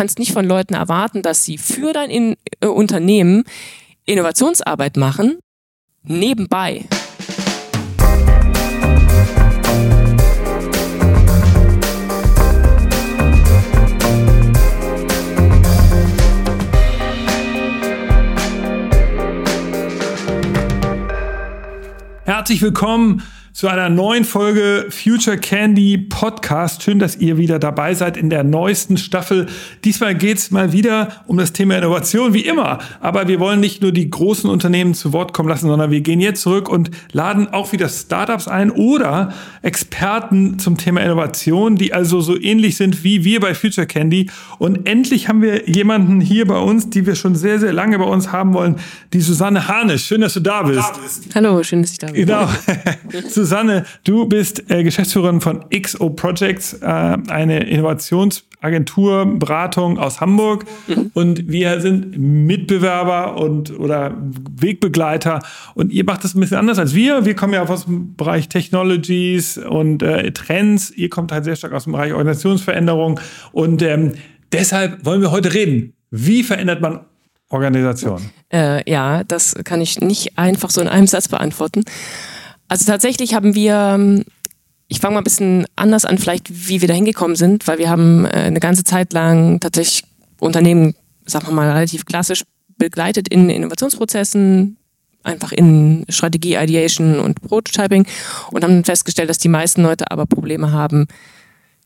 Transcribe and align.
kannst 0.00 0.18
nicht 0.18 0.32
von 0.32 0.46
Leuten 0.46 0.72
erwarten, 0.72 1.20
dass 1.20 1.44
sie 1.44 1.58
für 1.58 1.92
dein 1.92 2.08
in 2.08 2.36
äh, 2.60 2.66
Unternehmen 2.68 3.44
Innovationsarbeit 4.06 4.96
machen, 4.96 5.40
nebenbei. 6.04 6.86
Herzlich 22.24 22.62
willkommen 22.62 23.22
zu 23.60 23.68
einer 23.68 23.90
neuen 23.90 24.24
Folge 24.24 24.86
Future 24.88 25.36
Candy 25.36 25.98
Podcast. 25.98 26.82
Schön, 26.82 26.98
dass 26.98 27.16
ihr 27.16 27.36
wieder 27.36 27.58
dabei 27.58 27.92
seid 27.92 28.16
in 28.16 28.30
der 28.30 28.42
neuesten 28.42 28.96
Staffel. 28.96 29.48
Diesmal 29.84 30.14
geht's 30.14 30.50
mal 30.50 30.72
wieder 30.72 31.22
um 31.26 31.36
das 31.36 31.52
Thema 31.52 31.76
Innovation, 31.76 32.32
wie 32.32 32.40
immer. 32.40 32.78
Aber 33.00 33.28
wir 33.28 33.38
wollen 33.38 33.60
nicht 33.60 33.82
nur 33.82 33.92
die 33.92 34.08
großen 34.08 34.48
Unternehmen 34.48 34.94
zu 34.94 35.12
Wort 35.12 35.34
kommen 35.34 35.50
lassen, 35.50 35.66
sondern 35.68 35.90
wir 35.90 36.00
gehen 36.00 36.20
jetzt 36.20 36.40
zurück 36.40 36.70
und 36.70 36.90
laden 37.12 37.48
auch 37.48 37.72
wieder 37.72 37.90
Startups 37.90 38.48
ein 38.48 38.70
oder 38.70 39.34
Experten 39.60 40.58
zum 40.58 40.78
Thema 40.78 41.02
Innovation, 41.02 41.76
die 41.76 41.92
also 41.92 42.22
so 42.22 42.40
ähnlich 42.40 42.78
sind 42.78 43.04
wie 43.04 43.24
wir 43.24 43.40
bei 43.40 43.54
Future 43.54 43.86
Candy. 43.86 44.30
Und 44.58 44.88
endlich 44.88 45.28
haben 45.28 45.42
wir 45.42 45.68
jemanden 45.68 46.22
hier 46.22 46.46
bei 46.46 46.56
uns, 46.56 46.88
die 46.88 47.04
wir 47.04 47.14
schon 47.14 47.34
sehr, 47.34 47.60
sehr 47.60 47.74
lange 47.74 47.98
bei 47.98 48.06
uns 48.06 48.32
haben 48.32 48.54
wollen, 48.54 48.76
die 49.12 49.20
Susanne 49.20 49.68
Harnisch. 49.68 50.06
Schön, 50.06 50.22
dass 50.22 50.32
du 50.32 50.40
da 50.40 50.62
bist. 50.62 50.94
Hallo, 51.34 51.62
schön, 51.62 51.82
dass 51.82 51.92
ich 51.92 51.98
da 51.98 52.06
bin. 52.06 52.24
Genau. 52.24 52.48
Susanne, 53.50 53.84
du 54.04 54.26
bist 54.26 54.70
äh, 54.70 54.84
Geschäftsführerin 54.84 55.40
von 55.40 55.64
XO 55.70 56.10
Projects, 56.10 56.74
äh, 56.74 56.86
eine 56.86 57.64
Innovationsagentur, 57.64 59.26
Beratung 59.26 59.98
aus 59.98 60.20
Hamburg. 60.20 60.66
Mhm. 60.86 61.10
Und 61.14 61.48
wir 61.50 61.80
sind 61.80 62.16
Mitbewerber 62.16 63.36
und 63.36 63.76
oder 63.76 64.16
Wegbegleiter. 64.56 65.42
Und 65.74 65.90
ihr 65.90 66.04
macht 66.04 66.22
das 66.22 66.36
ein 66.36 66.40
bisschen 66.40 66.58
anders 66.58 66.78
als 66.78 66.94
wir. 66.94 67.24
Wir 67.24 67.34
kommen 67.34 67.52
ja 67.52 67.66
aus 67.66 67.86
dem 67.86 68.14
Bereich 68.14 68.48
Technologies 68.48 69.58
und 69.58 70.04
äh, 70.04 70.30
Trends. 70.30 70.92
Ihr 70.92 71.10
kommt 71.10 71.32
halt 71.32 71.42
sehr 71.42 71.56
stark 71.56 71.72
aus 71.72 71.84
dem 71.84 71.94
Bereich 71.94 72.12
Organisationsveränderung. 72.12 73.18
Und 73.50 73.82
ähm, 73.82 74.12
deshalb 74.52 75.04
wollen 75.04 75.22
wir 75.22 75.32
heute 75.32 75.52
reden. 75.54 75.94
Wie 76.12 76.44
verändert 76.44 76.80
man 76.80 77.00
Organisation? 77.48 78.30
Äh, 78.52 78.88
ja, 78.88 79.24
das 79.24 79.56
kann 79.64 79.80
ich 79.80 80.00
nicht 80.00 80.38
einfach 80.38 80.70
so 80.70 80.80
in 80.80 80.86
einem 80.86 81.08
Satz 81.08 81.26
beantworten. 81.26 81.82
Also 82.70 82.84
tatsächlich 82.84 83.34
haben 83.34 83.56
wir, 83.56 83.74
ähm, 83.74 84.24
ich 84.86 85.00
fange 85.00 85.14
mal 85.14 85.20
ein 85.20 85.24
bisschen 85.24 85.66
anders 85.74 86.04
an, 86.04 86.18
vielleicht 86.18 86.68
wie 86.68 86.80
wir 86.80 86.86
da 86.86 86.94
hingekommen 86.94 87.34
sind, 87.34 87.66
weil 87.66 87.78
wir 87.78 87.90
haben 87.90 88.24
äh, 88.26 88.28
eine 88.28 88.60
ganze 88.60 88.84
Zeit 88.84 89.12
lang 89.12 89.58
tatsächlich 89.58 90.04
Unternehmen, 90.38 90.94
sagen 91.26 91.48
wir 91.48 91.52
mal, 91.52 91.68
relativ 91.68 92.06
klassisch 92.06 92.44
begleitet 92.78 93.26
in 93.26 93.50
Innovationsprozessen, 93.50 94.76
einfach 95.24 95.50
in 95.50 96.06
Strategie, 96.10 96.54
Ideation 96.54 97.18
und 97.18 97.42
Prototyping 97.42 98.06
und 98.52 98.62
haben 98.62 98.84
festgestellt, 98.84 99.30
dass 99.30 99.38
die 99.38 99.48
meisten 99.48 99.82
Leute 99.82 100.08
aber 100.12 100.26
Probleme 100.26 100.70
haben, 100.70 101.08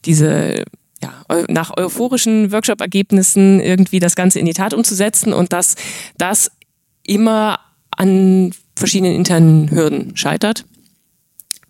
diese 0.05 0.65
ja, 1.03 1.15
nach 1.49 1.75
euphorischen 1.79 2.53
Workshop-Ergebnissen 2.53 3.59
irgendwie 3.59 4.01
das 4.01 4.17
Ganze 4.17 4.39
in 4.39 4.45
die 4.45 4.53
Tat 4.53 4.75
umzusetzen 4.75 5.33
und 5.33 5.55
dass 5.55 5.77
das 6.19 6.51
immer 7.03 7.59
an 7.91 8.53
verschiedenen 8.77 9.15
internen 9.15 9.71
Hürden 9.71 10.15
scheitert. 10.15 10.67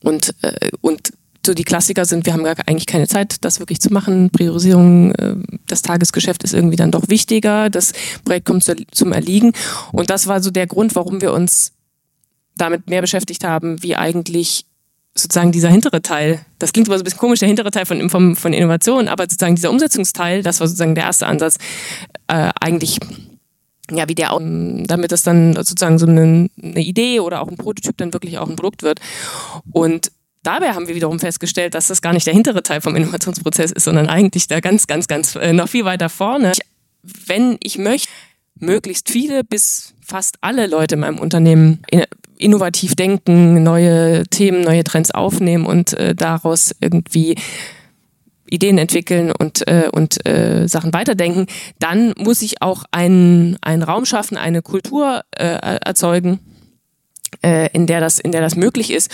Und, 0.05 0.35
äh, 0.43 0.71
und 0.81 1.13
so 1.45 1.55
die 1.55 1.65
Klassiker 1.65 2.05
sind, 2.05 2.27
wir 2.27 2.33
haben 2.33 2.45
gar 2.45 2.57
eigentlich 2.67 2.87
keine 2.87 3.09
Zeit, 3.09 3.37
das 3.43 3.59
wirklich 3.59 3.81
zu 3.81 3.93
machen. 3.93 4.31
Priorisierung, 4.31 5.13
äh, 5.13 5.37
das 5.67 5.83
Tagesgeschäft 5.83 6.45
ist 6.45 6.55
irgendwie 6.55 6.77
dann 6.77 6.91
doch 6.91 7.09
wichtiger. 7.09 7.71
Das 7.71 7.93
Projekt 8.25 8.47
kommt 8.47 8.65
zu, 8.65 8.77
zum 8.93 9.13
Erliegen. 9.13 9.53
Und 9.93 10.11
das 10.11 10.27
war 10.27 10.43
so 10.43 10.51
der 10.51 10.67
Grund, 10.67 10.95
warum 10.95 11.21
wir 11.21 11.33
uns 11.33 11.73
damit 12.57 12.89
mehr 12.89 13.01
beschäftigt 13.01 13.45
haben, 13.45 13.83
wie 13.83 13.97
eigentlich 13.97 14.67
sozusagen 15.17 15.53
dieser 15.53 15.69
hintere 15.69 16.03
Teil, 16.03 16.45
das 16.59 16.73
klingt 16.73 16.89
aber 16.89 16.99
so 16.99 17.03
ein 17.03 17.05
bisschen 17.05 17.21
komisch, 17.21 17.39
der 17.39 17.49
hintere 17.49 17.71
Teil 17.71 17.87
von, 17.87 18.11
von, 18.11 18.35
von 18.35 18.53
Innovation, 18.53 19.07
aber 19.07 19.25
sozusagen 19.25 19.55
dieser 19.55 19.71
Umsetzungsteil, 19.71 20.43
das 20.43 20.59
war 20.59 20.67
sozusagen 20.67 20.97
der 20.97 21.05
erste 21.05 21.27
Ansatz, 21.27 21.59
äh, 22.27 22.51
eigentlich 22.61 22.99
ja, 23.91 24.09
wie 24.09 24.15
der, 24.15 24.39
damit 24.87 25.13
das 25.13 25.23
dann 25.23 25.55
sozusagen 25.55 25.99
so 25.99 26.07
eine, 26.07 26.49
eine 26.63 26.81
Idee 26.81 27.21
oder 27.21 27.43
auch 27.43 27.49
ein 27.49 27.57
Prototyp 27.57 27.97
dann 27.99 28.13
wirklich 28.13 28.39
auch 28.39 28.49
ein 28.49 28.57
Produkt 28.57 28.83
wird. 28.83 29.01
Und 29.73 30.11
dabei 30.43 30.73
haben 30.73 30.89
wir 30.89 30.95
wiederum 30.95 31.21
festgestellt, 31.21 31.75
dass 31.75 31.89
das 31.89 32.03
gar 32.03 32.13
nicht 32.13 32.27
der 32.27 32.35
hintere 32.35 32.63
Teil 32.63 32.81
vom 32.81 32.97
Innovationsprozess 32.97 33.73
ist, 33.73 33.85
sondern 33.85 34.09
eigentlich 34.09 34.49
da 34.49 34.61
ganz, 34.61 34.87
ganz, 34.87 35.07
ganz 35.07 35.35
äh, 35.37 35.53
noch 35.53 35.69
viel 35.69 35.85
weiter 35.85 36.09
vorne. 36.09 36.53
Wenn 37.03 37.59
ich 37.63 37.79
möchte, 37.79 38.09
möglichst 38.59 39.11
viele 39.11 39.45
bis 39.45 39.95
fast 40.01 40.37
alle 40.41 40.67
Leute 40.67 40.95
in 40.95 41.01
meinem 41.01 41.19
Unternehmen 41.19 41.83
innovativ 42.39 42.95
denken, 42.95 43.63
neue 43.63 44.25
Themen, 44.27 44.63
neue 44.63 44.85
Trends 44.85 45.11
aufnehmen 45.11 45.67
und 45.67 45.93
äh, 45.95 46.15
daraus 46.15 46.75
irgendwie 46.81 47.37
Ideen 48.49 48.79
entwickeln 48.79 49.33
und, 49.33 49.67
äh, 49.69 49.89
und 49.93 50.27
äh, 50.27 50.67
Sachen 50.69 50.93
weiterdenken, 50.93 51.47
dann 51.79 52.13
muss 52.19 52.43
ich 52.43 52.63
auch 52.63 52.85
einen, 52.91 53.57
einen 53.63 53.83
Raum 53.83 54.05
schaffen, 54.05 54.37
eine 54.37 54.63
Kultur 54.63 55.23
äh, 55.33 55.45
erzeugen, 55.45 56.41
äh, 57.43 57.71
in, 57.73 57.87
der 57.87 58.01
das, 58.01 58.19
in 58.19 58.33
der 58.33 58.41
das 58.41 58.57
möglich 58.57 58.91
ist. 58.91 59.11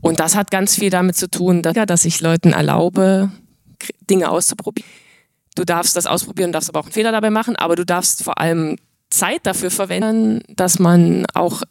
Und 0.00 0.20
das 0.20 0.34
hat 0.34 0.50
ganz 0.50 0.76
viel 0.76 0.90
damit 0.90 1.16
zu 1.16 1.30
tun, 1.30 1.62
dass, 1.62 2.04
ich 2.04 2.20
Leuten 2.20 2.52
erlaube, 2.52 3.30
Dinge 4.08 4.30
auszuprobieren. 4.30 4.88
Du 5.56 5.64
darfst 5.64 5.96
das 5.96 6.06
ausprobieren, 6.06 6.52
darfst 6.52 6.70
aber 6.70 6.80
auch 6.80 6.84
einen 6.84 6.92
Fehler 6.92 7.12
dabei 7.12 7.30
machen, 7.30 7.56
aber 7.56 7.76
du 7.76 7.84
darfst 7.84 8.22
vor 8.22 8.38
allem 8.38 8.76
Zeit 9.10 9.40
dafür 9.44 9.70
verwenden, 9.70 10.42
dass 10.54 10.78
man 10.78 11.26
auch 11.34 11.62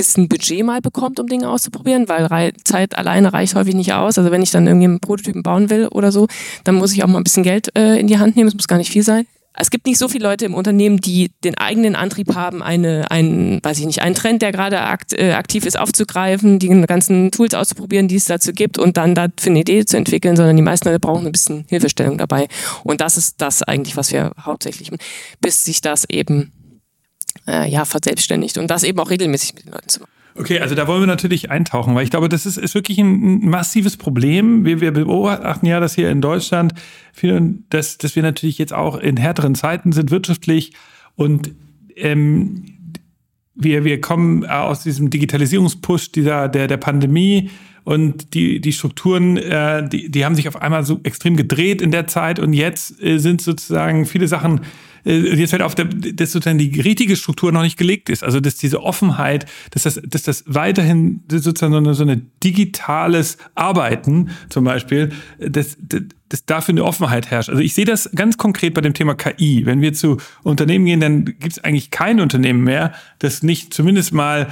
bisschen 0.00 0.28
Budget 0.28 0.64
mal 0.64 0.80
bekommt, 0.80 1.20
um 1.20 1.26
Dinge 1.26 1.50
auszuprobieren, 1.50 2.08
weil 2.08 2.54
Zeit 2.64 2.96
alleine 2.96 3.34
reicht 3.34 3.54
häufig 3.54 3.74
nicht 3.74 3.92
aus. 3.92 4.16
Also 4.16 4.30
wenn 4.30 4.40
ich 4.40 4.50
dann 4.50 4.66
irgendwie 4.66 4.86
einen 4.86 5.00
Prototypen 5.00 5.42
bauen 5.42 5.68
will 5.68 5.88
oder 5.88 6.10
so, 6.10 6.26
dann 6.64 6.76
muss 6.76 6.94
ich 6.94 7.04
auch 7.04 7.06
mal 7.06 7.18
ein 7.18 7.24
bisschen 7.24 7.42
Geld 7.42 7.68
äh, 7.76 8.00
in 8.00 8.06
die 8.06 8.18
Hand 8.18 8.34
nehmen. 8.34 8.48
Es 8.48 8.54
muss 8.54 8.66
gar 8.66 8.78
nicht 8.78 8.90
viel 8.90 9.02
sein. 9.02 9.26
Es 9.52 9.68
gibt 9.68 9.84
nicht 9.84 9.98
so 9.98 10.08
viele 10.08 10.26
Leute 10.26 10.46
im 10.46 10.54
Unternehmen, 10.54 11.02
die 11.02 11.32
den 11.44 11.58
eigenen 11.58 11.96
Antrieb 11.96 12.34
haben, 12.34 12.62
eine, 12.62 13.10
einen, 13.10 13.62
weiß 13.62 13.78
ich 13.80 13.84
nicht, 13.84 14.00
einen 14.00 14.14
Trend, 14.14 14.40
der 14.40 14.52
gerade 14.52 14.80
akt, 14.80 15.12
äh, 15.12 15.32
aktiv 15.32 15.66
ist, 15.66 15.78
aufzugreifen, 15.78 16.58
die 16.58 16.68
ganzen 16.86 17.30
Tools 17.30 17.52
auszuprobieren, 17.52 18.08
die 18.08 18.16
es 18.16 18.24
dazu 18.24 18.52
gibt 18.52 18.78
und 18.78 18.96
dann 18.96 19.14
dafür 19.14 19.50
eine 19.50 19.60
Idee 19.60 19.84
zu 19.84 19.98
entwickeln, 19.98 20.36
sondern 20.36 20.56
die 20.56 20.62
meisten 20.62 20.88
Leute 20.88 21.00
brauchen 21.00 21.26
ein 21.26 21.32
bisschen 21.32 21.66
Hilfestellung 21.68 22.16
dabei. 22.16 22.48
Und 22.84 23.02
das 23.02 23.18
ist 23.18 23.42
das 23.42 23.62
eigentlich, 23.62 23.98
was 23.98 24.12
wir 24.12 24.32
hauptsächlich, 24.40 24.92
bis 25.42 25.64
sich 25.64 25.82
das 25.82 26.08
eben 26.08 26.52
äh, 27.46 27.68
ja, 27.68 27.84
verselbstständigt 27.84 28.58
und 28.58 28.70
das 28.70 28.82
eben 28.82 28.98
auch 28.98 29.10
regelmäßig 29.10 29.54
mit 29.54 29.66
den 29.66 29.72
Leuten 29.72 29.88
zu 29.88 30.00
machen. 30.00 30.10
Okay, 30.36 30.60
also 30.60 30.74
da 30.74 30.86
wollen 30.86 31.00
wir 31.00 31.06
natürlich 31.06 31.50
eintauchen, 31.50 31.94
weil 31.94 32.04
ich 32.04 32.10
glaube, 32.10 32.28
das 32.28 32.46
ist, 32.46 32.56
ist 32.56 32.74
wirklich 32.74 32.98
ein, 32.98 33.48
massives 33.48 33.96
Problem. 33.96 34.64
Wir, 34.64 34.80
wir 34.80 34.92
beobachten 34.92 35.66
ja, 35.66 35.80
dass 35.80 35.94
hier 35.94 36.10
in 36.10 36.20
Deutschland, 36.20 36.72
dass, 37.68 37.98
dass 37.98 38.16
wir 38.16 38.22
natürlich 38.22 38.58
jetzt 38.58 38.72
auch 38.72 38.96
in 38.96 39.16
härteren 39.16 39.54
Zeiten 39.54 39.92
sind 39.92 40.10
wirtschaftlich 40.10 40.72
und 41.16 41.52
ähm, 41.96 42.64
wir, 43.54 43.84
wir 43.84 44.00
kommen 44.00 44.46
aus 44.46 44.82
diesem 44.82 45.10
Digitalisierungspush 45.10 46.12
dieser, 46.12 46.48
der, 46.48 46.68
der 46.68 46.76
Pandemie 46.76 47.50
und 47.84 48.34
die, 48.34 48.60
die 48.60 48.72
Strukturen, 48.72 49.36
äh, 49.36 49.86
die, 49.88 50.10
die 50.10 50.24
haben 50.24 50.34
sich 50.34 50.48
auf 50.48 50.62
einmal 50.62 50.84
so 50.84 51.00
extrem 51.02 51.36
gedreht 51.36 51.82
in 51.82 51.90
der 51.90 52.06
Zeit 52.06 52.38
und 52.38 52.52
jetzt 52.52 53.02
äh, 53.02 53.18
sind 53.18 53.42
sozusagen 53.42 54.06
viele 54.06 54.28
Sachen 54.28 54.60
jetzt 55.04 55.50
fällt 55.50 55.62
auf, 55.62 55.74
dass 55.74 56.32
sozusagen 56.32 56.58
die 56.58 56.80
richtige 56.80 57.16
Struktur 57.16 57.52
noch 57.52 57.62
nicht 57.62 57.76
gelegt 57.76 58.10
ist. 58.10 58.22
Also 58.24 58.40
dass 58.40 58.56
diese 58.56 58.82
Offenheit, 58.82 59.46
dass 59.70 59.84
das, 59.84 60.00
dass 60.04 60.22
das 60.22 60.44
weiterhin 60.46 61.22
sozusagen 61.30 61.72
so 61.72 61.78
eine, 61.78 61.94
so 61.94 62.02
eine 62.02 62.22
digitales 62.42 63.38
Arbeiten 63.54 64.30
zum 64.48 64.64
Beispiel, 64.64 65.10
dass, 65.38 65.76
dass 66.28 66.44
dafür 66.46 66.72
eine 66.72 66.84
Offenheit 66.84 67.30
herrscht. 67.30 67.50
Also 67.50 67.60
ich 67.60 67.74
sehe 67.74 67.84
das 67.84 68.10
ganz 68.14 68.36
konkret 68.36 68.74
bei 68.74 68.80
dem 68.80 68.94
Thema 68.94 69.14
KI. 69.14 69.66
Wenn 69.66 69.80
wir 69.80 69.92
zu 69.92 70.18
Unternehmen 70.42 70.84
gehen, 70.84 71.00
dann 71.00 71.24
gibt 71.24 71.52
es 71.52 71.58
eigentlich 71.64 71.90
kein 71.90 72.20
Unternehmen 72.20 72.62
mehr, 72.62 72.92
das 73.18 73.42
nicht 73.42 73.74
zumindest 73.74 74.12
mal 74.12 74.48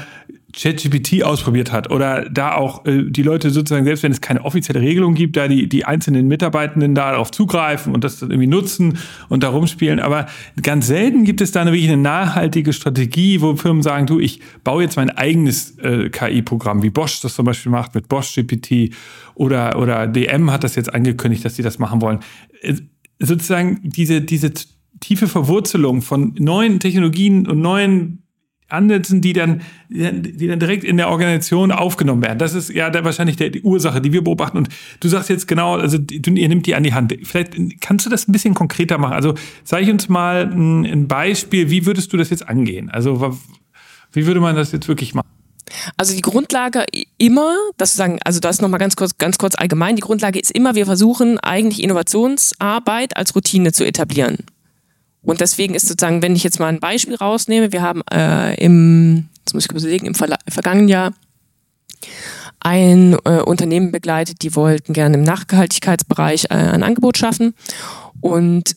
ChatGPT 0.59 1.23
ausprobiert 1.23 1.71
hat 1.71 1.91
oder 1.91 2.29
da 2.29 2.57
auch 2.57 2.85
äh, 2.85 3.05
die 3.05 3.23
Leute 3.23 3.51
sozusagen, 3.51 3.85
selbst 3.85 4.03
wenn 4.03 4.11
es 4.11 4.21
keine 4.21 4.45
offizielle 4.45 4.81
Regelung 4.81 5.15
gibt, 5.15 5.37
da 5.37 5.47
die, 5.47 5.69
die 5.69 5.85
einzelnen 5.85 6.27
Mitarbeitenden 6.27 6.97
darauf 6.97 7.31
zugreifen 7.31 7.95
und 7.95 8.03
das 8.03 8.19
dann 8.19 8.31
irgendwie 8.31 8.49
nutzen 8.49 8.99
und 9.29 9.45
da 9.45 9.51
rumspielen. 9.51 10.01
Aber 10.01 10.27
ganz 10.61 10.89
selten 10.89 11.25
gibt 11.25 11.41
es 11.41 11.53
da 11.53 11.61
eine 11.61 11.71
wirklich 11.71 11.91
eine 11.91 12.03
nachhaltige 12.03 12.73
Strategie, 12.73 13.41
wo 13.41 13.55
Firmen 13.55 13.83
sagen, 13.83 14.07
du, 14.07 14.19
ich 14.19 14.41
baue 14.65 14.83
jetzt 14.83 14.97
mein 14.97 15.11
eigenes 15.11 15.79
äh, 15.79 16.11
KI-Programm, 16.11 16.83
wie 16.83 16.91
Bosch 16.91 17.21
das 17.21 17.35
zum 17.35 17.45
Beispiel 17.45 17.71
macht 17.71 17.95
mit 17.95 18.09
Bosch 18.09 18.35
GPT 18.35 18.95
oder, 19.35 19.79
oder 19.79 20.09
DM 20.09 20.51
hat 20.51 20.65
das 20.65 20.75
jetzt 20.75 20.93
angekündigt, 20.93 21.45
dass 21.45 21.55
sie 21.55 21.63
das 21.63 21.79
machen 21.79 22.03
wollen. 22.03 22.19
Äh, 22.63 22.75
sozusagen 23.21 23.79
diese, 23.83 24.23
diese 24.23 24.53
tiefe 24.99 25.29
Verwurzelung 25.29 26.03
von 26.03 26.35
neuen 26.37 26.81
Technologien 26.81 27.47
und 27.47 27.61
neuen 27.61 28.25
ansetzen, 28.69 29.21
die 29.21 29.33
dann, 29.33 29.63
die 29.89 30.47
dann 30.47 30.61
direkt 30.61 30.85
in 30.85 30.99
der 30.99 31.09
Organisation 31.09 31.73
aufgenommen 31.73 32.23
werden. 32.23 32.39
Das 32.39 32.55
ist 32.55 32.71
ja 32.71 32.93
wahrscheinlich 33.03 33.37
der, 33.37 33.51
die 33.51 33.63
Ursache, 33.63 34.01
die 34.01 34.13
wir 34.13 34.23
beobachten. 34.23 34.59
Und 34.59 34.69
du 35.01 35.09
sagst 35.09 35.31
jetzt 35.31 35.49
genau, 35.49 35.77
also 35.77 35.99
du, 35.99 36.31
ihr 36.31 36.49
nimmt 36.49 36.67
die 36.67 36.75
an 36.75 36.83
die 36.83 36.93
Hand. 36.93 37.15
Vielleicht 37.23 37.55
kannst 37.81 38.05
du 38.05 38.11
das 38.11 38.29
ein 38.29 38.33
bisschen 38.33 38.55
konkreter 38.55 38.99
machen. 38.99 39.15
Also 39.15 39.35
zeig 39.65 39.89
uns 39.89 40.09
mal 40.09 40.51
ein, 40.53 40.85
ein 40.85 41.09
Beispiel, 41.09 41.71
wie 41.71 41.87
würdest 41.87 42.13
du 42.13 42.17
das 42.17 42.31
jetzt 42.31 42.47
angehen? 42.49 42.91
Also 42.91 43.37
wie 44.13 44.27
würde 44.27 44.41
man 44.41 44.55
das 44.55 44.73
jetzt 44.73 44.87
wirklich 44.87 45.15
machen? 45.15 45.29
Also 45.97 46.15
die 46.15 46.23
Grundlage 46.23 46.85
immer, 47.19 47.55
das 47.77 47.95
sagen, 47.95 48.19
also 48.25 48.41
das 48.41 48.61
nochmal 48.61 48.81
ganz 48.81 48.97
kurz, 48.97 49.19
ganz 49.19 49.39
kurz 49.39 49.55
allgemein, 49.55 49.97
die 49.97 50.03
Grundlage 50.03 50.39
ist 50.39 50.51
immer, 50.51 50.75
wir 50.75 50.87
versuchen 50.87 51.39
eigentlich 51.39 51.83
Innovationsarbeit 51.83 53.17
als 53.17 53.35
Routine 53.35 53.73
zu 53.73 53.85
etablieren. 53.87 54.39
Und 55.23 55.41
deswegen 55.41 55.75
ist 55.75 55.89
sozusagen, 55.89 56.23
wenn 56.23 56.37
ich 56.37 56.45
jetzt 56.45 56.61
mal 56.61 56.69
ein 56.69 56.81
Beispiel 56.81 57.17
rausnehme, 57.17 57.73
wir 57.73 57.83
haben 57.83 58.03
äh, 58.13 58.55
im, 58.63 59.29
jetzt 59.41 59.55
muss 59.55 59.65
ich 59.65 59.71
überlegen, 59.71 60.07
im 60.07 60.15
Verla 60.15 60.39
vergangenen 60.49 60.89
Jahr 60.89 61.13
ein 62.61 63.17
äh, 63.25 63.41
Unternehmen 63.41 63.93
begleitet, 63.93 64.43
die 64.43 64.55
wollten 64.55 64.93
gerne 64.93 65.17
im 65.17 65.23
Nachhaltigkeitsbereich 65.23 66.47
äh, 66.51 66.55
ein 66.55 66.83
Angebot 66.83 67.19
schaffen. 67.19 67.55
Und 68.21 68.77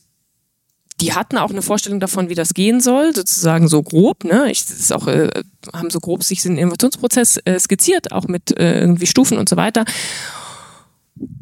die 1.00 1.14
hatten 1.14 1.36
auch 1.36 1.50
eine 1.50 1.62
Vorstellung 1.62 1.98
davon, 1.98 2.28
wie 2.28 2.36
das 2.36 2.54
gehen 2.54 2.80
soll, 2.80 3.14
sozusagen 3.14 3.66
so 3.66 3.82
grob. 3.82 4.24
Ne? 4.24 4.50
Ich 4.50 4.60
ist 4.60 4.92
auch, 4.92 5.08
äh, 5.08 5.30
haben 5.72 5.90
so 5.90 5.98
grob 5.98 6.22
sich 6.22 6.42
den 6.42 6.58
Innovationsprozess 6.58 7.38
äh, 7.44 7.58
skizziert, 7.58 8.12
auch 8.12 8.28
mit 8.28 8.56
äh, 8.56 8.80
irgendwie 8.80 9.06
Stufen 9.06 9.36
und 9.36 9.48
so 9.48 9.56
weiter. 9.56 9.84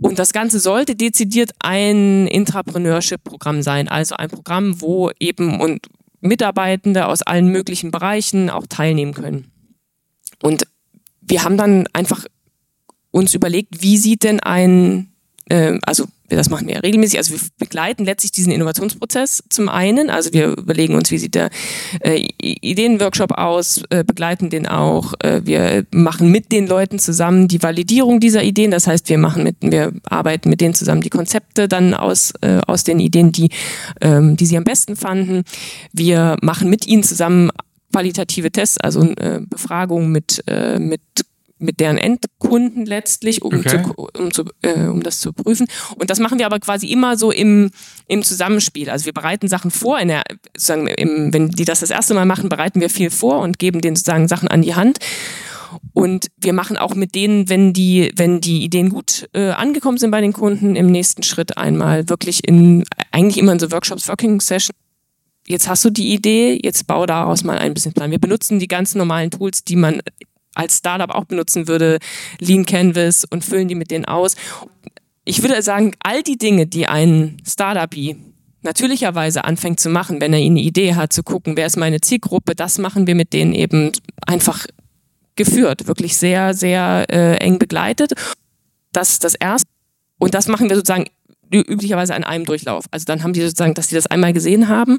Und 0.01 0.19
das 0.19 0.33
Ganze 0.33 0.59
sollte 0.59 0.97
dezidiert 0.97 1.53
ein 1.61 2.27
Intrapreneurship-Programm 2.27 3.63
sein, 3.63 3.89
also 3.89 4.17
ein 4.17 4.29
Programm, 4.29 4.81
wo 4.81 5.11
eben 5.19 5.61
und 5.61 5.87
Mitarbeitende 6.21 7.07
aus 7.07 7.23
allen 7.23 7.49
möglichen 7.49 7.91
Bereichen 7.91 8.51
auch 8.51 8.67
teilnehmen 8.67 9.15
können. 9.15 9.51
Und 10.43 10.65
wir 11.21 11.45
haben 11.45 11.57
dann 11.57 11.87
einfach 11.93 12.27
uns 13.11 13.35
überlegt, 13.35 13.83
wie 13.83 13.97
sieht 13.97 14.25
denn 14.25 14.41
ein, 14.41 15.10
also 15.83 16.07
das 16.37 16.51
machen 16.51 16.69
wir 16.69 16.75
ja 16.75 16.81
regelmäßig. 16.81 17.19
Also 17.19 17.33
wir 17.33 17.41
begleiten 17.59 18.05
letztlich 18.05 18.33
diesen 18.33 18.53
Innovationsprozess 18.53 19.43
zum 19.49 19.69
einen. 19.69 20.11
Also 20.11 20.33
wir 20.33 20.57
überlegen 20.57 20.95
uns, 20.95 21.11
wie 21.11 21.19
sieht 21.19 21.35
der 21.35 21.51
äh, 22.01 22.29
Ideenworkshop 22.41 23.33
aus, 23.33 23.83
äh, 23.91 24.05
begleiten 24.05 24.51
den 24.51 24.67
auch. 24.67 25.15
Äh, 25.21 25.43
wir 25.45 25.87
machen 25.93 26.31
mit 26.31 26.53
den 26.53 26.67
Leuten 26.67 26.99
zusammen 26.99 27.49
die 27.49 27.63
Validierung 27.63 28.21
dieser 28.21 28.45
Ideen. 28.45 28.71
Das 28.71 28.87
heißt, 28.87 29.09
wir 29.09 29.19
machen 29.19 29.43
mit, 29.43 29.57
wir 29.61 29.93
arbeiten 30.05 30.51
mit 30.51 30.61
denen 30.61 30.75
zusammen 30.75 31.01
die 31.01 31.11
Konzepte 31.11 31.69
dann 31.69 31.95
aus, 31.95 32.33
äh, 32.43 32.61
aus 32.67 32.85
den 32.85 33.01
Ideen, 33.01 33.33
die, 33.33 33.51
ähm, 34.01 34.37
die 34.37 34.47
sie 34.47 34.57
am 34.57 34.65
besten 34.65 34.97
fanden. 34.97 35.43
Wir 35.93 36.37
machen 36.43 36.71
mit 36.71 36.87
ihnen 36.87 37.03
zusammen 37.03 37.51
qualitative 37.93 38.53
Tests, 38.53 38.79
also 38.79 39.03
äh, 39.03 39.41
Befragungen 39.49 40.13
mit, 40.13 40.45
äh, 40.47 40.79
mit 40.79 41.01
mit 41.61 41.81
deren 41.81 41.99
Endkunden 41.99 42.87
letztlich, 42.87 43.43
um, 43.43 43.55
okay. 43.55 43.83
zu, 43.83 44.09
um, 44.19 44.33
zu, 44.33 44.45
äh, 44.63 44.87
um 44.87 45.03
das 45.03 45.21
zu 45.21 45.33
prüfen. 45.33 45.67
Und 45.97 46.11
das 46.11 46.19
machen 46.19 46.39
wir 46.39 46.47
aber 46.47 46.59
quasi 46.59 46.87
immer 46.89 47.17
so 47.17 47.31
im, 47.31 47.71
im 48.07 48.23
Zusammenspiel. 48.23 48.91
Also 48.91 49.07
wir 49.07 49.13
bereiten 49.13 49.49
Sachen 49.49 49.71
vor, 49.71 49.99
in 49.99 50.09
der, 50.09 50.23
sozusagen 50.57 50.87
im, 50.89 51.33
wenn 51.33 51.51
die 51.51 51.65
das 51.65 51.81
das 51.81 51.91
erste 51.91 52.15
Mal 52.15 52.27
machen, 52.27 52.49
bereiten 52.49 52.81
wir 52.81 52.91
viel 52.91 53.11
vor 53.11 53.41
und 53.41 53.59
geben 53.59 53.81
denen 53.81 53.97
sozusagen 53.97 54.29
Sachen 54.29 54.49
an 54.49 54.63
die 54.63 54.75
Hand. 54.75 54.99
Und 55.93 56.29
wir 56.37 56.53
machen 56.53 56.77
auch 56.77 56.95
mit 56.95 57.15
denen, 57.15 57.49
wenn 57.49 57.73
die, 57.73 58.13
wenn 58.17 58.41
die 58.41 58.65
Ideen 58.65 58.89
gut 58.89 59.29
äh, 59.33 59.51
angekommen 59.51 59.99
sind 59.99 60.11
bei 60.11 60.21
den 60.21 60.33
Kunden, 60.33 60.77
im 60.77 60.87
nächsten 60.87 61.23
Schritt 61.23 61.57
einmal 61.57 62.09
wirklich 62.09 62.47
in, 62.47 62.85
eigentlich 63.13 63.39
immer 63.39 63.53
in 63.53 63.59
so 63.59 63.71
Workshops, 63.71 64.09
Working 64.09 64.41
Sessions, 64.41 64.77
jetzt 65.47 65.69
hast 65.69 65.85
du 65.85 65.91
die 65.91 66.13
Idee, 66.13 66.59
jetzt 66.63 66.87
bau 66.87 67.07
daraus 67.07 67.45
mal 67.45 67.59
ein 67.59 67.75
Businessplan. 67.75 68.11
Wir 68.11 68.19
benutzen 68.19 68.59
die 68.59 68.69
ganz 68.69 68.95
normalen 68.95 69.31
Tools, 69.31 69.65
die 69.65 69.77
man 69.77 70.01
als 70.55 70.79
Startup 70.79 71.11
auch 71.11 71.25
benutzen 71.25 71.69
würde, 71.69 71.99
Lean 72.39 72.67
Canvas 72.67 73.25
und 73.25 73.45
füllen 73.45 73.69
die 73.69 73.75
mit 73.75 73.91
denen 73.91 74.05
aus. 74.05 74.37
Ich 75.25 75.43
würde 75.43 75.63
sagen, 75.63 75.93
all 76.03 76.23
die 76.23 76.39
Dinge, 76.39 76.67
die 76.67 76.87
ein 76.87 77.37
Startup 77.47 77.95
natürlicherweise 78.63 79.45
anfängt 79.45 79.81
zu 79.81 79.89
machen, 79.89 80.21
wenn 80.21 80.33
er 80.33 80.41
eine 80.41 80.61
Idee 80.61 80.95
hat, 80.95 81.13
zu 81.13 81.23
gucken, 81.23 81.57
wer 81.57 81.67
ist 81.67 81.77
meine 81.77 82.01
Zielgruppe, 82.01 82.55
das 82.55 82.79
machen 82.79 83.07
wir 83.07 83.15
mit 83.15 83.33
denen 83.33 83.55
eben 83.55 83.93
einfach 84.27 84.67
geführt, 85.37 85.87
wirklich 85.87 86.17
sehr, 86.17 86.53
sehr 86.55 87.07
äh, 87.09 87.37
eng 87.37 87.59
begleitet. 87.59 88.13
Das 88.93 89.13
ist 89.13 89.25
das 89.25 89.35
Erste. 89.35 89.69
Und 90.19 90.35
das 90.35 90.49
machen 90.49 90.69
wir 90.69 90.77
sozusagen 90.77 91.07
üblicherweise 91.53 92.15
an 92.15 92.25
einem 92.25 92.45
Durchlauf. 92.45 92.85
Also 92.91 93.05
dann 93.05 93.23
haben 93.23 93.33
die 93.33 93.41
sozusagen, 93.41 93.75
dass 93.75 93.89
sie 93.89 93.95
das 93.95 94.07
einmal 94.07 94.33
gesehen 94.33 94.69
haben 94.69 94.99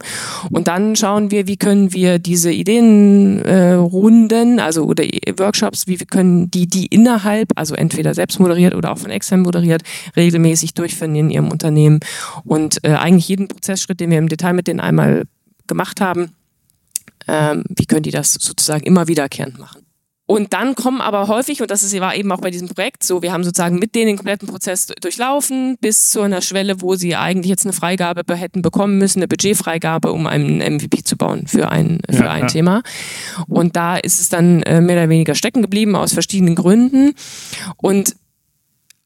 und 0.50 0.68
dann 0.68 0.96
schauen 0.96 1.32
wir, 1.32 1.48
wie 1.48 1.58
können 1.58 1.94
wir 1.94 2.20
diese 2.20 2.52
Ideenrunden, 2.52 4.60
äh, 4.60 4.62
also 4.62 4.84
oder 4.84 5.04
Workshops, 5.38 5.88
wie 5.88 5.98
können 5.98 6.52
die, 6.52 6.68
die 6.68 6.88
innerhalb, 6.88 7.50
also 7.56 7.76
entweder 7.76 8.14
selbst 8.14 8.40
moderiert 8.40 8.76
oder 8.76 8.92
auch 8.92 8.98
von 8.98 9.12
extern 9.12 9.42
moderiert, 9.42 9.84
regelmäßig 10.16 10.74
durchführen 10.74 11.16
in 11.16 11.30
ihrem 11.30 11.50
Unternehmen 11.50 12.00
und 12.44 12.84
äh, 12.84 12.94
eigentlich 12.94 13.28
jeden 13.28 13.48
Prozessschritt, 13.48 14.00
den 14.00 14.10
wir 14.10 14.18
im 14.18 14.30
Detail 14.30 14.54
mit 14.54 14.68
denen 14.68 14.80
einmal 14.80 15.26
gemacht 15.68 16.02
haben, 16.02 16.32
ähm, 17.28 17.64
wie 17.70 17.86
können 17.86 18.04
die 18.04 18.12
das 18.12 18.34
sozusagen 18.34 18.84
immer 18.84 19.08
wiederkehrend 19.08 19.60
machen. 19.60 19.86
Und 20.32 20.54
dann 20.54 20.76
kommen 20.76 21.02
aber 21.02 21.28
häufig, 21.28 21.62
und 21.62 21.70
das 21.72 21.84
ist, 21.84 22.00
war 22.00 22.16
eben 22.16 22.32
auch 22.32 22.40
bei 22.40 22.52
diesem 22.52 22.70
Projekt 22.70 23.04
so, 23.04 23.22
wir 23.22 23.34
haben 23.34 23.44
sozusagen 23.44 23.80
mit 23.80 23.96
denen 23.96 24.08
den 24.08 24.16
kompletten 24.16 24.48
Prozess 24.48 24.86
durchlaufen, 24.86 25.78
bis 25.82 26.10
zu 26.10 26.22
einer 26.22 26.40
Schwelle, 26.40 26.82
wo 26.82 26.96
sie 26.96 27.18
eigentlich 27.18 27.50
jetzt 27.50 27.66
eine 27.66 27.74
Freigabe 27.74 28.24
hätten 28.34 28.62
bekommen 28.62 28.98
müssen, 28.98 29.20
eine 29.20 29.28
Budgetfreigabe, 29.28 30.10
um 30.10 30.28
einen 30.28 30.60
MVP 30.60 31.04
zu 31.04 31.18
bauen 31.18 31.48
für 31.48 31.70
ein, 31.70 32.00
für 32.10 32.24
ja, 32.24 32.32
ein 32.32 32.44
ja. 32.44 32.48
Thema. 32.48 32.82
Und 33.50 33.76
da 33.76 33.98
ist 33.98 34.22
es 34.22 34.30
dann 34.30 34.64
äh, 34.64 34.80
mehr 34.80 34.96
oder 34.96 35.10
weniger 35.10 35.36
stecken 35.36 35.64
geblieben 35.64 35.98
aus 35.98 36.14
verschiedenen 36.14 36.56
Gründen. 36.56 37.14
Und 37.76 38.16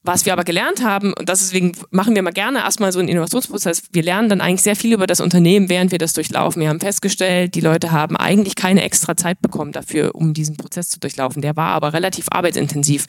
was 0.06 0.25
wir 0.25 0.34
aber 0.34 0.44
gelernt 0.44 0.84
haben, 0.84 1.13
und 1.13 1.30
deswegen 1.30 1.74
machen 1.92 2.16
wir 2.16 2.22
mal 2.22 2.31
gerne 2.31 2.60
erstmal 2.60 2.92
so 2.92 3.00
einen 3.00 3.07
Innovationsprozess, 3.07 3.84
wir 3.92 4.04
lernen 4.04 4.30
dann 4.30 4.42
eigentlich 4.42 4.62
sehr 4.62 4.75
viel 4.75 4.94
über 4.94 5.07
das 5.07 5.19
Unternehmen, 5.19 5.69
während 5.69 5.92
wir 5.92 6.00
das 6.00 6.13
durchlaufen. 6.13 6.62
Wir 6.62 6.69
haben 6.69 6.80
festgestellt, 6.80 7.56
die 7.56 7.62
Leute 7.62 7.92
haben 7.92 8.16
eigentlich 8.16 8.56
keine 8.56 8.84
extra 8.84 9.18
Zeit 9.18 9.42
bekommen 9.42 9.72
dafür, 9.72 10.16
um 10.16 10.34
diesen 10.34 10.57
Prozess 10.57 10.90
zu 10.90 11.00
durchlaufen. 11.00 11.42
Der 11.42 11.56
war 11.56 11.69
aber 11.69 11.94
relativ 11.94 12.28
arbeitsintensiv. 12.30 13.06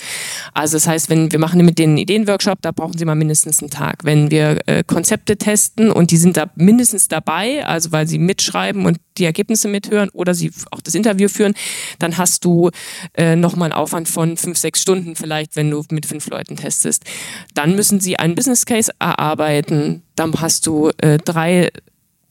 Also 0.55 0.77
das 0.77 0.87
heißt, 0.87 1.11
wenn 1.11 1.33
wir 1.33 1.39
machen 1.39 1.65
mit 1.65 1.79
denen 1.79 1.93
einen 1.93 1.99
Ideenworkshop, 1.99 2.61
da 2.63 2.73
brauchen 2.73 2.99
sie 2.99 3.05
mal 3.05 3.15
mindestens 3.15 3.61
einen 3.61 3.71
Tag. 3.71 4.05
Wenn 4.05 4.31
wir 4.31 4.61
äh, 4.67 4.85
Konzepte 4.85 5.37
testen 5.37 5.91
und 5.91 6.11
die 6.11 6.17
sind 6.17 6.37
da 6.37 6.51
mindestens 6.57 7.09
dabei, 7.09 7.65
also 7.67 7.93
weil 7.93 8.07
sie 8.07 8.19
mitschreiben 8.19 8.87
und 8.87 8.99
die 9.19 9.25
Ergebnisse 9.25 9.69
mithören 9.69 10.09
oder 10.11 10.35
sie 10.35 10.53
auch 10.71 10.81
das 10.81 10.95
Interview 10.95 11.29
führen, 11.29 11.55
dann 11.99 12.17
hast 12.17 12.45
du 12.45 12.71
äh, 13.15 13.37
nochmal 13.37 13.73
einen 13.73 13.81
Aufwand 13.81 14.09
von 14.09 14.37
fünf, 14.37 14.59
sechs 14.59 14.83
Stunden 14.83 15.17
vielleicht, 15.17 15.57
wenn 15.57 15.71
du 15.71 15.83
mit 15.91 16.07
fünf 16.07 16.29
Leuten 16.29 16.57
testest. 16.57 17.05
Dann 17.55 17.75
müssen 17.77 18.01
sie 18.01 18.19
einen 18.19 18.35
Business 18.35 18.67
Case 18.67 18.93
erarbeiten. 18.99 20.03
Dann 20.15 20.33
hast 20.41 20.67
du 20.67 20.91
äh, 20.99 21.19
drei 21.19 21.71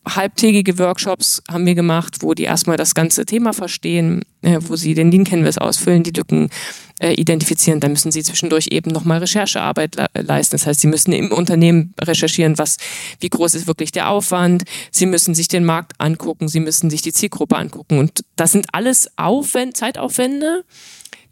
halbtägige 0.07 0.77
Workshops 0.77 1.41
haben 1.49 1.65
wir 1.65 1.75
gemacht, 1.75 2.17
wo 2.21 2.33
die 2.33 2.43
erstmal 2.43 2.77
das 2.77 2.93
ganze 2.95 3.25
Thema 3.25 3.53
verstehen, 3.53 4.23
äh, 4.41 4.59
wo 4.61 4.75
sie 4.75 4.93
den 4.93 5.11
Lean 5.11 5.23
Canvas 5.23 5.57
ausfüllen, 5.57 6.03
die 6.03 6.11
Lücken 6.11 6.49
äh, 6.99 7.13
identifizieren. 7.13 7.79
Dann 7.79 7.91
müssen 7.91 8.11
sie 8.11 8.23
zwischendurch 8.23 8.67
eben 8.71 8.91
nochmal 8.91 9.19
Recherchearbeit 9.19 9.95
le 9.95 10.07
leisten. 10.13 10.55
Das 10.55 10.65
heißt, 10.65 10.81
sie 10.81 10.87
müssen 10.87 11.11
im 11.11 11.31
Unternehmen 11.31 11.93
recherchieren, 11.99 12.57
was, 12.57 12.77
wie 13.19 13.29
groß 13.29 13.55
ist 13.55 13.67
wirklich 13.67 13.91
der 13.91 14.09
Aufwand. 14.09 14.63
Sie 14.91 15.05
müssen 15.05 15.35
sich 15.35 15.47
den 15.47 15.65
Markt 15.65 15.93
angucken. 15.99 16.47
Sie 16.47 16.59
müssen 16.59 16.89
sich 16.89 17.01
die 17.01 17.13
Zielgruppe 17.13 17.57
angucken. 17.57 17.99
Und 17.99 18.23
das 18.35 18.51
sind 18.51 18.67
alles 18.71 19.09
Aufwend 19.17 19.75
Zeitaufwände, 19.75 20.63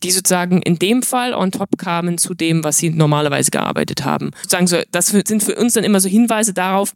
die 0.03 0.12
sozusagen 0.12 0.62
in 0.62 0.79
dem 0.79 1.01
Fall 1.01 1.33
on 1.33 1.51
top 1.51 1.77
kamen 1.77 2.17
zu 2.17 2.33
dem, 2.33 2.63
was 2.63 2.77
sie 2.77 2.89
normalerweise 2.89 3.51
gearbeitet 3.51 4.03
haben. 4.03 4.31
Sozusagen 4.41 4.67
so, 4.67 4.77
das 4.91 5.07
sind 5.07 5.43
für 5.43 5.55
uns 5.55 5.74
dann 5.74 5.83
immer 5.83 6.00
so 6.00 6.09
Hinweise 6.09 6.53
darauf, 6.53 6.93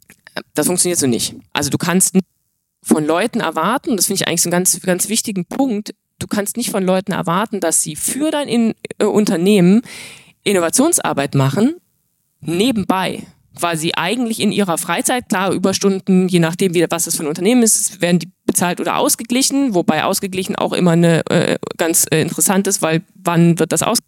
das 0.54 0.66
funktioniert 0.66 0.98
so 0.98 1.06
nicht. 1.06 1.34
Also 1.52 1.70
du 1.70 1.78
kannst 1.78 2.16
von 2.82 3.04
Leuten 3.04 3.40
erwarten, 3.40 3.96
das 3.96 4.06
finde 4.06 4.22
ich 4.22 4.28
eigentlich 4.28 4.42
so 4.42 4.48
einen 4.48 4.52
ganz, 4.52 4.80
ganz 4.80 5.08
wichtigen 5.08 5.44
Punkt, 5.44 5.94
du 6.18 6.26
kannst 6.26 6.56
nicht 6.56 6.70
von 6.70 6.84
Leuten 6.84 7.12
erwarten, 7.12 7.60
dass 7.60 7.82
sie 7.82 7.96
für 7.96 8.30
dein 8.30 8.48
in 8.48 8.74
äh, 8.98 9.04
Unternehmen 9.04 9.82
Innovationsarbeit 10.44 11.34
machen, 11.34 11.76
nebenbei 12.40 13.26
weil 13.62 13.76
sie 13.76 13.94
eigentlich 13.96 14.40
in 14.40 14.52
ihrer 14.52 14.78
Freizeit, 14.78 15.28
klar, 15.28 15.52
Überstunden, 15.52 16.28
je 16.28 16.38
nachdem, 16.38 16.74
wie, 16.74 16.86
was 16.90 17.04
das 17.04 17.16
für 17.16 17.24
ein 17.24 17.28
Unternehmen 17.28 17.62
ist, 17.62 18.00
werden 18.00 18.18
die 18.18 18.30
bezahlt 18.46 18.80
oder 18.80 18.96
ausgeglichen, 18.96 19.74
wobei 19.74 20.04
ausgeglichen 20.04 20.56
auch 20.56 20.72
immer 20.72 20.92
eine 20.92 21.26
äh, 21.30 21.58
ganz 21.76 22.06
äh, 22.10 22.20
interessant 22.20 22.66
ist, 22.66 22.82
weil 22.82 23.02
wann 23.14 23.58
wird 23.58 23.72
das 23.72 23.82
aus? 23.82 23.98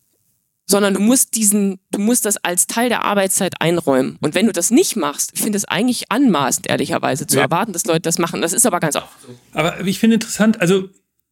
Sondern 0.66 0.94
du 0.94 1.00
musst 1.00 1.34
diesen, 1.34 1.80
musst 2.00 2.24
das 2.24 2.36
als 2.38 2.66
Teil 2.66 2.88
der 2.88 3.04
Arbeitszeit 3.04 3.60
einräumen. 3.60 4.18
Und 4.20 4.34
wenn 4.34 4.46
du 4.46 4.52
das 4.52 4.70
nicht 4.70 4.96
machst, 4.96 5.30
ich 5.34 5.42
finde 5.42 5.56
es 5.56 5.64
eigentlich 5.64 6.10
anmaßend, 6.10 6.68
ehrlicherweise, 6.68 7.26
zu 7.26 7.36
ja. 7.36 7.42
erwarten, 7.42 7.72
dass 7.72 7.84
Leute 7.86 8.02
das 8.02 8.18
machen. 8.18 8.40
Das 8.40 8.52
ist 8.52 8.66
aber 8.66 8.80
ganz 8.80 8.96
oft 8.96 9.08
so. 9.22 9.34
Aber 9.52 9.84
ich 9.86 9.98
finde 9.98 10.14
interessant, 10.14 10.60
also 10.60 10.88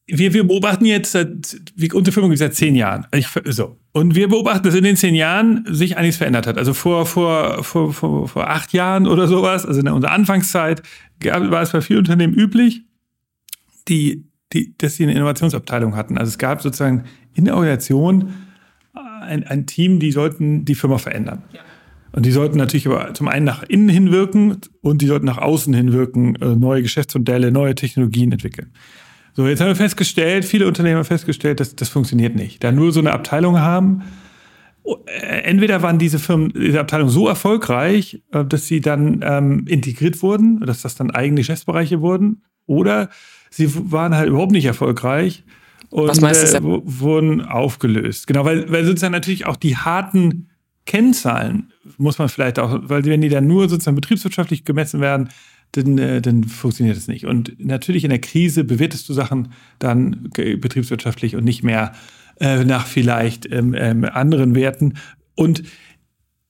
wir, 0.06 0.32
wir 0.32 0.46
beobachten 0.46 0.84
jetzt 0.86 1.12
seit, 1.12 1.60
wie 1.74 1.92
unsere 1.92 2.12
Firma 2.12 2.28
gibt 2.28 2.38
seit 2.38 2.54
zehn 2.54 2.74
Jahren. 2.74 3.06
Ich, 3.12 3.28
so. 3.46 3.76
Und 3.92 4.14
wir 4.14 4.28
beobachten, 4.28 4.64
dass 4.64 4.74
in 4.74 4.84
den 4.84 4.96
zehn 4.96 5.14
Jahren 5.14 5.64
sich 5.68 5.96
einiges 5.96 6.16
verändert 6.16 6.46
hat. 6.46 6.56
Also 6.56 6.72
vor, 6.72 7.04
vor, 7.04 7.62
vor, 7.62 7.92
vor, 7.92 8.28
vor 8.28 8.48
acht 8.48 8.72
Jahren 8.72 9.06
oder 9.06 9.28
sowas, 9.28 9.66
also 9.66 9.80
in 9.80 9.88
unserer 9.88 10.12
Anfangszeit, 10.12 10.82
war 11.22 11.62
es 11.62 11.72
bei 11.72 11.80
vielen 11.80 11.98
Unternehmen 11.98 12.32
üblich, 12.32 12.82
die 13.88 14.28
die, 14.52 14.74
dass 14.78 14.96
sie 14.96 15.04
eine 15.04 15.12
Innovationsabteilung 15.12 15.96
hatten. 15.96 16.18
Also 16.18 16.30
es 16.30 16.38
gab 16.38 16.62
sozusagen 16.62 17.04
in 17.34 17.44
der 17.44 17.54
Organisation 17.54 18.34
ein, 19.28 19.44
ein 19.44 19.66
Team, 19.66 20.00
die 20.00 20.10
sollten 20.10 20.64
die 20.64 20.74
Firma 20.74 20.98
verändern. 20.98 21.42
Ja. 21.52 21.60
Und 22.12 22.24
die 22.24 22.30
sollten 22.30 22.56
natürlich 22.56 22.86
aber 22.86 23.12
zum 23.14 23.28
einen 23.28 23.44
nach 23.44 23.62
innen 23.62 23.88
hinwirken 23.88 24.58
und 24.80 25.02
die 25.02 25.06
sollten 25.06 25.26
nach 25.26 25.38
außen 25.38 25.72
hinwirken, 25.74 26.36
äh, 26.36 26.56
neue 26.56 26.82
Geschäftsmodelle, 26.82 27.52
neue 27.52 27.74
Technologien 27.74 28.32
entwickeln. 28.32 28.72
So, 29.34 29.46
jetzt 29.46 29.60
haben 29.60 29.68
wir 29.68 29.76
festgestellt, 29.76 30.44
viele 30.44 30.66
Unternehmen 30.66 30.96
haben 30.96 31.04
festgestellt, 31.04 31.60
dass 31.60 31.76
das 31.76 31.90
funktioniert 31.90 32.34
nicht. 32.34 32.64
Da 32.64 32.72
nur 32.72 32.92
so 32.92 33.00
eine 33.00 33.12
Abteilung 33.12 33.60
haben, 33.60 34.02
äh, 34.84 35.42
entweder 35.42 35.82
waren 35.82 35.98
diese 35.98 36.18
Firmen, 36.18 36.52
diese 36.56 36.80
Abteilungen 36.80 37.10
so 37.10 37.28
erfolgreich, 37.28 38.22
äh, 38.32 38.44
dass 38.44 38.66
sie 38.66 38.80
dann 38.80 39.20
ähm, 39.22 39.66
integriert 39.68 40.22
wurden, 40.22 40.60
dass 40.60 40.82
das 40.82 40.94
dann 40.94 41.10
eigene 41.10 41.40
Geschäftsbereiche 41.40 42.00
wurden, 42.00 42.42
oder 42.66 43.10
sie 43.50 43.70
waren 43.92 44.14
halt 44.14 44.28
überhaupt 44.28 44.52
nicht 44.52 44.66
erfolgreich 44.66 45.44
und 45.90 46.08
Was 46.08 46.20
meinst 46.20 46.54
äh, 46.54 46.60
wurden 46.62 47.42
aufgelöst. 47.42 48.26
Genau, 48.26 48.44
weil, 48.44 48.70
weil 48.70 48.84
sozusagen 48.84 49.12
natürlich 49.12 49.46
auch 49.46 49.56
die 49.56 49.76
harten 49.76 50.48
Kennzahlen 50.86 51.72
muss 51.96 52.18
man 52.18 52.28
vielleicht 52.28 52.58
auch, 52.58 52.80
weil 52.82 53.04
wenn 53.04 53.20
die 53.20 53.28
dann 53.28 53.46
nur 53.46 53.68
sozusagen 53.68 53.94
betriebswirtschaftlich 53.94 54.64
gemessen 54.64 55.00
werden, 55.00 55.28
dann, 55.72 55.98
äh, 55.98 56.20
dann 56.22 56.44
funktioniert 56.44 56.96
es 56.96 57.08
nicht. 57.08 57.26
Und 57.26 57.54
natürlich 57.58 58.04
in 58.04 58.10
der 58.10 58.20
Krise 58.20 58.64
bewertest 58.64 59.08
du 59.08 59.12
Sachen 59.12 59.52
dann 59.78 60.30
betriebswirtschaftlich 60.32 61.36
und 61.36 61.44
nicht 61.44 61.62
mehr 61.62 61.92
äh, 62.40 62.64
nach 62.64 62.86
vielleicht 62.86 63.50
ähm, 63.50 63.74
ähm, 63.76 64.04
anderen 64.04 64.54
Werten. 64.54 64.94
Und 65.34 65.62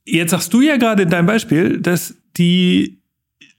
jetzt 0.04 0.30
sagst 0.30 0.52
du 0.52 0.61
ja 0.61 0.76
gerade 0.76 1.02
in 1.04 1.11
deinem 1.11 1.26
Beispiel, 1.26 1.80
dass 1.80 2.14
die, 2.37 3.02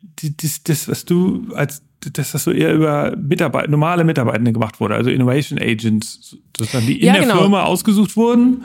die 0.02 0.36
das, 0.38 0.64
das, 0.64 0.88
was 0.88 1.06
du 1.06 1.54
als 1.56 1.84
dass 2.00 2.32
das 2.32 2.44
so 2.44 2.52
eher 2.52 2.74
über 2.74 3.16
Mitarbeit 3.18 3.70
normale 3.70 4.04
Mitarbeitende 4.04 4.54
gemacht 4.54 4.80
wurde, 4.80 4.96
also 4.96 5.10
Innovation 5.10 5.60
Agents, 5.60 6.38
sozusagen, 6.58 6.88
die 6.88 7.00
in 7.00 7.08
ja, 7.08 7.14
der 7.14 7.22
genau. 7.24 7.40
Firma 7.40 7.64
ausgesucht 7.64 8.16
wurden, 8.16 8.64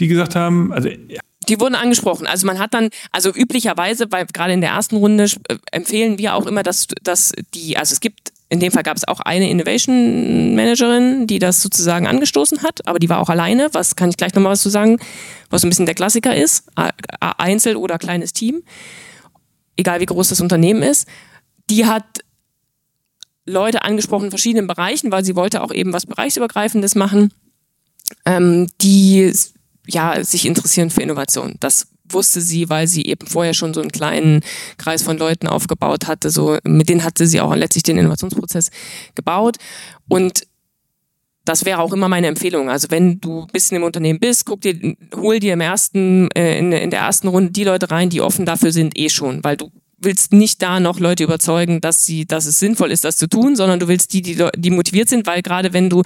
die 0.00 0.08
gesagt 0.08 0.36
haben, 0.36 0.72
also 0.72 0.88
die 1.48 1.60
wurden 1.60 1.74
angesprochen. 1.74 2.26
Also 2.26 2.46
man 2.46 2.58
hat 2.58 2.74
dann, 2.74 2.90
also 3.10 3.30
üblicherweise, 3.30 4.06
weil 4.10 4.26
gerade 4.26 4.52
in 4.52 4.60
der 4.60 4.70
ersten 4.70 4.96
Runde 4.96 5.24
äh, 5.24 5.56
empfehlen 5.72 6.18
wir 6.18 6.34
auch 6.34 6.46
immer, 6.46 6.62
dass, 6.62 6.88
dass 7.02 7.32
die, 7.54 7.76
also 7.76 7.92
es 7.92 8.00
gibt 8.00 8.32
in 8.50 8.60
dem 8.60 8.72
Fall 8.72 8.82
gab 8.82 8.96
es 8.96 9.06
auch 9.06 9.20
eine 9.20 9.50
Innovation 9.50 10.54
Managerin, 10.54 11.26
die 11.26 11.38
das 11.38 11.60
sozusagen 11.60 12.06
angestoßen 12.06 12.62
hat, 12.62 12.86
aber 12.86 12.98
die 12.98 13.10
war 13.10 13.20
auch 13.20 13.28
alleine. 13.28 13.68
Was 13.72 13.94
kann 13.94 14.08
ich 14.08 14.16
gleich 14.16 14.34
nochmal 14.34 14.52
was 14.52 14.62
zu 14.62 14.70
sagen, 14.70 14.98
was 15.50 15.60
so 15.60 15.66
ein 15.66 15.70
bisschen 15.70 15.84
der 15.84 15.94
Klassiker 15.94 16.34
ist, 16.34 16.64
Einzel- 17.20 17.76
oder 17.76 17.98
kleines 17.98 18.32
Team, 18.32 18.62
egal 19.76 20.00
wie 20.00 20.06
groß 20.06 20.30
das 20.30 20.40
Unternehmen 20.40 20.82
ist. 20.82 21.06
Die 21.68 21.84
hat 21.84 22.04
Leute 23.48 23.82
angesprochen 23.82 24.26
in 24.26 24.30
verschiedenen 24.30 24.66
Bereichen, 24.66 25.10
weil 25.10 25.24
sie 25.24 25.36
wollte 25.36 25.62
auch 25.62 25.72
eben 25.72 25.92
was 25.92 26.06
bereichsübergreifendes 26.06 26.94
machen, 26.94 27.32
ähm, 28.24 28.68
die 28.80 29.32
ja 29.86 30.22
sich 30.22 30.46
interessieren 30.46 30.90
für 30.90 31.02
Innovation. 31.02 31.56
Das 31.60 31.88
wusste 32.10 32.40
sie, 32.40 32.68
weil 32.68 32.86
sie 32.86 33.04
eben 33.04 33.26
vorher 33.26 33.54
schon 33.54 33.74
so 33.74 33.80
einen 33.80 33.92
kleinen 33.92 34.42
Kreis 34.76 35.02
von 35.02 35.18
Leuten 35.18 35.46
aufgebaut 35.46 36.06
hatte. 36.06 36.30
So, 36.30 36.58
mit 36.64 36.88
denen 36.88 37.04
hatte 37.04 37.26
sie 37.26 37.40
auch 37.40 37.54
letztlich 37.54 37.82
den 37.82 37.98
Innovationsprozess 37.98 38.70
gebaut. 39.14 39.56
Und 40.08 40.46
das 41.44 41.64
wäre 41.64 41.80
auch 41.80 41.92
immer 41.92 42.08
meine 42.08 42.26
Empfehlung. 42.26 42.68
Also 42.70 42.88
wenn 42.90 43.20
du 43.20 43.42
ein 43.42 43.52
bisschen 43.52 43.78
im 43.78 43.82
Unternehmen 43.82 44.20
bist, 44.20 44.44
guck 44.44 44.60
dir, 44.60 44.96
hol 45.14 45.38
dir 45.38 45.54
im 45.54 45.60
ersten, 45.60 46.30
äh, 46.32 46.58
in, 46.58 46.72
in 46.72 46.90
der 46.90 47.00
ersten 47.00 47.28
Runde 47.28 47.52
die 47.52 47.64
Leute 47.64 47.90
rein, 47.90 48.10
die 48.10 48.20
offen 48.20 48.44
dafür 48.44 48.72
sind, 48.72 48.98
eh 48.98 49.08
schon, 49.08 49.42
weil 49.44 49.56
du 49.56 49.70
willst 50.00 50.32
nicht 50.32 50.62
da 50.62 50.80
noch 50.80 51.00
Leute 51.00 51.24
überzeugen, 51.24 51.80
dass 51.80 52.04
sie, 52.04 52.26
dass 52.26 52.46
es 52.46 52.58
sinnvoll 52.58 52.92
ist, 52.92 53.04
das 53.04 53.16
zu 53.16 53.28
tun, 53.28 53.56
sondern 53.56 53.80
du 53.80 53.88
willst 53.88 54.12
die, 54.12 54.22
die, 54.22 54.44
die 54.56 54.70
motiviert 54.70 55.08
sind, 55.08 55.26
weil 55.26 55.42
gerade 55.42 55.72
wenn 55.72 55.90
du 55.90 56.02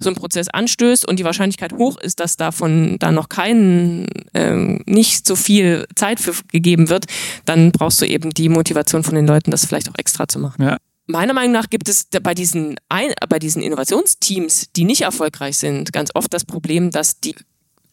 so 0.00 0.10
einen 0.10 0.16
Prozess 0.16 0.48
anstößt 0.48 1.06
und 1.08 1.18
die 1.18 1.24
Wahrscheinlichkeit 1.24 1.72
hoch 1.72 1.98
ist, 1.98 2.20
dass 2.20 2.36
davon 2.36 2.98
da 2.98 3.10
noch 3.10 3.28
kein, 3.28 4.06
ähm, 4.34 4.82
nicht 4.86 5.26
so 5.26 5.34
viel 5.36 5.86
Zeit 5.96 6.20
für 6.20 6.34
gegeben 6.52 6.88
wird, 6.88 7.06
dann 7.44 7.72
brauchst 7.72 8.00
du 8.00 8.06
eben 8.06 8.30
die 8.30 8.48
Motivation 8.48 9.02
von 9.02 9.14
den 9.14 9.26
Leuten, 9.26 9.50
das 9.50 9.66
vielleicht 9.66 9.88
auch 9.90 9.98
extra 9.98 10.28
zu 10.28 10.38
machen. 10.38 10.62
Ja. 10.62 10.76
Meiner 11.06 11.32
Meinung 11.32 11.52
nach 11.52 11.70
gibt 11.70 11.88
es 11.88 12.06
bei 12.22 12.34
diesen, 12.34 12.76
ein, 12.88 13.12
bei 13.28 13.38
diesen 13.38 13.62
Innovationsteams, 13.62 14.72
die 14.76 14.84
nicht 14.84 15.02
erfolgreich 15.02 15.56
sind, 15.56 15.92
ganz 15.92 16.10
oft 16.14 16.32
das 16.32 16.44
Problem, 16.44 16.90
dass 16.90 17.18
die, 17.18 17.34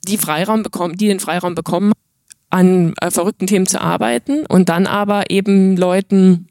die 0.07 0.17
Freiraum 0.17 0.63
bekommen, 0.63 0.97
die 0.97 1.07
den 1.07 1.19
Freiraum 1.19 1.55
bekommen, 1.55 1.93
an 2.55 2.93
äh, 3.01 3.11
verrückten 3.11 3.47
Themen 3.47 3.67
zu 3.67 3.81
arbeiten 3.81 4.45
und 4.47 4.69
dann 4.69 4.87
aber 4.87 5.29
eben 5.29 5.75
Leuten 5.77 6.47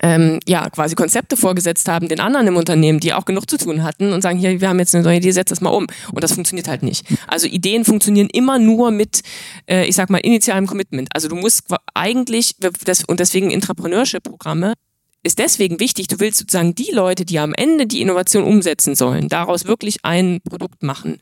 ähm, 0.00 0.40
ja, 0.46 0.68
quasi 0.70 0.94
Konzepte 0.94 1.36
vorgesetzt 1.36 1.88
haben, 1.88 2.08
den 2.08 2.20
anderen 2.20 2.46
im 2.46 2.56
Unternehmen, 2.56 3.00
die 3.00 3.14
auch 3.14 3.24
genug 3.24 3.48
zu 3.48 3.56
tun 3.56 3.82
hatten 3.82 4.12
und 4.12 4.22
sagen, 4.22 4.38
hier, 4.38 4.60
wir 4.60 4.68
haben 4.68 4.78
jetzt 4.78 4.94
eine 4.94 5.04
neue 5.04 5.18
Idee, 5.18 5.30
setz 5.30 5.48
das 5.48 5.60
mal 5.60 5.70
um. 5.70 5.86
Und 6.12 6.22
das 6.22 6.32
funktioniert 6.32 6.68
halt 6.68 6.82
nicht. 6.82 7.06
Also 7.26 7.46
Ideen 7.46 7.84
funktionieren 7.84 8.28
immer 8.32 8.58
nur 8.58 8.90
mit, 8.90 9.22
äh, 9.66 9.86
ich 9.86 9.96
sag 9.96 10.10
mal, 10.10 10.18
initialem 10.18 10.66
Commitment. 10.66 11.08
Also 11.14 11.28
du 11.28 11.36
musst 11.36 11.64
eigentlich, 11.94 12.56
das, 12.84 13.04
und 13.04 13.20
deswegen 13.20 13.50
Entrepreneurship-Programme, 13.50 14.74
ist 15.22 15.40
deswegen 15.40 15.80
wichtig, 15.80 16.06
du 16.06 16.20
willst 16.20 16.38
sozusagen 16.38 16.74
die 16.74 16.92
Leute, 16.92 17.24
die 17.24 17.40
am 17.40 17.52
Ende 17.52 17.86
die 17.86 18.00
Innovation 18.00 18.44
umsetzen 18.44 18.94
sollen, 18.94 19.28
daraus 19.28 19.64
wirklich 19.64 19.98
ein 20.04 20.40
Produkt 20.48 20.82
machen, 20.84 21.18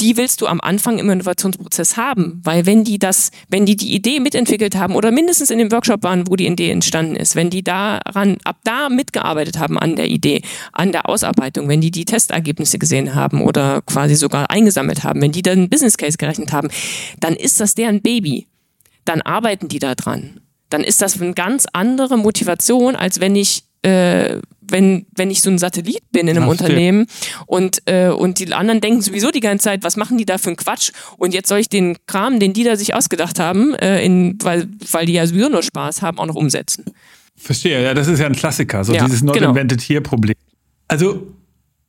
die 0.00 0.16
willst 0.16 0.40
du 0.40 0.46
am 0.46 0.60
Anfang 0.60 0.98
im 0.98 1.10
Innovationsprozess 1.10 1.96
haben, 1.98 2.40
weil 2.44 2.64
wenn 2.66 2.82
die 2.82 2.98
das, 2.98 3.30
wenn 3.48 3.66
die 3.66 3.76
die 3.76 3.94
Idee 3.94 4.20
mitentwickelt 4.20 4.74
haben 4.74 4.96
oder 4.96 5.10
mindestens 5.10 5.50
in 5.50 5.58
dem 5.58 5.70
Workshop 5.70 6.02
waren, 6.02 6.26
wo 6.28 6.36
die 6.36 6.46
Idee 6.46 6.70
entstanden 6.70 7.14
ist, 7.14 7.36
wenn 7.36 7.50
die 7.50 7.62
daran, 7.62 8.38
ab 8.44 8.56
da 8.64 8.88
mitgearbeitet 8.88 9.58
haben 9.58 9.78
an 9.78 9.96
der 9.96 10.08
Idee, 10.08 10.42
an 10.72 10.90
der 10.90 11.08
Ausarbeitung, 11.08 11.68
wenn 11.68 11.82
die 11.82 11.90
die 11.90 12.06
Testergebnisse 12.06 12.78
gesehen 12.78 13.14
haben 13.14 13.42
oder 13.42 13.82
quasi 13.82 14.14
sogar 14.14 14.50
eingesammelt 14.50 15.04
haben, 15.04 15.20
wenn 15.20 15.32
die 15.32 15.42
dann 15.42 15.68
Business 15.68 15.98
Case 15.98 16.16
gerechnet 16.16 16.52
haben, 16.52 16.68
dann 17.20 17.34
ist 17.34 17.60
das 17.60 17.74
deren 17.74 18.00
Baby. 18.00 18.46
Dann 19.04 19.20
arbeiten 19.20 19.68
die 19.68 19.78
da 19.78 19.94
dran 19.94 20.40
dann 20.72 20.84
ist 20.84 21.02
das 21.02 21.20
eine 21.20 21.34
ganz 21.34 21.66
andere 21.72 22.16
Motivation, 22.16 22.96
als 22.96 23.20
wenn 23.20 23.36
ich 23.36 23.64
äh, 23.82 24.38
wenn, 24.60 25.06
wenn 25.14 25.30
ich 25.30 25.42
so 25.42 25.50
ein 25.50 25.58
Satellit 25.58 26.02
bin 26.12 26.28
in 26.28 26.36
einem 26.36 26.44
Ach, 26.44 26.52
Unternehmen 26.52 27.06
und, 27.46 27.82
äh, 27.86 28.08
und 28.08 28.38
die 28.38 28.52
anderen 28.52 28.80
denken 28.80 29.02
sowieso 29.02 29.30
die 29.30 29.40
ganze 29.40 29.64
Zeit, 29.64 29.84
was 29.84 29.96
machen 29.96 30.18
die 30.18 30.24
da 30.24 30.38
für 30.38 30.48
einen 30.48 30.56
Quatsch? 30.56 30.92
Und 31.18 31.34
jetzt 31.34 31.48
soll 31.48 31.58
ich 31.58 31.68
den 31.68 31.96
Kram, 32.06 32.40
den 32.40 32.52
die 32.52 32.64
da 32.64 32.76
sich 32.76 32.94
ausgedacht 32.94 33.38
haben, 33.38 33.74
äh, 33.74 34.04
in, 34.04 34.38
weil, 34.42 34.68
weil 34.90 35.06
die 35.06 35.14
ja 35.14 35.26
sowieso 35.26 35.48
nur 35.48 35.62
Spaß 35.62 36.02
haben, 36.02 36.18
auch 36.18 36.26
noch 36.26 36.36
umsetzen. 36.36 36.84
Verstehe, 37.36 37.82
ja, 37.82 37.92
das 37.92 38.08
ist 38.08 38.20
ja 38.20 38.26
ein 38.26 38.36
Klassiker, 38.36 38.84
so 38.84 38.94
ja, 38.94 39.04
dieses 39.04 39.22
Not 39.22 39.34
genau. 39.34 39.50
Invented. 39.50 39.82
Also, 40.88 41.26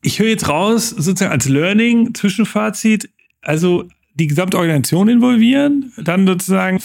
ich 0.02 0.20
höre 0.20 0.30
jetzt 0.30 0.50
raus, 0.50 0.90
sozusagen 0.90 1.32
als 1.32 1.48
Learning, 1.48 2.14
Zwischenfazit, 2.14 3.10
also 3.42 3.86
die 4.16 4.28
gesamte 4.28 4.58
Organisation 4.58 5.10
involvieren, 5.10 5.94
dann 5.98 6.26
sozusagen 6.28 6.80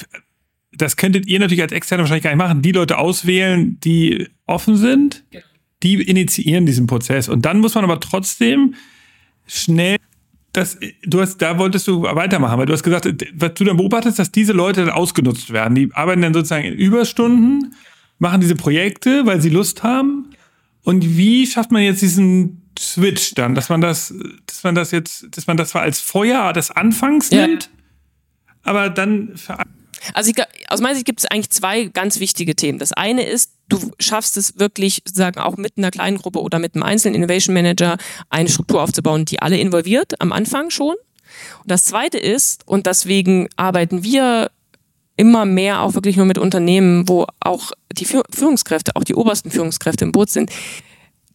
das 0.72 0.96
könntet 0.96 1.26
ihr 1.26 1.40
natürlich 1.40 1.62
als 1.62 1.72
Externe 1.72 2.02
wahrscheinlich 2.02 2.25
gar 2.25 2.30
nicht 2.30 2.38
machen, 2.38 2.62
die 2.62 2.72
Leute 2.72 2.98
auswählen, 2.98 3.78
die 3.80 4.28
offen 4.46 4.76
sind, 4.76 5.25
genau. 5.30 5.44
die 5.82 5.94
initiieren 6.02 6.66
diesen 6.66 6.87
Prozess. 6.87 7.28
Und 7.28 7.44
dann 7.44 7.60
muss 7.60 7.75
man 7.75 7.84
aber 7.84 8.00
trotzdem 8.00 8.75
schnell 9.46 9.96
das, 10.52 10.78
du 11.04 11.20
hast, 11.20 11.38
da 11.38 11.58
wolltest 11.58 11.87
du 11.87 12.02
weitermachen, 12.02 12.58
weil 12.58 12.66
du 12.66 12.72
hast 12.72 12.82
gesagt, 12.82 13.06
was 13.34 13.54
du 13.54 13.64
dann 13.64 13.76
beobachtest, 13.76 14.18
dass 14.18 14.32
diese 14.32 14.52
Leute 14.52 14.84
dann 14.84 14.94
ausgenutzt 14.94 15.52
werden. 15.52 15.75
Die 15.75 15.90
arbeiten 15.92 16.22
dann 16.22 16.34
sozusagen 16.34 16.64
in 16.64 16.75
Überstunden, 16.75 17.75
machen 18.18 18.40
diese 18.40 18.56
Projekte, 18.56 19.26
weil 19.26 19.40
sie 19.40 19.50
Lust 19.50 19.82
haben. 19.82 20.30
Und 20.82 21.16
wie 21.16 21.46
schafft 21.46 21.70
man 21.70 21.82
jetzt 21.82 22.00
diesen 22.00 22.62
Switch 22.78 23.34
dann, 23.34 23.54
dass 23.54 23.68
man 23.68 23.80
das, 23.80 24.14
dass 24.46 24.64
man 24.64 24.75
das 24.75 24.90
jetzt, 24.90 25.26
dass 25.37 25.46
man 25.46 25.56
das 25.56 25.70
zwar 25.70 25.82
als 25.82 26.00
Feuer 26.00 26.52
des 26.52 26.70
Anfangs 26.70 27.30
nimmt, 27.30 27.64
ja. 27.64 28.50
aber 28.62 28.88
dann 28.88 29.34
also 30.14 30.30
ich, 30.30 30.36
aus 30.68 30.80
meiner 30.80 30.94
Sicht 30.94 31.06
gibt 31.06 31.20
es 31.20 31.26
eigentlich 31.26 31.50
zwei 31.50 31.84
ganz 31.84 32.20
wichtige 32.20 32.54
Themen. 32.54 32.78
Das 32.78 32.92
eine 32.92 33.24
ist, 33.24 33.52
du 33.68 33.92
schaffst 33.98 34.36
es 34.36 34.58
wirklich, 34.58 35.02
sagen 35.12 35.40
auch 35.40 35.56
mit 35.56 35.74
einer 35.76 35.90
kleinen 35.90 36.18
Gruppe 36.18 36.40
oder 36.40 36.58
mit 36.58 36.74
einem 36.74 36.82
einzelnen 36.82 37.14
Innovation 37.14 37.54
Manager 37.54 37.96
eine 38.30 38.48
Struktur 38.48 38.82
aufzubauen, 38.82 39.24
die 39.24 39.40
alle 39.40 39.58
involviert, 39.58 40.20
am 40.20 40.32
Anfang 40.32 40.70
schon. 40.70 40.94
Und 41.62 41.70
das 41.70 41.84
zweite 41.84 42.18
ist, 42.18 42.66
und 42.66 42.86
deswegen 42.86 43.48
arbeiten 43.56 44.02
wir 44.02 44.50
immer 45.16 45.44
mehr 45.44 45.82
auch 45.82 45.94
wirklich 45.94 46.16
nur 46.16 46.26
mit 46.26 46.38
Unternehmen, 46.38 47.08
wo 47.08 47.26
auch 47.40 47.72
die 47.92 48.04
Führungskräfte, 48.04 48.94
auch 48.94 49.04
die 49.04 49.14
obersten 49.14 49.50
Führungskräfte 49.50 50.04
im 50.04 50.12
Boot 50.12 50.30
sind. 50.30 50.50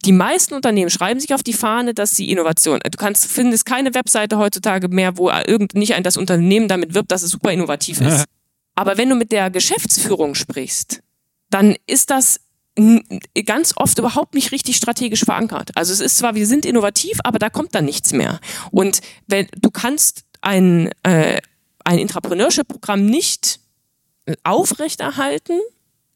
Die 0.04 0.12
meisten 0.12 0.54
Unternehmen 0.54 0.90
schreiben 0.90 1.20
sich 1.20 1.32
auf 1.34 1.42
die 1.42 1.52
Fahne, 1.52 1.94
dass 1.94 2.16
sie 2.16 2.30
Innovation. 2.30 2.80
Du 2.82 2.98
kannst 2.98 3.26
findest 3.26 3.64
keine 3.64 3.94
Webseite 3.94 4.38
heutzutage 4.38 4.88
mehr, 4.88 5.16
wo 5.16 5.30
irgend 5.30 5.74
nicht 5.74 5.94
ein 5.94 6.02
das 6.02 6.16
Unternehmen 6.16 6.68
damit 6.68 6.94
wirbt, 6.94 7.10
dass 7.10 7.22
es 7.22 7.30
super 7.30 7.52
innovativ 7.52 8.00
ist. 8.00 8.24
Aber 8.74 8.98
wenn 8.98 9.08
du 9.08 9.14
mit 9.14 9.32
der 9.32 9.50
Geschäftsführung 9.50 10.34
sprichst, 10.34 11.00
dann 11.50 11.76
ist 11.86 12.10
das 12.10 12.40
ganz 13.46 13.72
oft 13.76 13.98
überhaupt 13.98 14.34
nicht 14.34 14.50
richtig 14.50 14.76
strategisch 14.76 15.24
verankert. 15.24 15.70
Also 15.76 15.92
es 15.92 16.00
ist 16.00 16.18
zwar, 16.18 16.34
wir 16.34 16.46
sind 16.46 16.66
innovativ, 16.66 17.18
aber 17.22 17.38
da 17.38 17.48
kommt 17.48 17.74
dann 17.74 17.84
nichts 17.84 18.12
mehr. 18.12 18.40
Und 18.72 19.00
wenn 19.28 19.46
du 19.60 19.70
kannst 19.70 20.24
ein, 20.40 20.90
äh, 21.04 21.40
ein 21.84 21.98
Intrapreneurship-Programm 21.98 23.06
nicht 23.06 23.60
aufrechterhalten, 24.42 25.60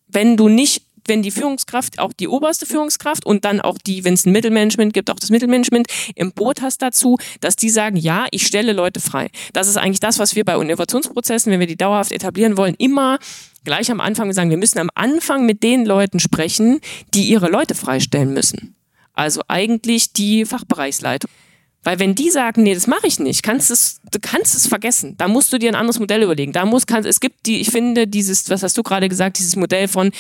wenn 0.09 0.37
du 0.37 0.49
nicht 0.49 0.83
wenn 1.09 1.23
die 1.23 1.31
Führungskraft, 1.31 1.99
auch 1.99 2.13
die 2.13 2.29
oberste 2.29 2.67
Führungskraft 2.67 3.27
und 3.27 3.45
dann 3.45 3.61
auch 3.61 3.79
die, 3.79 4.05
wenn 4.05 4.15
es 4.15 4.27
ein 4.27 4.33
Mittelmanagement 4.33 4.93
gibt, 4.93 5.11
auch 5.11 5.19
das 5.19 5.31
Mittelmanagement 5.31 5.87
im 6.15 6.33
Boot 6.33 6.63
hast 6.63 6.83
dazu, 6.83 7.19
dass 7.41 7.57
die 7.57 7.71
sagen, 7.71 7.97
ja, 7.97 8.27
ich 8.31 8.47
stelle 8.47 8.73
Leute 8.73 9.01
frei. 9.01 9.31
Das 9.53 9.69
ist 9.69 9.77
eigentlich 9.77 10.01
das, 10.01 10.19
was 10.19 10.37
wir 10.37 10.45
bei 10.45 10.55
Innovationsprozessen, 10.55 11.53
wenn 11.53 11.61
wir 11.61 11.67
die 11.67 11.77
dauerhaft 11.77 12.13
etablieren 12.13 12.57
wollen, 12.57 12.75
immer 12.79 13.19
gleich 13.65 13.91
am 13.91 14.01
Anfang 14.01 14.33
sagen, 14.33 14.51
wir 14.51 14.57
müssen 14.57 14.79
am 14.79 14.91
Anfang 14.95 15.47
mit 15.47 15.63
den 15.63 15.85
Leuten 15.85 16.21
sprechen, 16.21 16.81
die 17.15 17.25
ihre 17.25 17.51
Leute 17.51 17.75
freistellen 17.75 18.33
müssen. 18.33 18.75
Also 19.13 19.43
eigentlich 19.49 20.13
die 20.13 20.45
Fachbereichsleitung. 20.45 21.31
Weil 21.85 22.01
wenn 22.01 22.15
die 22.15 22.29
sagen, 22.31 22.65
nee, 22.65 22.75
das 22.75 22.87
mache 22.87 23.07
ich 23.07 23.21
nicht, 23.21 23.43
kannst 23.43 23.71
es, 23.71 24.01
du 24.11 24.19
kannst 24.21 24.55
es 24.57 24.67
vergessen. 24.67 25.15
Da 25.17 25.29
musst 25.29 25.53
du 25.53 25.59
dir 25.59 25.71
ein 25.71 25.75
anderes 25.77 26.01
Modell 26.01 26.23
überlegen. 26.23 26.53
Da 26.53 26.65
muss, 26.65 26.87
kann, 26.87 27.05
es 27.05 27.21
gibt 27.21 27.47
die, 27.47 27.61
ich 27.61 27.71
finde, 27.71 28.09
dieses, 28.09 28.51
was 28.51 28.63
hast 28.63 28.77
du 28.77 28.83
gerade 28.83 29.09
gesagt, 29.09 29.39
dieses 29.39 29.55
Modell 29.55 29.87
von, 29.87 30.11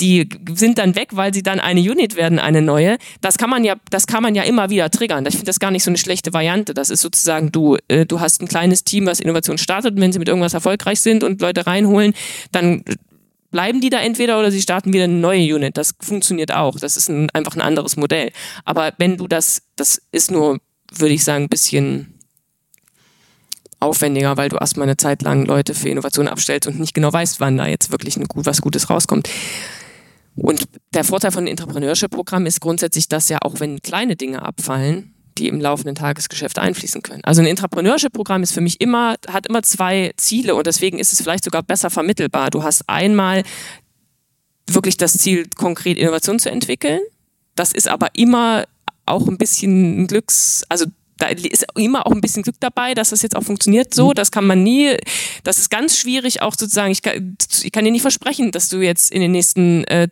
die 0.00 0.28
sind 0.52 0.78
dann 0.78 0.96
weg, 0.96 1.10
weil 1.12 1.32
sie 1.32 1.42
dann 1.42 1.60
eine 1.60 1.80
Unit 1.80 2.16
werden, 2.16 2.38
eine 2.38 2.60
neue. 2.60 2.98
Das 3.20 3.38
kann 3.38 3.50
man 3.50 3.64
ja, 3.64 3.76
das 3.90 4.06
kann 4.08 4.22
man 4.22 4.34
ja 4.34 4.42
immer 4.42 4.68
wieder 4.68 4.90
triggern. 4.90 5.24
Ich 5.26 5.34
finde 5.34 5.46
das 5.46 5.60
gar 5.60 5.70
nicht 5.70 5.84
so 5.84 5.90
eine 5.90 5.98
schlechte 5.98 6.32
Variante. 6.32 6.74
Das 6.74 6.90
ist 6.90 7.00
sozusagen, 7.00 7.52
du, 7.52 7.76
äh, 7.88 8.04
du 8.04 8.20
hast 8.20 8.42
ein 8.42 8.48
kleines 8.48 8.82
Team, 8.82 9.06
was 9.06 9.20
Innovation 9.20 9.58
startet 9.58 9.94
und 9.94 10.00
wenn 10.00 10.12
sie 10.12 10.18
mit 10.18 10.28
irgendwas 10.28 10.54
erfolgreich 10.54 11.00
sind 11.00 11.22
und 11.22 11.40
Leute 11.40 11.66
reinholen, 11.66 12.14
dann 12.50 12.82
bleiben 13.50 13.80
die 13.80 13.90
da 13.90 14.00
entweder 14.00 14.38
oder 14.38 14.50
sie 14.50 14.62
starten 14.62 14.92
wieder 14.92 15.04
eine 15.04 15.14
neue 15.14 15.54
Unit. 15.54 15.76
Das 15.76 15.94
funktioniert 16.00 16.52
auch. 16.52 16.78
Das 16.78 16.96
ist 16.96 17.08
ein, 17.08 17.30
einfach 17.30 17.54
ein 17.54 17.60
anderes 17.60 17.96
Modell. 17.96 18.32
Aber 18.64 18.92
wenn 18.98 19.16
du 19.16 19.28
das, 19.28 19.62
das 19.76 20.02
ist 20.12 20.30
nur 20.30 20.58
würde 20.92 21.14
ich 21.14 21.24
sagen, 21.24 21.44
ein 21.44 21.48
bisschen 21.48 22.14
aufwendiger, 23.80 24.36
weil 24.36 24.50
du 24.50 24.56
erstmal 24.56 24.86
eine 24.86 24.96
Zeit 24.96 25.22
lang 25.22 25.46
Leute 25.46 25.74
für 25.74 25.88
Innovation 25.88 26.28
abstellst 26.28 26.68
und 26.68 26.78
nicht 26.78 26.94
genau 26.94 27.12
weißt, 27.12 27.40
wann 27.40 27.56
da 27.56 27.66
jetzt 27.66 27.90
wirklich 27.90 28.16
ein, 28.16 28.26
was 28.34 28.60
Gutes 28.60 28.90
rauskommt. 28.90 29.28
Und 30.36 30.64
der 30.94 31.04
Vorteil 31.04 31.32
von 31.32 31.46
Entrepreneurship-Programm 31.46 32.46
ist 32.46 32.60
grundsätzlich, 32.60 33.08
dass 33.08 33.28
ja 33.28 33.38
auch 33.42 33.60
wenn 33.60 33.80
kleine 33.82 34.16
Dinge 34.16 34.42
abfallen, 34.42 35.14
die 35.38 35.48
im 35.48 35.60
laufenden 35.60 35.94
Tagesgeschäft 35.94 36.58
einfließen 36.58 37.02
können. 37.02 37.24
Also 37.24 37.40
ein 37.40 37.46
Entrepreneurship-Programm 37.46 38.42
ist 38.42 38.52
für 38.52 38.60
mich 38.60 38.80
immer, 38.80 39.16
hat 39.28 39.46
immer 39.46 39.62
zwei 39.62 40.12
Ziele 40.16 40.54
und 40.54 40.66
deswegen 40.66 40.98
ist 40.98 41.12
es 41.12 41.22
vielleicht 41.22 41.44
sogar 41.44 41.62
besser 41.62 41.90
vermittelbar. 41.90 42.50
Du 42.50 42.62
hast 42.62 42.88
einmal 42.88 43.42
wirklich 44.66 44.96
das 44.96 45.14
Ziel, 45.14 45.46
konkret 45.56 45.98
Innovation 45.98 46.38
zu 46.38 46.50
entwickeln. 46.50 47.00
Das 47.56 47.72
ist 47.72 47.88
aber 47.88 48.08
immer 48.14 48.64
auch 49.10 49.28
ein 49.28 49.38
bisschen 49.38 50.06
Glücks, 50.06 50.64
also 50.68 50.86
da 51.18 51.26
ist 51.26 51.66
immer 51.76 52.06
auch 52.06 52.12
ein 52.12 52.20
bisschen 52.20 52.42
Glück 52.42 52.56
dabei, 52.60 52.94
dass 52.94 53.10
das 53.10 53.22
jetzt 53.22 53.36
auch 53.36 53.42
funktioniert 53.42 53.94
so. 53.94 54.08
Mhm. 54.08 54.14
Das 54.14 54.30
kann 54.30 54.46
man 54.46 54.62
nie, 54.62 54.96
das 55.44 55.58
ist 55.58 55.70
ganz 55.70 55.98
schwierig 55.98 56.42
auch 56.42 56.54
sozusagen, 56.58 56.92
ich 56.92 57.02
kann, 57.02 57.36
ich 57.62 57.72
kann 57.72 57.84
dir 57.84 57.90
nicht 57.90 58.02
versprechen, 58.02 58.50
dass 58.52 58.68
du 58.68 58.78
jetzt 58.78 59.12
in 59.12 59.20
den 59.20 59.32
nächsten 59.32 59.84
äh, 59.84 60.08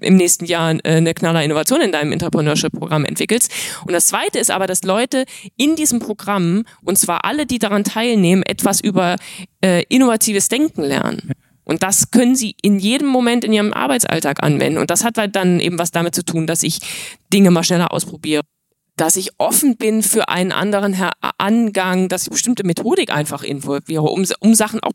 im 0.00 0.16
nächsten 0.16 0.44
Jahr 0.44 0.74
äh, 0.84 0.96
eine 0.96 1.14
knaller 1.14 1.42
Innovation 1.42 1.80
in 1.80 1.90
deinem 1.90 2.12
Entrepreneurship-Programm 2.12 3.06
entwickelst. 3.06 3.50
Und 3.86 3.94
das 3.94 4.08
Zweite 4.08 4.38
ist 4.38 4.50
aber, 4.50 4.66
dass 4.66 4.82
Leute 4.82 5.24
in 5.56 5.74
diesem 5.74 6.00
Programm, 6.00 6.64
und 6.84 6.98
zwar 6.98 7.24
alle, 7.24 7.46
die 7.46 7.58
daran 7.58 7.82
teilnehmen, 7.82 8.42
etwas 8.42 8.80
über 8.80 9.16
äh, 9.64 9.84
innovatives 9.88 10.48
Denken 10.48 10.82
lernen. 10.82 11.32
Und 11.66 11.82
das 11.82 12.10
können 12.10 12.36
sie 12.36 12.54
in 12.62 12.78
jedem 12.78 13.08
Moment 13.08 13.44
in 13.44 13.52
ihrem 13.52 13.72
Arbeitsalltag 13.72 14.42
anwenden. 14.42 14.78
Und 14.78 14.88
das 14.90 15.04
hat 15.04 15.18
halt 15.18 15.36
dann 15.36 15.60
eben 15.60 15.78
was 15.78 15.90
damit 15.90 16.14
zu 16.14 16.24
tun, 16.24 16.46
dass 16.46 16.62
ich 16.62 16.78
Dinge 17.32 17.50
mal 17.50 17.64
schneller 17.64 17.92
ausprobiere 17.92 18.42
dass 18.96 19.16
ich 19.16 19.28
offen 19.38 19.76
bin 19.76 20.02
für 20.02 20.30
einen 20.30 20.52
anderen 20.52 20.96
Angang, 21.36 22.08
dass 22.08 22.22
ich 22.22 22.30
bestimmte 22.30 22.64
Methodik 22.64 23.10
einfach 23.10 23.42
involviere, 23.42 24.04
um, 24.04 24.24
um 24.40 24.54
Sachen 24.54 24.80
auch 24.80 24.92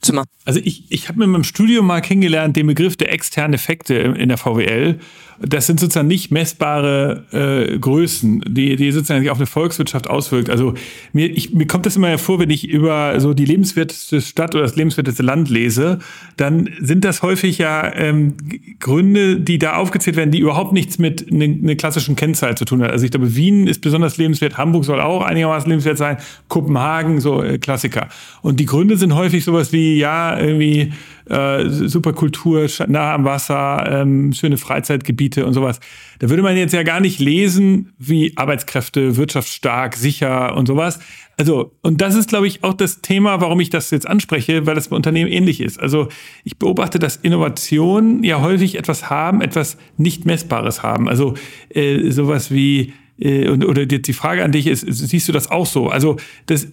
zu 0.00 0.12
machen. 0.12 0.28
Also 0.44 0.60
ich, 0.62 0.90
ich 0.90 1.08
habe 1.08 1.18
mir 1.18 1.24
in 1.24 1.30
meinem 1.30 1.44
Studium 1.44 1.86
mal 1.86 2.00
kennengelernt 2.00 2.56
den 2.56 2.66
Begriff 2.66 2.96
der 2.96 3.12
externen 3.12 3.54
Effekte 3.54 3.94
in 3.94 4.28
der 4.28 4.38
VWL 4.38 5.00
das 5.40 5.66
sind 5.66 5.80
sozusagen 5.80 6.08
nicht 6.08 6.30
messbare 6.30 7.24
äh, 7.32 7.78
Größen, 7.78 8.44
die, 8.48 8.76
die 8.76 8.92
sozusagen 8.92 9.20
sich 9.20 9.30
auf 9.30 9.38
eine 9.38 9.46
Volkswirtschaft 9.46 10.08
auswirkt. 10.08 10.50
Also 10.50 10.74
mir, 11.12 11.30
ich, 11.30 11.52
mir 11.52 11.66
kommt 11.66 11.86
das 11.86 11.96
immer 11.96 12.08
hervor, 12.08 12.38
wenn 12.38 12.50
ich 12.50 12.68
über 12.68 13.18
so 13.20 13.34
die 13.34 13.44
lebenswerteste 13.44 14.20
Stadt 14.20 14.54
oder 14.54 14.62
das 14.62 14.76
lebenswerteste 14.76 15.22
Land 15.22 15.50
lese, 15.50 15.98
dann 16.36 16.70
sind 16.80 17.04
das 17.04 17.22
häufig 17.22 17.58
ja 17.58 17.92
ähm, 17.94 18.34
Gründe, 18.80 19.40
die 19.40 19.58
da 19.58 19.76
aufgezählt 19.76 20.16
werden, 20.16 20.30
die 20.30 20.40
überhaupt 20.40 20.72
nichts 20.72 20.98
mit 20.98 21.30
einer 21.30 21.48
ne 21.48 21.76
klassischen 21.76 22.16
Kennzahl 22.16 22.56
zu 22.56 22.64
tun 22.64 22.82
haben. 22.82 22.90
Also 22.90 23.04
ich 23.04 23.10
glaube, 23.10 23.34
Wien 23.34 23.66
ist 23.66 23.80
besonders 23.80 24.16
lebenswert, 24.16 24.56
Hamburg 24.58 24.84
soll 24.84 25.00
auch 25.00 25.22
einigermaßen 25.22 25.68
lebenswert 25.68 25.98
sein, 25.98 26.18
Kopenhagen, 26.48 27.20
so 27.20 27.42
äh, 27.42 27.58
Klassiker. 27.58 28.08
Und 28.42 28.60
die 28.60 28.66
Gründe 28.66 28.96
sind 28.96 29.14
häufig 29.14 29.44
sowas 29.44 29.72
wie, 29.72 29.98
ja, 29.98 30.38
irgendwie 30.38 30.92
äh, 31.26 31.68
super 31.68 32.12
Kultur, 32.12 32.66
nah 32.86 33.14
am 33.14 33.24
Wasser, 33.24 33.84
ähm, 33.88 34.32
schöne 34.32 34.56
Freizeitgebiete 34.56 35.46
und 35.46 35.54
sowas. 35.54 35.80
Da 36.18 36.28
würde 36.28 36.42
man 36.42 36.56
jetzt 36.56 36.74
ja 36.74 36.82
gar 36.82 37.00
nicht 37.00 37.18
lesen, 37.20 37.92
wie 37.98 38.32
Arbeitskräfte, 38.36 39.16
wirtschaftsstark, 39.16 39.96
sicher 39.96 40.56
und 40.56 40.66
sowas. 40.66 41.00
Also, 41.36 41.72
und 41.82 42.00
das 42.00 42.14
ist, 42.14 42.28
glaube 42.28 42.46
ich, 42.46 42.62
auch 42.62 42.74
das 42.74 43.00
Thema, 43.00 43.40
warum 43.40 43.58
ich 43.60 43.70
das 43.70 43.90
jetzt 43.90 44.06
anspreche, 44.06 44.66
weil 44.66 44.74
das 44.74 44.88
bei 44.88 44.96
Unternehmen 44.96 45.30
ähnlich 45.30 45.60
ist. 45.60 45.80
Also, 45.80 46.08
ich 46.44 46.58
beobachte, 46.58 46.98
dass 46.98 47.16
Innovationen 47.16 48.22
ja 48.22 48.40
häufig 48.40 48.76
etwas 48.76 49.10
haben, 49.10 49.40
etwas 49.40 49.76
nicht 49.96 50.26
Messbares 50.26 50.82
haben. 50.82 51.08
Also, 51.08 51.34
äh, 51.70 52.10
sowas 52.10 52.52
wie, 52.52 52.92
äh, 53.18 53.48
oder 53.48 53.82
jetzt 53.82 54.06
die 54.06 54.12
Frage 54.12 54.44
an 54.44 54.52
dich 54.52 54.66
ist, 54.66 54.86
siehst 54.88 55.28
du 55.28 55.32
das 55.32 55.50
auch 55.50 55.66
so? 55.66 55.88
Also, 55.88 56.16
das, 56.46 56.68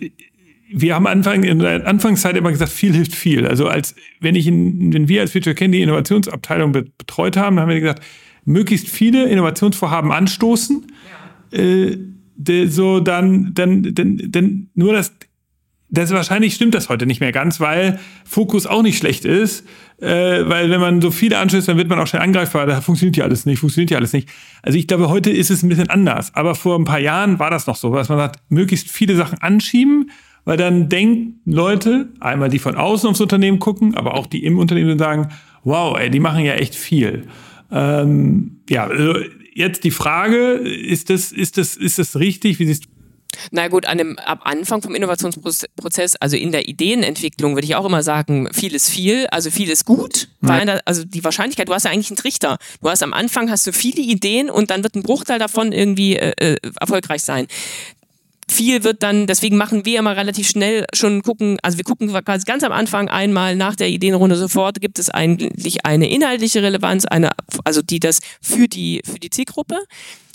wir 0.74 0.96
haben 0.96 1.08
Anfang, 1.08 1.44
in 1.44 1.60
der 1.60 1.86
Anfangszeit 1.86 2.36
immer 2.38 2.52
gesagt, 2.52 2.72
viel 2.72 2.94
hilft 2.94 3.16
viel. 3.16 3.46
Also 3.46 3.68
als, 3.68 3.96
wenn 4.20 4.36
ich 4.36 4.48
in, 4.48 4.94
wenn 4.94 5.08
wir 5.08 5.22
als 5.22 5.32
Future 5.32 5.56
die 5.56 5.82
Innovationsabteilung 5.82 6.72
betreut 6.72 7.38
haben, 7.38 7.60
haben 7.60 7.70
wir 7.70 7.80
gesagt, 7.80 8.04
möglichst 8.46 8.88
viele 8.88 9.28
Innovationsvorhaben 9.28 10.12
anstoßen, 10.12 10.88
ja. 11.52 11.60
äh, 11.60 11.98
so 12.68 13.00
dann, 13.00 13.54
dann, 13.54 13.94
dann, 13.94 14.20
dann 14.30 14.70
nur 14.74 14.94
das, 14.94 15.14
das 15.90 16.12
wahrscheinlich 16.12 16.56
stimmt 16.56 16.74
das 16.74 16.90
heute 16.90 17.06
nicht 17.06 17.20
mehr 17.20 17.34
ganz, 17.34 17.60
weil 17.60 18.00
Fokus 18.26 18.66
auch 18.66 18.82
nicht 18.82 18.98
schlecht 18.98 19.26
ist, 19.26 19.66
äh, 20.00 20.08
weil 20.08 20.70
wenn 20.70 20.80
man 20.80 21.02
so 21.02 21.12
viele 21.12 21.38
anstößt, 21.38 21.68
dann 21.68 21.78
wird 21.78 21.90
man 21.90 22.00
auch 22.00 22.08
schnell 22.08 22.22
angreifbar. 22.22 22.66
Da 22.66 22.82
funktioniert 22.82 23.18
ja 23.18 23.26
alles 23.26 23.46
nicht, 23.46 23.60
funktioniert 23.60 23.92
ja 23.92 23.98
alles 23.98 24.14
nicht. 24.14 24.30
Also 24.64 24.80
ich 24.80 24.88
glaube, 24.88 25.10
heute 25.10 25.30
ist 25.30 25.52
es 25.52 25.64
ein 25.64 25.70
bisschen 25.70 25.90
anders. 25.90 26.34
Aber 26.34 26.56
vor 26.56 26.80
ein 26.80 26.86
paar 26.86 27.00
Jahren 27.00 27.40
war 27.40 27.52
das 27.52 27.68
noch 27.68 27.76
so, 27.76 27.94
dass 27.94 28.10
man 28.10 28.18
sagt, 28.18 28.40
möglichst 28.50 28.90
viele 28.90 29.16
Sachen 29.16 29.40
anschieben 29.40 30.10
weil 30.46 30.58
dann 30.58 30.90
denken 30.90 31.40
Leute, 31.46 32.10
einmal 32.20 32.50
die 32.50 32.60
von 32.60 32.76
außen 32.76 33.10
aufs 33.10 33.22
Unternehmen 33.22 33.60
gucken, 33.60 33.96
aber 33.96 34.16
auch 34.16 34.28
die 34.28 34.44
im 34.44 34.58
Unternehmen 34.58 34.98
sagen, 34.98 35.30
wow, 35.64 35.98
ey, 35.98 36.10
die 36.10 36.20
machen 36.20 36.44
ja 36.44 36.54
echt 36.54 36.76
viel. 36.76 37.28
Ähm, 37.72 38.62
ja, 38.70 38.88
also 38.88 39.16
jetzt 39.54 39.84
die 39.84 39.92
Frage, 39.92 40.54
ist 40.54 41.10
das, 41.10 41.32
ist 41.32 41.58
das, 41.58 41.76
ist 41.76 42.00
das 42.00 42.18
richtig? 42.18 42.60
Wie 42.60 42.66
siehst 42.66 42.86
du? 42.86 42.90
Na 43.52 43.70
gut, 43.70 43.86
an 43.86 43.98
dem, 43.98 44.20
ab 44.20 44.42
Anfang 44.44 44.82
vom 44.82 44.94
Innovationsprozess, 44.94 46.18
also 46.18 46.36
in 46.36 46.52
der 46.52 46.68
Ideenentwicklung, 46.68 47.56
würde 47.56 47.66
ich 47.66 47.76
auch 47.76 47.86
immer 47.86 48.04
sagen, 48.04 48.50
viel 48.52 48.76
ist 48.76 48.90
viel, 48.90 49.28
also 49.28 49.50
viel 49.50 49.70
ist 49.70 49.86
gut. 49.86 50.28
Weil 50.42 50.66
da, 50.66 50.80
also 50.86 51.06
die 51.06 51.24
Wahrscheinlichkeit, 51.24 51.70
du 51.70 51.74
hast 51.74 51.86
ja 51.86 51.92
eigentlich 51.92 52.10
einen 52.10 52.18
Trichter. 52.18 52.58
Du 52.82 52.90
hast 52.90 53.04
am 53.04 53.14
Anfang 53.14 53.50
hast 53.50 53.66
du 53.66 53.72
viele 53.72 54.02
Ideen 54.02 54.50
und 54.50 54.70
dann 54.70 54.84
wird 54.84 54.96
ein 54.96 55.04
Bruchteil 55.04 55.40
davon 55.40 55.72
irgendwie 55.72 56.18
äh, 56.18 56.34
äh 56.38 56.58
erfolgreich 56.80 57.22
sein 57.22 57.48
viel 58.52 58.84
wird 58.84 59.04
dann, 59.04 59.28
deswegen 59.28 59.58
machen 59.58 59.86
wir 59.86 60.00
immer 60.00 60.16
relativ 60.16 60.48
schnell 60.48 60.86
schon 60.94 61.22
gucken, 61.22 61.58
also 61.64 61.78
wir 61.78 61.86
gucken 61.86 62.10
quasi 62.24 62.46
ganz 62.46 62.64
am 62.64 62.72
Anfang 62.72 63.10
einmal 63.10 63.56
nach 63.56 63.76
der 63.76 63.90
Ideenrunde 63.90 64.36
sofort, 64.36 64.82
gibt 64.82 65.00
es 65.00 65.10
eigentlich 65.10 65.86
eine 65.86 66.10
inhaltliche 66.10 66.62
Relevanz, 66.62 67.06
eine, 67.06 67.32
also 67.64 67.82
die 67.82 68.00
das 68.00 68.20
für 68.42 68.68
die, 68.68 69.02
für 69.06 69.20
die 69.20 69.30
Zielgruppe. 69.30 69.78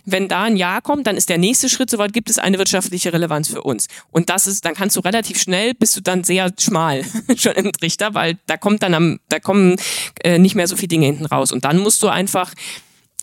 Wenn 0.09 0.29
da 0.29 0.45
ein 0.45 0.57
Ja 0.57 0.81
kommt, 0.81 1.09
dann 1.09 1.17
ist 1.17 1.29
der 1.29 1.39
nächste 1.39 1.69
Schritt, 1.69 1.91
soweit 1.91 2.13
gibt 2.13 2.31
es 2.31 2.39
eine 2.39 2.59
wirtschaftliche 2.59 3.13
Relevanz 3.13 3.49
für 3.49 3.63
uns. 3.63 3.89
Und 4.13 4.31
das 4.31 4.47
ist, 4.47 4.65
dann 4.65 4.75
kannst 4.75 4.97
du 4.97 5.01
relativ 5.01 5.41
schnell, 5.41 5.75
bist 5.75 5.97
du 5.97 6.01
dann 6.01 6.23
sehr 6.23 6.53
schmal 6.61 7.05
schon 7.37 7.53
im 7.53 7.73
Trichter, 7.73 8.15
weil 8.15 8.39
da 8.47 8.57
kommt 8.57 8.85
dann 8.85 8.95
am, 8.95 9.19
da 9.29 9.41
kommen 9.41 9.77
äh, 10.23 10.39
nicht 10.39 10.55
mehr 10.55 10.69
so 10.69 10.77
viele 10.77 10.89
Dinge 10.89 11.07
hinten 11.07 11.27
raus. 11.27 11.51
Und 11.51 11.65
dann 11.65 11.79
musst 11.79 12.05
du 12.05 12.09
einfach 12.09 12.55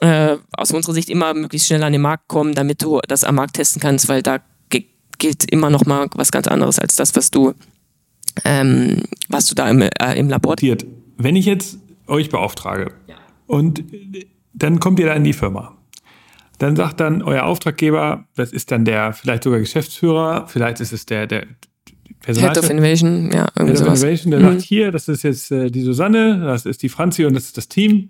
äh, 0.01 0.35
aus 0.57 0.71
unserer 0.71 0.93
Sicht 0.93 1.09
immer 1.09 1.33
möglichst 1.33 1.67
schnell 1.67 1.83
an 1.83 1.93
den 1.93 2.01
Markt 2.01 2.27
kommen, 2.27 2.53
damit 2.53 2.83
du 2.83 2.99
das 3.07 3.23
am 3.23 3.35
Markt 3.35 3.55
testen 3.55 3.81
kannst, 3.81 4.09
weil 4.09 4.21
da 4.21 4.39
gilt 5.19 5.51
immer 5.51 5.69
noch 5.69 5.85
mal 5.85 6.07
was 6.15 6.31
ganz 6.31 6.47
anderes 6.47 6.79
als 6.79 6.95
das, 6.95 7.15
was 7.15 7.31
du, 7.31 7.53
ähm, 8.43 9.03
was 9.29 9.47
du 9.47 9.55
da 9.55 9.69
im, 9.69 9.81
äh, 9.81 9.89
im 10.15 10.29
Labor. 10.29 10.55
Wenn 11.17 11.35
ich 11.35 11.45
jetzt 11.45 11.77
euch 12.07 12.29
beauftrage 12.29 12.91
ja. 13.07 13.15
und 13.47 13.83
dann 14.53 14.79
kommt 14.79 14.99
ihr 14.99 15.07
da 15.07 15.13
in 15.13 15.23
die 15.23 15.33
Firma. 15.33 15.77
Dann 16.59 16.75
sagt 16.75 16.99
dann 16.99 17.23
euer 17.23 17.43
Auftraggeber, 17.43 18.25
das 18.35 18.53
ist 18.53 18.71
dann 18.71 18.85
der 18.85 19.13
vielleicht 19.13 19.43
sogar 19.43 19.59
Geschäftsführer, 19.59 20.47
vielleicht 20.47 20.79
ist 20.79 20.93
es 20.93 21.05
der, 21.05 21.27
der 21.27 21.47
Personal 22.21 22.53
Head 22.53 22.63
of 22.63 22.69
Innovation, 22.69 23.31
ja, 23.33 23.47
irgendwie 23.55 23.75
Head 23.75 23.85
sowas. 23.85 24.01
Innovation, 24.01 24.31
der 24.31 24.39
mhm. 24.39 24.43
sagt, 24.45 24.61
hier, 24.61 24.91
das 24.91 25.07
ist 25.07 25.23
jetzt 25.23 25.51
äh, 25.51 25.69
die 25.69 25.81
Susanne, 25.81 26.39
das 26.39 26.65
ist 26.65 26.83
die 26.83 26.89
Franzi 26.89 27.25
und 27.25 27.33
das 27.33 27.45
ist 27.45 27.57
das 27.57 27.67
Team. 27.67 28.09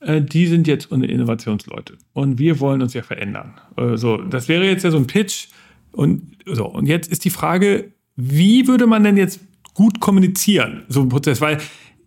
Äh, 0.00 0.22
die 0.22 0.46
sind 0.46 0.66
jetzt 0.66 0.90
unsere 0.90 1.12
Innovationsleute. 1.12 1.98
Und 2.12 2.38
wir 2.38 2.60
wollen 2.60 2.80
uns 2.80 2.94
ja 2.94 3.02
verändern. 3.02 3.60
Äh, 3.76 3.96
so, 3.96 4.18
das 4.18 4.48
wäre 4.48 4.64
jetzt 4.64 4.84
ja 4.84 4.90
so 4.90 4.96
ein 4.96 5.06
Pitch. 5.06 5.48
Und, 5.92 6.36
so, 6.46 6.66
und 6.66 6.86
jetzt 6.86 7.10
ist 7.10 7.24
die 7.24 7.30
Frage, 7.30 7.92
wie 8.16 8.66
würde 8.66 8.86
man 8.86 9.04
denn 9.04 9.16
jetzt 9.16 9.40
gut 9.74 10.00
kommunizieren, 10.00 10.84
so 10.88 11.00
ein 11.00 11.08
Prozess? 11.08 11.40
Weil 11.40 11.58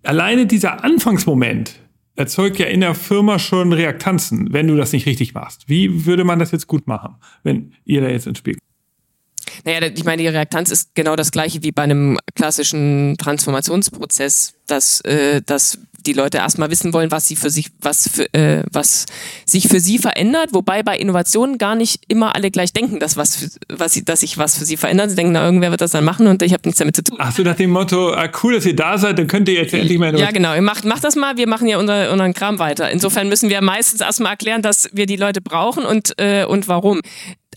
alleine 0.03 0.45
dieser 0.45 0.83
Anfangsmoment, 0.83 1.75
erzeugt 2.15 2.59
ja 2.59 2.67
in 2.67 2.81
der 2.81 2.93
Firma 2.95 3.39
schon 3.39 3.73
Reaktanzen, 3.73 4.53
wenn 4.53 4.67
du 4.67 4.75
das 4.75 4.91
nicht 4.93 5.05
richtig 5.05 5.33
machst. 5.33 5.67
Wie 5.67 6.05
würde 6.05 6.23
man 6.23 6.39
das 6.39 6.51
jetzt 6.51 6.67
gut 6.67 6.87
machen, 6.87 7.15
wenn 7.43 7.73
ihr 7.85 8.01
da 8.01 8.07
jetzt 8.07 8.27
ins 8.27 8.37
Spiel 8.37 8.57
naja, 9.65 9.87
ich 9.87 10.03
meine, 10.03 10.21
die 10.21 10.27
Reaktanz 10.27 10.71
ist 10.71 10.95
genau 10.95 11.15
das 11.15 11.31
gleiche 11.31 11.63
wie 11.63 11.71
bei 11.71 11.83
einem 11.83 12.17
klassischen 12.35 13.15
Transformationsprozess, 13.17 14.55
dass, 14.67 15.01
äh, 15.01 15.41
dass 15.41 15.79
die 16.05 16.13
Leute 16.13 16.37
erstmal 16.37 16.69
wissen 16.69 16.93
wollen, 16.93 17.11
was 17.11 17.27
sie 17.27 17.35
für 17.35 17.49
sich, 17.49 17.71
was 17.81 18.09
für, 18.09 18.33
äh, 18.33 18.63
was 18.71 19.05
sich 19.45 19.67
für 19.67 19.79
sie 19.79 19.97
verändert, 19.97 20.49
wobei 20.53 20.83
bei 20.83 20.97
Innovationen 20.97 21.57
gar 21.57 21.75
nicht 21.75 22.03
immer 22.07 22.35
alle 22.35 22.51
gleich 22.51 22.73
denken, 22.73 22.99
dass 22.99 23.17
was, 23.17 23.35
für, 23.35 23.49
was 23.69 23.93
sie, 23.93 24.05
dass 24.05 24.21
sich 24.21 24.37
was 24.37 24.57
für 24.57 24.65
sie 24.65 24.77
verändert. 24.77 25.09
Sie 25.09 25.15
denken, 25.15 25.33
na, 25.33 25.43
irgendwer 25.43 25.71
wird 25.71 25.81
das 25.81 25.91
dann 25.91 26.03
machen 26.03 26.27
und 26.27 26.41
ich 26.41 26.53
habe 26.53 26.63
nichts 26.65 26.79
damit 26.79 26.95
zu 26.95 27.03
tun. 27.03 27.17
Ach 27.19 27.35
so, 27.35 27.43
nach 27.43 27.55
dem 27.55 27.71
Motto, 27.71 28.13
ah, 28.13 28.29
cool, 28.43 28.55
dass 28.55 28.65
ihr 28.65 28.75
da 28.75 28.97
seid, 28.97 29.19
dann 29.19 29.27
könnt 29.27 29.47
ihr 29.49 29.55
jetzt 29.55 29.73
endlich 29.73 29.97
mal 29.97 30.17
Ja, 30.17 30.31
genau, 30.31 30.53
ihr 30.53 30.61
macht, 30.61 30.85
macht 30.85 31.03
das 31.03 31.15
mal, 31.15 31.37
wir 31.37 31.47
machen 31.47 31.67
ja 31.67 31.77
unser, 31.77 32.11
unseren 32.11 32.33
Kram 32.33 32.59
weiter. 32.59 32.91
Insofern 32.91 33.29
müssen 33.29 33.49
wir 33.49 33.61
meistens 33.61 34.01
erstmal 34.01 34.31
erklären, 34.31 34.61
dass 34.61 34.89
wir 34.93 35.05
die 35.05 35.15
Leute 35.15 35.41
brauchen 35.41 35.85
und, 35.85 36.19
äh, 36.19 36.45
und 36.45 36.67
warum. 36.67 37.01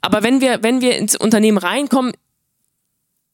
Aber 0.02 0.22
wenn 0.22 0.40
wir, 0.40 0.62
wenn 0.62 0.80
wir 0.80 0.96
ins 0.96 1.16
Unternehmen 1.16 1.58
reinkommen, 1.58 2.12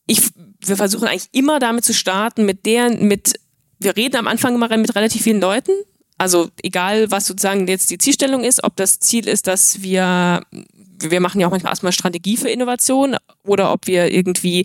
ich, 0.06 0.22
wir 0.60 0.76
versuchen 0.76 1.08
eigentlich 1.08 1.28
immer 1.32 1.58
damit 1.58 1.84
zu 1.84 1.94
starten, 1.94 2.44
mit 2.44 2.66
der, 2.66 2.90
mit, 2.90 3.34
wir 3.82 3.96
reden 3.96 4.16
am 4.16 4.28
Anfang 4.28 4.54
immer 4.54 4.74
mit 4.76 4.94
relativ 4.94 5.22
vielen 5.22 5.40
Leuten. 5.40 5.72
Also 6.18 6.50
egal, 6.62 7.10
was 7.10 7.26
sozusagen 7.26 7.66
jetzt 7.66 7.90
die 7.90 7.98
Zielstellung 7.98 8.44
ist, 8.44 8.62
ob 8.62 8.76
das 8.76 9.00
Ziel 9.00 9.26
ist, 9.26 9.48
dass 9.48 9.82
wir, 9.82 10.42
wir 11.00 11.20
machen 11.20 11.40
ja 11.40 11.48
auch 11.48 11.50
manchmal 11.50 11.72
erstmal 11.72 11.92
Strategie 11.92 12.36
für 12.36 12.48
Innovation 12.48 13.16
oder 13.44 13.72
ob 13.72 13.88
wir 13.88 14.12
irgendwie 14.12 14.64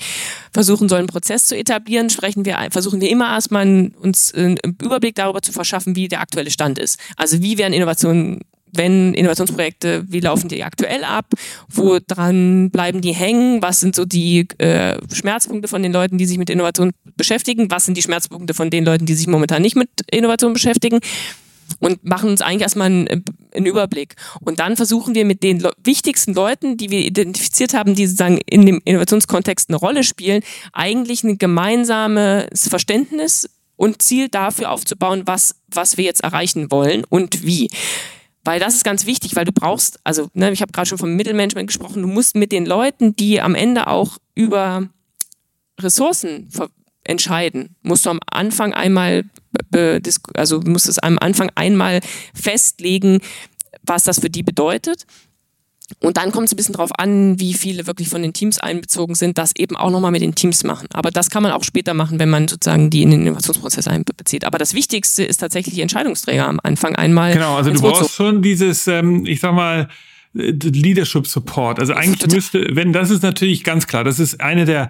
versuchen 0.53 0.88
sollen, 0.88 1.01
einen 1.01 1.08
Prozess 1.08 1.45
zu 1.45 1.58
etablieren, 1.58 2.12
sprechen 2.12 2.45
wir, 2.45 2.60
versuchen 2.69 3.01
wir 3.01 3.10
immer 3.10 3.32
erstmal 3.32 3.91
uns 3.99 4.34
einen 4.34 4.58
Überblick 4.82 5.15
darüber 5.15 5.41
zu 5.41 5.51
verschaffen, 5.51 5.95
wie 5.95 6.08
der 6.08 6.21
aktuelle 6.21 6.51
Stand 6.51 6.77
ist. 6.77 6.99
Also 7.15 7.41
wie 7.41 7.58
werden 7.58 7.73
Innovationen 7.73 8.41
wenn 8.73 9.13
Innovationsprojekte, 9.13 10.06
wie 10.08 10.19
laufen 10.19 10.49
die 10.49 10.63
aktuell 10.63 11.03
ab? 11.03 11.25
Wo 11.69 11.99
dran 12.06 12.69
bleiben 12.71 13.01
die 13.01 13.13
hängen? 13.13 13.62
Was 13.62 13.80
sind 13.80 13.95
so 13.95 14.06
die 14.06 14.47
äh, 14.58 14.97
Schmerzpunkte 15.13 15.67
von 15.67 15.84
den 15.84 15.93
Leuten, 15.93 16.17
die 16.17 16.25
sich 16.25 16.38
mit 16.38 16.49
Innovation 16.49 16.91
beschäftigen? 17.15 17.69
Was 17.71 17.86
sind 17.86 17.97
die 17.97 18.01
Schmerzpunkte 18.01 18.53
von 18.53 18.69
den 18.69 18.86
Leuten, 18.86 19.06
die 19.06 19.15
sich 19.15 19.27
momentan 19.27 19.62
nicht 19.62 19.75
mit 19.75 19.89
Innovation 20.12 20.53
beschäftigen? 20.53 20.99
Und 21.80 22.03
machen 22.06 22.30
uns 22.30 22.41
eigentlich 22.41 22.62
erstmal 22.62 22.88
einen, 22.88 23.25
einen 23.53 23.65
Überblick. 23.65 24.15
Und 24.39 24.60
dann 24.60 24.77
versuchen 24.77 25.15
wir 25.15 25.25
mit 25.25 25.43
den 25.43 25.67
wichtigsten 25.84 26.34
Leuten, 26.34 26.77
die 26.77 26.89
wir 26.91 26.99
identifiziert 26.99 27.73
haben, 27.73 27.93
die 27.93 28.08
sozusagen 28.08 28.39
in 28.45 28.65
dem 28.65 28.82
Innovationskontext 28.86 29.69
eine 29.69 29.77
Rolle 29.77 30.03
spielen, 30.03 30.43
eigentlich 30.71 31.23
ein 31.23 31.38
gemeinsames 31.38 32.69
Verständnis 32.69 33.49
und 33.75 34.01
Ziel 34.01 34.27
dafür 34.27 34.71
aufzubauen, 34.71 35.23
was, 35.25 35.56
was 35.67 35.97
wir 35.97 36.06
jetzt 36.06 36.23
erreichen 36.23 36.71
wollen 36.71 37.03
und 37.08 37.45
wie. 37.45 37.69
Weil 38.47 38.62
das 38.62 38.75
ist 38.75 38.86
ganz 38.86 39.05
wichtig, 39.05 39.36
weil 39.36 39.43
du 39.43 39.51
brauchst, 39.51 39.99
also 40.05 40.29
ne, 40.33 40.53
ich 40.53 40.62
habe 40.62 40.71
gerade 40.71 40.88
schon 40.88 40.97
vom 40.97 41.17
Mittelmanagement 41.17 41.67
gesprochen, 41.67 42.01
du 42.01 42.07
musst 42.07 42.33
mit 42.33 42.53
den 42.53 42.65
Leuten, 42.65 43.13
die 43.13 43.41
am 43.41 43.55
Ende 43.55 43.88
auch 43.88 44.19
über 44.36 44.88
Ressourcen 45.77 46.49
entscheiden, 47.03 47.75
musst 47.81 48.05
du 48.05 48.10
am 48.10 48.21
Anfang 48.31 48.73
einmal, 48.73 49.25
also 50.33 50.62
musst 50.62 50.88
es 50.88 50.97
am 50.97 51.19
Anfang 51.19 51.51
einmal 51.55 51.99
festlegen, 52.33 53.19
was 53.83 54.05
das 54.05 54.21
für 54.21 54.29
die 54.29 54.43
bedeutet. 54.43 55.05
Und 56.02 56.17
dann 56.17 56.32
kommt 56.32 56.47
es 56.47 56.54
ein 56.54 56.58
bisschen 56.58 56.76
drauf 56.76 56.91
an, 56.97 57.39
wie 57.39 57.54
viele 57.54 57.88
wirklich 57.88 58.10
von 58.10 58.21
den 58.21 58.34
Teams 58.34 58.60
einbezogen 58.60 59.15
sind, 59.15 59.38
das 59.38 59.56
eben 59.56 59.78
auch 59.78 59.89
nochmal 59.89 60.12
mit 60.12 60.21
den 60.21 60.36
Teams 60.36 60.65
machen. 60.65 60.88
Aber 60.91 61.12
das 61.12 61.30
kann 61.30 61.43
man 61.43 61.54
auch 61.54 61.63
später 61.63 61.93
machen, 61.93 62.19
wenn 62.19 62.30
man 62.30 62.47
sozusagen 62.47 62.89
die 62.89 63.04
in 63.04 63.12
den 63.12 63.21
Innovationsprozess 63.21 63.88
einbezieht. 63.88 64.43
Aber 64.43 64.58
das 64.58 64.73
Wichtigste 64.73 65.23
ist 65.23 65.38
tatsächlich 65.38 65.76
die 65.76 65.82
Entscheidungsträger 65.82 66.45
am 66.45 66.60
Anfang 66.62 66.95
einmal. 66.95 67.34
Genau, 67.34 67.56
also 67.56 67.71
du 67.71 67.80
brauchst 67.80 68.13
schon 68.13 68.41
dieses, 68.41 68.86
ähm, 68.88 69.26
ich 69.26 69.39
sag 69.39 69.54
mal, 69.54 69.88
äh, 70.36 70.52
Leadership 70.52 71.26
Support. 71.26 71.80
Also 71.80 71.93
eigentlich 71.93 72.32
müsste, 72.32 72.67
wenn 72.71 72.91
das 72.91 73.10
ist 73.10 73.23
natürlich 73.23 73.63
ganz 73.63 73.88
klar, 73.88 74.04
das 74.04 74.19
ist 74.19 74.41
eine 74.41 74.65
der 74.65 74.89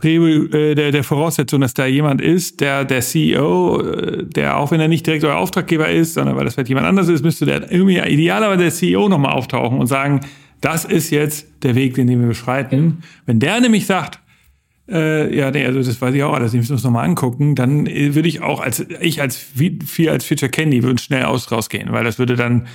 der, 0.00 0.90
der 0.90 1.04
Voraussetzung, 1.04 1.60
dass 1.60 1.74
da 1.74 1.84
jemand 1.84 2.20
ist, 2.20 2.60
der 2.60 2.84
der 2.84 3.02
CEO, 3.02 3.80
äh, 3.80 4.24
der 4.24 4.56
auch 4.56 4.70
wenn 4.70 4.80
er 4.80 4.88
nicht 4.88 5.06
direkt 5.06 5.24
euer 5.24 5.36
Auftraggeber 5.36 5.88
ist, 5.88 6.14
sondern 6.14 6.36
weil 6.36 6.44
das 6.44 6.54
vielleicht 6.54 6.70
jemand 6.70 6.86
anders 6.86 7.08
ist, 7.08 7.22
müsste 7.22 7.44
der 7.44 7.70
irgendwie 7.70 7.98
idealerweise 7.98 8.62
der 8.62 8.72
CEO 8.72 9.08
nochmal 9.08 9.32
auftauchen 9.32 9.78
und 9.78 9.86
sagen, 9.86 10.20
das 10.62 10.84
ist 10.84 11.10
jetzt 11.10 11.46
der 11.62 11.74
Weg, 11.74 11.94
den 11.94 12.08
wir 12.08 12.26
beschreiten. 12.26 13.02
Wenn 13.26 13.38
der 13.40 13.60
nämlich 13.60 13.84
sagt, 13.84 14.20
äh, 14.88 15.36
ja, 15.36 15.50
nee, 15.50 15.66
also 15.66 15.82
das 15.82 16.00
weiß 16.00 16.14
ich 16.14 16.22
auch 16.22 16.32
alles, 16.32 16.54
ich 16.54 16.60
muss 16.60 16.68
das 16.68 16.84
nochmal 16.84 17.04
angucken, 17.04 17.54
dann 17.54 17.86
äh, 17.86 18.14
würde 18.14 18.28
ich 18.28 18.40
auch 18.40 18.60
als, 18.60 18.80
ich 19.00 19.20
als, 19.20 19.36
viel 19.36 20.08
als 20.08 20.24
Feature 20.24 20.50
Candy 20.50 20.82
würde 20.82 21.02
schnell 21.02 21.24
aus 21.24 21.52
rausgehen, 21.52 21.92
weil 21.92 22.04
das 22.04 22.18
würde 22.18 22.36
dann 22.36 22.66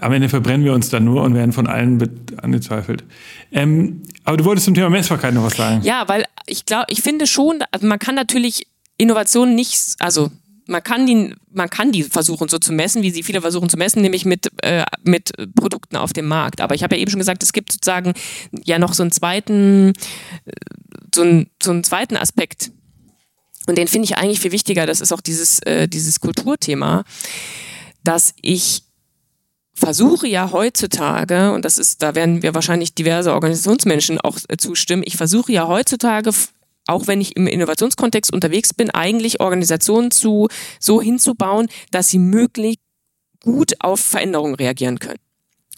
am 0.00 0.12
Ende 0.12 0.28
verbrennen 0.28 0.64
wir 0.64 0.74
uns 0.74 0.88
dann 0.90 1.04
nur 1.04 1.22
und 1.22 1.34
werden 1.34 1.52
von 1.52 1.66
allen 1.66 2.02
angezweifelt. 2.36 3.04
Ähm, 3.52 4.02
aber 4.24 4.36
du 4.36 4.44
wolltest 4.44 4.66
zum 4.66 4.74
Thema 4.74 4.90
Messbarkeit 4.90 5.32
noch 5.32 5.44
was 5.44 5.56
sagen. 5.56 5.80
Ja, 5.82 6.04
weil 6.06 6.24
ich 6.46 6.64
glaube, 6.64 6.86
ich 6.88 7.02
finde 7.02 7.26
schon, 7.26 7.62
also 7.70 7.86
man 7.86 7.98
kann 7.98 8.14
natürlich 8.14 8.66
Innovationen 8.96 9.54
nicht, 9.54 9.96
also 9.98 10.30
man 10.66 10.82
kann 10.82 11.06
die, 11.06 11.34
man 11.52 11.70
kann 11.70 11.92
die 11.92 12.02
versuchen 12.02 12.48
so 12.48 12.58
zu 12.58 12.72
messen, 12.72 13.02
wie 13.02 13.10
sie 13.10 13.22
viele 13.22 13.40
versuchen 13.40 13.68
zu 13.68 13.76
messen, 13.76 14.02
nämlich 14.02 14.24
mit, 14.24 14.50
äh, 14.62 14.84
mit 15.04 15.32
Produkten 15.54 15.96
auf 15.96 16.12
dem 16.12 16.26
Markt. 16.26 16.60
Aber 16.60 16.74
ich 16.74 16.82
habe 16.82 16.96
ja 16.96 17.02
eben 17.02 17.10
schon 17.10 17.20
gesagt, 17.20 17.42
es 17.42 17.52
gibt 17.52 17.72
sozusagen 17.72 18.14
ja 18.64 18.78
noch 18.78 18.94
so 18.94 19.02
einen 19.02 19.12
zweiten, 19.12 19.92
äh, 20.44 20.52
so 21.14 21.22
einen, 21.22 21.50
so 21.62 21.70
einen 21.70 21.84
zweiten 21.84 22.16
Aspekt. 22.16 22.72
Und 23.68 23.78
den 23.78 23.88
finde 23.88 24.06
ich 24.06 24.16
eigentlich 24.16 24.40
viel 24.40 24.52
wichtiger. 24.52 24.86
Das 24.86 25.00
ist 25.00 25.12
auch 25.12 25.20
dieses, 25.20 25.60
äh, 25.60 25.88
dieses 25.88 26.20
Kulturthema, 26.20 27.04
dass 28.02 28.34
ich 28.40 28.85
versuche 29.76 30.26
ja 30.26 30.50
heutzutage, 30.52 31.52
und 31.52 31.64
das 31.64 31.78
ist, 31.78 32.02
da 32.02 32.14
werden 32.14 32.42
wir 32.42 32.54
wahrscheinlich 32.54 32.94
diverse 32.94 33.32
Organisationsmenschen 33.32 34.20
auch 34.20 34.38
äh, 34.48 34.56
zustimmen, 34.56 35.02
ich 35.04 35.16
versuche 35.16 35.52
ja 35.52 35.68
heutzutage 35.68 36.32
auch 36.88 37.08
wenn 37.08 37.20
ich 37.20 37.36
im 37.36 37.48
Innovationskontext 37.48 38.32
unterwegs 38.32 38.72
bin, 38.72 38.90
eigentlich 38.90 39.40
Organisationen 39.40 40.12
zu, 40.12 40.48
so 40.78 41.02
hinzubauen, 41.02 41.68
dass 41.90 42.08
sie 42.10 42.20
möglichst 42.20 42.80
gut 43.42 43.74
auf 43.80 44.00
Veränderungen 44.00 44.54
reagieren 44.54 44.98
können. 45.00 45.18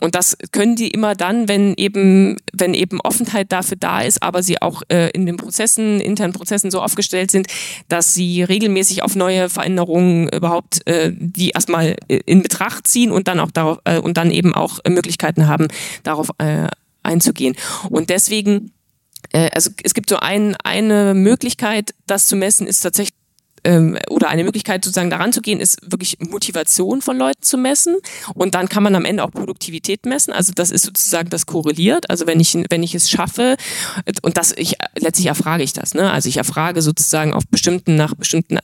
Und 0.00 0.14
das 0.14 0.36
können 0.52 0.76
die 0.76 0.88
immer 0.88 1.14
dann, 1.14 1.48
wenn 1.48 1.74
eben, 1.76 2.36
wenn 2.52 2.74
eben 2.74 3.00
Offenheit 3.00 3.50
dafür 3.52 3.76
da 3.78 4.00
ist, 4.00 4.22
aber 4.22 4.42
sie 4.42 4.62
auch 4.62 4.82
äh, 4.88 5.10
in 5.10 5.26
den 5.26 5.36
Prozessen, 5.36 6.00
internen 6.00 6.32
Prozessen 6.32 6.70
so 6.70 6.80
aufgestellt 6.80 7.30
sind, 7.30 7.48
dass 7.88 8.14
sie 8.14 8.42
regelmäßig 8.42 9.02
auf 9.02 9.16
neue 9.16 9.48
Veränderungen 9.48 10.28
überhaupt 10.28 10.86
äh, 10.86 11.12
die 11.14 11.50
erstmal 11.50 11.96
äh, 12.08 12.20
in 12.26 12.42
Betracht 12.42 12.86
ziehen 12.86 13.10
und 13.10 13.28
dann 13.28 13.40
auch 13.40 13.50
darauf 13.50 13.78
äh, 13.84 13.98
und 13.98 14.16
dann 14.16 14.30
eben 14.30 14.54
auch 14.54 14.78
Möglichkeiten 14.88 15.48
haben, 15.48 15.68
darauf 16.04 16.30
äh, 16.38 16.68
einzugehen. 17.02 17.56
Und 17.88 18.10
deswegen, 18.10 18.72
äh, 19.32 19.50
also 19.52 19.70
es 19.82 19.94
gibt 19.94 20.10
so 20.10 20.16
ein, 20.18 20.56
eine 20.62 21.14
Möglichkeit, 21.14 21.94
das 22.06 22.28
zu 22.28 22.36
messen, 22.36 22.66
ist 22.66 22.80
tatsächlich 22.80 23.17
ähm, 23.68 23.98
oder 24.08 24.28
eine 24.28 24.44
Möglichkeit 24.44 24.82
sozusagen 24.82 25.10
daran 25.10 25.32
zu 25.32 25.42
gehen, 25.42 25.60
ist 25.60 25.78
wirklich 25.92 26.18
Motivation 26.20 27.02
von 27.02 27.18
Leuten 27.18 27.42
zu 27.42 27.58
messen 27.58 27.96
und 28.34 28.54
dann 28.54 28.68
kann 28.70 28.82
man 28.82 28.94
am 28.94 29.04
Ende 29.04 29.22
auch 29.22 29.30
Produktivität 29.30 30.06
messen. 30.06 30.32
Also 30.32 30.52
das 30.54 30.70
ist 30.70 30.84
sozusagen 30.84 31.28
das 31.28 31.44
korreliert. 31.44 32.08
Also 32.08 32.26
wenn 32.26 32.40
ich 32.40 32.56
wenn 32.70 32.82
ich 32.82 32.94
es 32.94 33.10
schaffe 33.10 33.56
und 34.22 34.38
das 34.38 34.52
ich 34.56 34.76
letztlich 34.98 35.26
erfrage 35.26 35.62
ich 35.62 35.74
das. 35.74 35.94
Ne? 35.94 36.10
Also 36.10 36.30
ich 36.30 36.38
erfrage 36.38 36.80
sozusagen 36.80 37.34
auf 37.34 37.46
bestimmten 37.46 37.94
nach 37.96 38.14
bestimmten 38.14 38.58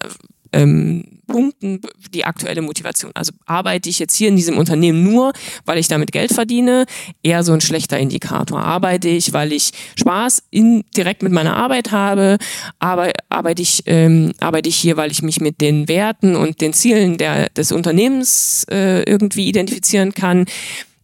ähm, 0.52 1.13
Punkten 1.26 1.80
die 2.12 2.24
aktuelle 2.24 2.62
Motivation. 2.62 3.10
Also 3.14 3.32
arbeite 3.46 3.88
ich 3.88 3.98
jetzt 3.98 4.14
hier 4.14 4.28
in 4.28 4.36
diesem 4.36 4.58
Unternehmen 4.58 5.02
nur, 5.02 5.32
weil 5.64 5.78
ich 5.78 5.88
damit 5.88 6.12
Geld 6.12 6.32
verdiene, 6.32 6.86
eher 7.22 7.42
so 7.42 7.52
ein 7.52 7.60
schlechter 7.60 7.98
Indikator. 7.98 8.60
Arbeite 8.60 9.08
ich, 9.08 9.32
weil 9.32 9.52
ich 9.52 9.72
Spaß 9.98 10.42
in, 10.50 10.84
direkt 10.96 11.22
mit 11.22 11.32
meiner 11.32 11.56
Arbeit 11.56 11.90
habe, 11.90 12.38
arbeite, 12.78 13.20
arbeite, 13.28 13.62
ich, 13.62 13.82
ähm, 13.86 14.32
arbeite 14.40 14.68
ich 14.68 14.76
hier, 14.76 14.96
weil 14.96 15.10
ich 15.10 15.22
mich 15.22 15.40
mit 15.40 15.60
den 15.60 15.88
Werten 15.88 16.36
und 16.36 16.60
den 16.60 16.72
Zielen 16.72 17.18
der, 17.18 17.48
des 17.50 17.72
Unternehmens 17.72 18.66
äh, 18.70 19.02
irgendwie 19.02 19.48
identifizieren 19.48 20.12
kann 20.14 20.46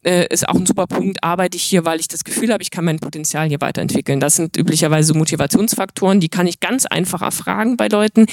äh, 0.05 0.27
ist 0.33 0.49
auch 0.49 0.55
ein 0.55 0.67
super 0.67 0.87
Punkt, 0.87 1.23
arbeite 1.23 1.57
ich 1.57 1.63
hier, 1.63 1.85
weil 1.85 2.01
ich 2.01 2.09
das 2.09 2.25
Gefühl 2.25 2.53
habe, 2.53 2.63
ich 2.63 2.71
kann 2.71 2.85
mein 2.85 2.99
Potenzial 2.99 3.49
hier 3.49 3.61
weiterentwickeln. 3.61 4.21
Das 4.21 4.37
sind 4.37 4.57
üblicherweise 4.57 5.15
Motivationsfaktoren, 5.15 6.21
die 6.21 6.29
kann 6.29 6.47
ich 6.47 6.61
ganz 6.61 6.87
einfach 6.87 7.23
erfragen 7.23 7.77
bei 7.77 7.89
Leuten, 7.89 8.27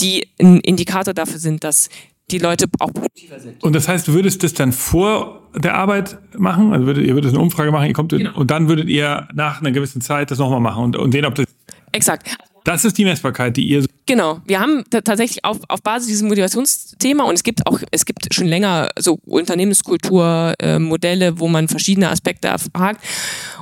die 0.00 0.28
ein 0.40 0.60
Indikator 0.60 1.14
dafür 1.14 1.38
sind, 1.38 1.64
dass 1.64 1.88
die 2.30 2.38
Leute 2.38 2.66
auch 2.80 2.92
produktiver 2.92 3.38
sind. 3.38 3.62
Und 3.62 3.74
das 3.74 3.88
heißt, 3.88 4.08
du 4.08 4.14
würdest 4.14 4.42
das 4.42 4.52
dann 4.52 4.72
vor 4.72 5.42
der 5.54 5.74
Arbeit 5.74 6.18
machen? 6.36 6.72
Also 6.72 6.86
würdet, 6.86 7.06
ihr 7.06 7.14
würdet 7.14 7.32
eine 7.32 7.40
Umfrage 7.40 7.70
machen, 7.70 7.86
ihr 7.86 7.92
kommt 7.92 8.10
genau. 8.10 8.34
und 8.34 8.50
dann 8.50 8.68
würdet 8.68 8.88
ihr 8.88 9.28
nach 9.32 9.60
einer 9.60 9.70
gewissen 9.70 10.00
Zeit 10.00 10.30
das 10.30 10.38
nochmal 10.38 10.60
machen 10.60 10.84
und, 10.84 10.96
und 10.96 11.12
sehen, 11.12 11.24
ob 11.24 11.34
das. 11.34 11.46
Exakt. 11.92 12.36
Das 12.66 12.84
ist 12.84 12.98
die 12.98 13.04
Messbarkeit, 13.04 13.56
die 13.56 13.64
ihr. 13.64 13.86
Genau. 14.06 14.40
Wir 14.44 14.58
haben 14.58 14.82
tatsächlich 14.90 15.44
auf, 15.44 15.58
auf 15.68 15.84
Basis 15.84 16.08
dieses 16.08 16.24
Motivationsthema 16.24 17.22
und 17.22 17.34
es 17.34 17.44
gibt 17.44 17.64
auch, 17.64 17.78
es 17.92 18.04
gibt 18.04 18.34
schon 18.34 18.48
länger 18.48 18.90
so 18.98 19.20
Unternehmenskulturmodelle, 19.24 21.26
äh, 21.26 21.38
wo 21.38 21.46
man 21.46 21.68
verschiedene 21.68 22.10
Aspekte 22.10 22.48
erfragt. 22.48 23.00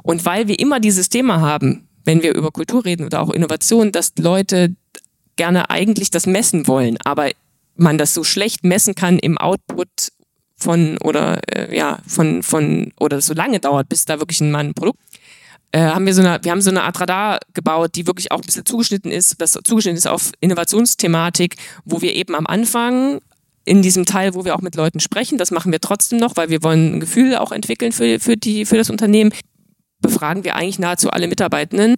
Und 0.02 0.24
weil 0.24 0.48
wir 0.48 0.58
immer 0.58 0.80
dieses 0.80 1.10
Thema 1.10 1.42
haben, 1.42 1.86
wenn 2.06 2.22
wir 2.22 2.34
über 2.34 2.50
Kultur 2.50 2.86
reden 2.86 3.04
oder 3.04 3.20
auch 3.20 3.28
Innovation, 3.28 3.92
dass 3.92 4.14
Leute 4.18 4.74
gerne 5.36 5.68
eigentlich 5.68 6.10
das 6.10 6.26
messen 6.26 6.66
wollen, 6.66 6.96
aber 7.04 7.28
man 7.76 7.98
das 7.98 8.14
so 8.14 8.24
schlecht 8.24 8.64
messen 8.64 8.94
kann 8.94 9.18
im 9.18 9.36
Output 9.36 10.12
von 10.56 10.96
oder 11.04 11.42
äh, 11.54 11.76
ja 11.76 11.98
von 12.06 12.42
von 12.42 12.94
oder 12.98 13.20
so 13.20 13.34
lange 13.34 13.60
dauert, 13.60 13.90
bis 13.90 14.06
da 14.06 14.18
wirklich 14.18 14.40
mal 14.40 14.60
ein 14.60 14.72
Produkt 14.72 15.00
äh, 15.74 15.80
haben 15.80 16.06
wir 16.06 16.14
so 16.14 16.22
eine 16.22 16.38
wir 16.42 16.52
haben 16.52 16.62
so 16.62 16.70
eine 16.70 16.84
Art 16.84 17.00
Radar 17.00 17.40
gebaut, 17.52 17.96
die 17.96 18.06
wirklich 18.06 18.30
auch 18.30 18.38
ein 18.38 18.46
bisschen 18.46 18.64
zugeschnitten 18.64 19.10
ist, 19.10 19.40
das 19.40 19.58
zugeschnitten 19.64 19.98
ist 19.98 20.06
auf 20.06 20.30
Innovationsthematik, 20.40 21.56
wo 21.84 22.00
wir 22.00 22.14
eben 22.14 22.36
am 22.36 22.46
Anfang 22.46 23.20
in 23.64 23.82
diesem 23.82 24.04
Teil, 24.06 24.34
wo 24.34 24.44
wir 24.44 24.54
auch 24.54 24.60
mit 24.60 24.76
Leuten 24.76 25.00
sprechen, 25.00 25.36
das 25.36 25.50
machen 25.50 25.72
wir 25.72 25.80
trotzdem 25.80 26.20
noch, 26.20 26.36
weil 26.36 26.48
wir 26.48 26.62
wollen 26.62 26.94
ein 26.94 27.00
Gefühl 27.00 27.34
auch 27.34 27.50
entwickeln 27.50 27.90
für, 27.90 28.20
für, 28.20 28.36
die, 28.36 28.66
für 28.66 28.76
das 28.76 28.88
Unternehmen, 28.88 29.32
befragen 30.00 30.44
wir 30.44 30.54
eigentlich 30.54 30.78
nahezu 30.78 31.10
alle 31.10 31.26
Mitarbeitenden 31.26 31.96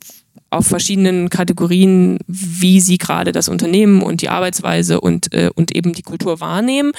auf 0.48 0.66
verschiedenen 0.66 1.28
Kategorien, 1.28 2.18
wie 2.28 2.80
sie 2.80 2.98
gerade 2.98 3.32
das 3.32 3.48
Unternehmen 3.48 4.00
und 4.00 4.22
die 4.22 4.28
Arbeitsweise 4.28 5.00
und, 5.00 5.34
äh, 5.34 5.50
und 5.54 5.74
eben 5.76 5.92
die 5.92 6.02
Kultur 6.02 6.40
wahrnehmen 6.40 6.92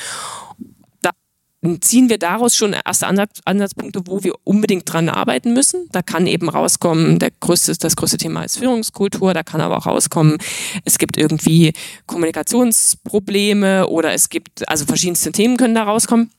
ziehen 1.82 2.10
wir 2.10 2.20
daraus 2.20 2.56
schon 2.56 2.74
erste 2.74 3.08
Ansatzpunkte, 3.08 4.02
wo 4.06 4.24
wir 4.24 4.36
unbedingt 4.44 4.92
dran 4.92 5.10
arbeiten 5.10 5.54
müssen. 5.54 5.88
Da 5.92 6.02
kann 6.02 6.28
eben 6.28 6.50
rauskommen, 6.50 7.20
der 7.20 7.32
größte, 7.40 7.76
das 7.78 7.96
größte 7.96 8.18
Thema 8.18 8.44
ist 8.44 8.58
Führungskultur, 8.58 9.34
da 9.34 9.44
kann 9.44 9.62
aber 9.62 9.78
auch 9.78 9.88
rauskommen, 9.88 10.38
es 10.86 10.98
gibt 11.00 11.18
irgendwie 11.18 11.74
Kommunikationsprobleme 12.06 13.88
oder 13.88 14.14
es 14.14 14.30
gibt, 14.30 14.68
also 14.70 14.86
verschiedenste 14.86 15.32
Themen 15.32 15.58
können 15.58 15.76
da 15.76 15.84
rauskommen. 15.84 16.32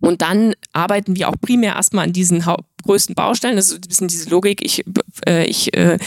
Und 0.00 0.22
dann 0.22 0.54
arbeiten 0.72 1.14
wir 1.16 1.28
auch 1.28 1.36
primär 1.38 1.74
erstmal 1.74 2.04
an 2.04 2.14
diesen 2.14 2.42
größten 2.84 3.14
Baustellen. 3.14 3.56
Das 3.56 3.66
ist 3.66 3.74
ein 3.74 3.88
bisschen 3.88 4.08
diese 4.08 4.30
Logik, 4.30 4.64
ich, 4.64 4.84
äh, 5.26 5.44
ich 5.44 5.76
äh, 5.76 5.98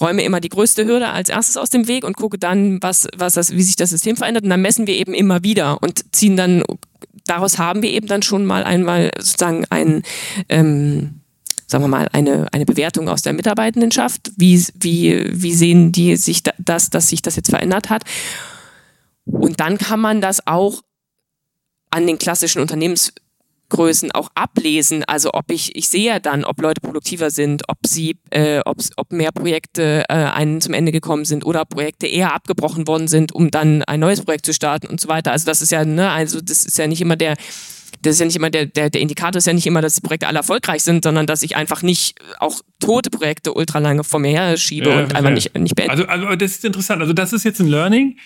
räume 0.00 0.22
immer 0.22 0.40
die 0.40 0.48
größte 0.48 0.84
Hürde 0.86 1.08
als 1.08 1.28
erstes 1.28 1.56
aus 1.56 1.70
dem 1.70 1.88
Weg 1.88 2.04
und 2.04 2.16
gucke 2.16 2.38
dann, 2.38 2.82
was, 2.82 3.08
was 3.16 3.34
das, 3.34 3.52
wie 3.52 3.62
sich 3.62 3.76
das 3.76 3.90
System 3.90 4.16
verändert. 4.16 4.44
Und 4.44 4.50
dann 4.50 4.62
messen 4.62 4.86
wir 4.86 4.94
eben 4.94 5.14
immer 5.14 5.42
wieder 5.42 5.82
und 5.82 6.14
ziehen 6.14 6.36
dann 6.36 6.62
daraus 7.28 7.58
haben 7.58 7.82
wir 7.82 7.90
eben 7.90 8.06
dann 8.06 8.22
schon 8.22 8.44
mal 8.44 8.64
einmal 8.64 9.10
sozusagen 9.18 9.64
ein, 9.70 10.02
ähm, 10.48 11.20
sagen 11.66 11.84
wir 11.84 11.88
mal, 11.88 12.08
eine, 12.12 12.46
eine 12.52 12.64
Bewertung 12.64 13.08
aus 13.08 13.22
der 13.22 13.34
Mitarbeitendenschaft. 13.34 14.32
Wie, 14.36 14.64
wie, 14.80 15.24
wie 15.30 15.54
sehen 15.54 15.92
die 15.92 16.16
sich 16.16 16.42
das, 16.58 16.90
dass 16.90 17.08
sich 17.08 17.22
das 17.22 17.36
jetzt 17.36 17.50
verändert 17.50 17.90
hat? 17.90 18.04
Und 19.24 19.60
dann 19.60 19.78
kann 19.78 20.00
man 20.00 20.20
das 20.20 20.46
auch 20.46 20.82
an 21.90 22.06
den 22.06 22.18
klassischen 22.18 22.60
Unternehmens 22.60 23.12
Größen 23.70 24.12
auch 24.12 24.30
ablesen. 24.34 25.04
Also 25.04 25.30
ob 25.34 25.50
ich, 25.50 25.76
ich 25.76 25.88
sehe 25.88 26.06
ja 26.06 26.18
dann, 26.18 26.44
ob 26.44 26.60
Leute 26.60 26.80
produktiver 26.80 27.30
sind, 27.30 27.64
ob 27.68 27.78
sie, 27.86 28.18
äh, 28.30 28.60
ob, 28.64 28.78
ob 28.96 29.12
mehr 29.12 29.32
Projekte 29.32 30.04
äh, 30.08 30.14
einen 30.14 30.60
zum 30.60 30.74
Ende 30.74 30.92
gekommen 30.92 31.24
sind 31.24 31.44
oder 31.44 31.64
Projekte 31.64 32.06
eher 32.06 32.34
abgebrochen 32.34 32.86
worden 32.86 33.08
sind, 33.08 33.32
um 33.32 33.50
dann 33.50 33.82
ein 33.82 34.00
neues 34.00 34.22
Projekt 34.22 34.46
zu 34.46 34.54
starten 34.54 34.86
und 34.86 35.00
so 35.00 35.08
weiter. 35.08 35.32
Also 35.32 35.46
das 35.46 35.60
ist 35.60 35.70
ja, 35.70 35.84
ne, 35.84 36.10
also 36.10 36.40
das 36.40 36.64
ist 36.64 36.78
ja 36.78 36.86
nicht 36.86 37.00
immer 37.00 37.16
der, 37.16 37.36
das 38.02 38.14
ist 38.14 38.20
ja 38.20 38.26
nicht 38.26 38.36
immer 38.36 38.50
der, 38.50 38.66
der, 38.66 38.90
der 38.90 39.00
Indikator 39.00 39.38
ist 39.38 39.46
ja 39.46 39.52
nicht 39.52 39.66
immer, 39.66 39.82
dass 39.82 39.96
die 39.96 40.00
Projekte 40.00 40.28
alle 40.28 40.38
erfolgreich 40.38 40.82
sind, 40.82 41.04
sondern 41.04 41.26
dass 41.26 41.42
ich 41.42 41.56
einfach 41.56 41.82
nicht 41.82 42.18
auch 42.38 42.60
tote 42.80 43.10
Projekte 43.10 43.52
ultra 43.52 43.80
lange 43.80 44.04
vor 44.04 44.20
mir 44.20 44.30
her 44.30 44.56
schiebe 44.56 44.90
ja, 44.90 45.00
und 45.00 45.14
einfach 45.14 45.30
nicht, 45.30 45.56
nicht 45.58 45.74
beende. 45.74 45.92
Also, 45.92 46.06
also 46.06 46.36
das 46.36 46.52
ist 46.52 46.64
interessant. 46.64 47.02
Also 47.02 47.12
das 47.12 47.32
ist 47.32 47.44
jetzt 47.44 47.60
ein 47.60 47.68
Learning, 47.68 48.18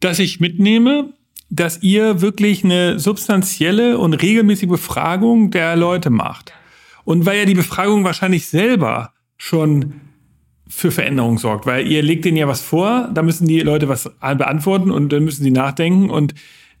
das 0.00 0.18
ich 0.18 0.40
mitnehme 0.40 1.12
dass 1.48 1.82
ihr 1.82 2.20
wirklich 2.20 2.64
eine 2.64 2.98
substanzielle 2.98 3.98
und 3.98 4.14
regelmäßige 4.14 4.68
Befragung 4.68 5.50
der 5.50 5.76
Leute 5.76 6.10
macht. 6.10 6.52
Und 7.04 7.24
weil 7.24 7.38
ja 7.38 7.44
die 7.44 7.54
Befragung 7.54 8.04
wahrscheinlich 8.04 8.48
selber 8.48 9.12
schon 9.36 10.00
für 10.68 10.90
Veränderung 10.90 11.38
sorgt, 11.38 11.66
weil 11.66 11.86
ihr 11.86 12.02
legt 12.02 12.24
denen 12.24 12.36
ja 12.36 12.48
was 12.48 12.60
vor, 12.60 13.08
da 13.14 13.22
müssen 13.22 13.46
die 13.46 13.60
Leute 13.60 13.88
was 13.88 14.10
beantworten 14.20 14.90
und 14.90 15.12
dann 15.12 15.24
müssen 15.24 15.44
sie 15.44 15.52
nachdenken 15.52 16.10
und 16.10 16.34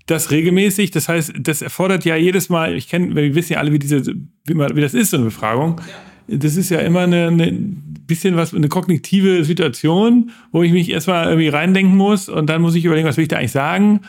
das 0.06 0.32
regelmäßig. 0.32 0.90
Das 0.90 1.08
heißt, 1.08 1.34
das 1.38 1.62
erfordert 1.62 2.04
ja 2.04 2.16
jedes 2.16 2.48
Mal, 2.48 2.74
ich 2.74 2.88
kenne, 2.88 3.14
wir 3.14 3.34
wissen 3.36 3.52
ja 3.52 3.60
alle, 3.60 3.72
wie 3.72 3.78
diese, 3.78 4.02
wie, 4.44 4.54
man, 4.54 4.74
wie 4.74 4.80
das 4.80 4.94
ist, 4.94 5.10
so 5.10 5.18
eine 5.18 5.26
Befragung. 5.26 5.80
Das 6.26 6.56
ist 6.56 6.70
ja 6.70 6.80
immer 6.80 7.02
eine, 7.02 7.28
eine 7.28 7.52
bisschen 7.52 8.34
was, 8.34 8.52
eine 8.52 8.68
kognitive 8.68 9.44
Situation, 9.44 10.32
wo 10.50 10.64
ich 10.64 10.72
mich 10.72 10.90
erstmal 10.90 11.26
irgendwie 11.26 11.48
reindenken 11.48 11.96
muss 11.96 12.28
und 12.28 12.46
dann 12.50 12.62
muss 12.62 12.74
ich 12.74 12.84
überlegen, 12.84 13.06
was 13.06 13.16
will 13.16 13.22
ich 13.22 13.28
da 13.28 13.36
eigentlich 13.36 13.52
sagen 13.52 14.00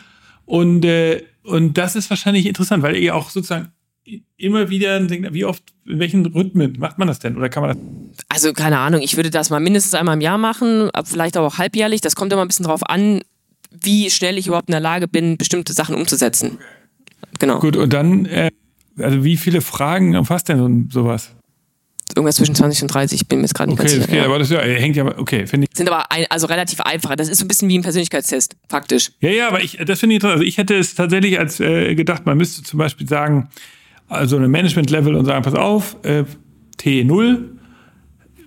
und, 0.48 0.82
äh, 0.86 1.22
und 1.42 1.76
das 1.76 1.94
ist 1.94 2.08
wahrscheinlich 2.08 2.46
interessant, 2.46 2.82
weil 2.82 2.96
ihr 2.96 3.14
auch 3.14 3.28
sozusagen 3.28 3.70
immer 4.38 4.70
wieder 4.70 4.98
denkt, 4.98 5.34
wie 5.34 5.44
oft, 5.44 5.62
in 5.84 5.98
welchen 5.98 6.24
Rhythmen 6.24 6.76
macht 6.78 6.96
man 6.96 7.06
das 7.06 7.18
denn? 7.18 7.36
Oder 7.36 7.50
kann 7.50 7.62
man 7.62 7.76
das? 8.16 8.24
Also 8.30 8.54
keine 8.54 8.78
Ahnung, 8.78 9.02
ich 9.02 9.16
würde 9.16 9.28
das 9.28 9.50
mal 9.50 9.60
mindestens 9.60 9.92
einmal 9.92 10.14
im 10.14 10.22
Jahr 10.22 10.38
machen, 10.38 10.88
vielleicht 11.04 11.36
auch 11.36 11.58
halbjährlich. 11.58 12.00
Das 12.00 12.16
kommt 12.16 12.32
immer 12.32 12.40
ein 12.40 12.48
bisschen 12.48 12.64
drauf 12.64 12.82
an, 12.88 13.20
wie 13.70 14.08
schnell 14.08 14.38
ich 14.38 14.46
überhaupt 14.46 14.70
in 14.70 14.72
der 14.72 14.80
Lage 14.80 15.06
bin, 15.06 15.36
bestimmte 15.36 15.74
Sachen 15.74 15.94
umzusetzen. 15.94 16.56
Genau. 17.38 17.58
Gut, 17.58 17.76
und 17.76 17.92
dann, 17.92 18.24
äh, 18.24 18.50
also 18.96 19.24
wie 19.24 19.36
viele 19.36 19.60
Fragen 19.60 20.16
umfasst 20.16 20.48
denn 20.48 20.88
sowas? 20.90 21.36
Irgendwas 22.16 22.36
zwischen 22.36 22.54
20 22.54 22.82
und 22.82 22.88
30, 22.94 23.22
ich 23.22 23.28
bin 23.28 23.38
mir 23.38 23.44
jetzt 23.44 23.54
gerade 23.54 23.70
nicht 23.70 23.80
okay, 23.80 23.88
ganz 23.88 23.94
sicher. 23.94 24.08
Okay, 24.08 24.18
ja. 24.18 24.24
aber 24.24 24.38
das 24.38 24.50
ja, 24.50 24.60
hängt 24.60 24.96
ja, 24.96 25.18
okay, 25.18 25.46
finde 25.46 25.66
ich. 25.66 25.76
Sind 25.76 25.88
aber 25.88 26.10
ein, 26.10 26.26
also 26.30 26.46
relativ 26.46 26.80
einfacher. 26.80 27.16
Das 27.16 27.28
ist 27.28 27.38
so 27.38 27.44
ein 27.44 27.48
bisschen 27.48 27.68
wie 27.68 27.78
ein 27.78 27.82
Persönlichkeitstest, 27.82 28.56
faktisch. 28.68 29.12
Ja, 29.20 29.30
ja, 29.30 29.48
aber 29.48 29.62
ich, 29.62 29.78
das 29.84 30.00
finde 30.00 30.14
ich 30.14 30.16
interessant. 30.16 30.40
Also 30.40 30.44
ich 30.44 30.58
hätte 30.58 30.76
es 30.76 30.94
tatsächlich 30.94 31.38
als 31.38 31.60
äh, 31.60 31.94
gedacht, 31.94 32.26
man 32.26 32.36
müsste 32.38 32.62
zum 32.62 32.78
Beispiel 32.78 33.08
sagen, 33.08 33.48
also 34.08 34.36
eine 34.36 34.48
Management-Level 34.48 35.14
und 35.14 35.24
sagen, 35.26 35.42
pass 35.42 35.54
auf, 35.54 35.96
äh, 36.02 36.24
T0, 36.80 37.44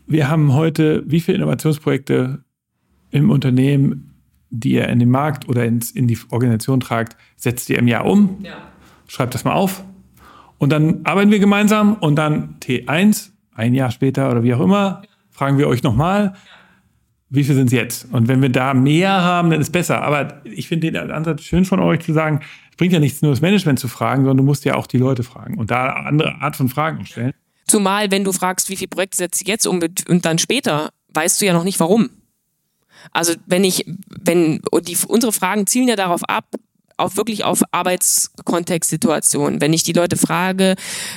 wir 0.08 0.30
haben 0.30 0.54
heute 0.54 1.04
wie 1.06 1.20
viele 1.20 1.38
Innovationsprojekte 1.38 2.44
im 3.12 3.30
Unternehmen, 3.30 4.14
die 4.50 4.72
ihr 4.72 4.88
in 4.90 5.00
den 5.00 5.10
Markt 5.10 5.48
oder 5.48 5.66
ins, 5.66 5.92
in 5.92 6.08
die 6.08 6.18
Organisation 6.30 6.80
tragt, 6.80 7.16
setzt 7.38 7.70
ihr 7.70 7.78
im 7.78 7.88
Jahr 7.88 8.06
um? 8.06 8.40
Ja. 8.44 8.54
Schreibt 9.08 9.34
das 9.34 9.44
mal 9.44 9.54
auf. 9.54 9.84
Und 10.58 10.70
dann 10.70 11.02
arbeiten 11.06 11.32
wir 11.32 11.40
gemeinsam 11.40 11.96
und 11.96 12.16
dann 12.16 12.58
T1, 12.60 13.31
ein 13.54 13.74
Jahr 13.74 13.92
später 13.92 14.32
oder 14.32 14.44
wie 14.44 14.54
auch 14.54 14.62
immer, 14.62 15.04
fragen 15.30 15.58
wir 15.58 15.68
euch 15.68 15.84
nochmal, 15.84 16.34
wie 17.30 17.44
viel 17.44 17.56
sind 17.56 17.68
es 17.68 17.72
jetzt? 17.72 18.08
Und 18.12 18.28
wenn 18.28 18.42
wir 18.42 18.50
da 18.50 18.74
mehr 18.74 19.10
haben, 19.10 19.50
dann 19.50 19.62
ist 19.62 19.72
besser. 19.72 20.02
Aber 20.02 20.42
ich 20.44 20.68
finde 20.68 20.92
den 20.92 21.12
Ansatz 21.12 21.44
schön 21.44 21.64
von 21.64 21.80
euch 21.80 22.02
zu 22.02 22.14
sagen, 22.14 22.42
es 22.72 22.78
bringt 22.78 22.92
ja 22.92 23.00
nichts, 23.00 23.22
nur 23.22 23.32
das 23.32 23.42
Management 23.42 23.80
zu 23.80 23.88
fragen, 23.88 24.24
sondern 24.24 24.38
du 24.38 24.44
musst 24.44 24.66
ja 24.66 24.76
auch 24.76 24.86
die 24.86 24.98
Leute 24.98 25.24
fragen 25.24 25.58
und 25.58 25.72
da 25.72 25.88
andere 25.92 26.42
Art 26.42 26.58
von 26.58 26.68
Fragen 26.68 27.06
stellen. 27.06 27.34
Zumal, 27.68 28.12
wenn 28.12 28.26
du 28.26 28.34
fragst, 28.34 28.70
wie 28.70 28.76
viele 28.76 28.90
Projekte 28.90 29.18
setzt 29.18 29.42
ihr 29.42 29.48
jetzt 29.48 29.66
um 29.66 29.80
und 30.10 30.26
dann 30.26 30.40
später, 30.40 30.90
weißt 31.14 31.42
du 31.42 31.46
ja 31.46 31.54
noch 31.54 31.64
nicht 31.64 31.80
warum. 31.80 32.10
Also 33.12 33.34
wenn 33.46 33.64
ich, 33.64 33.86
wenn, 34.10 34.62
die, 34.82 34.98
unsere 35.08 35.32
Fragen 35.32 35.66
zielen 35.68 35.88
ja 35.88 35.96
darauf 35.96 36.24
ab, 36.26 36.46
auf 37.02 37.18
wirklich 37.18 37.44
auf 37.44 37.62
Arbeitskontextsituationen. 37.72 39.62
Wenn 39.62 39.74
ich 39.74 39.84
die 39.84 39.94
Leute 39.94 40.18
frage, 40.18 40.76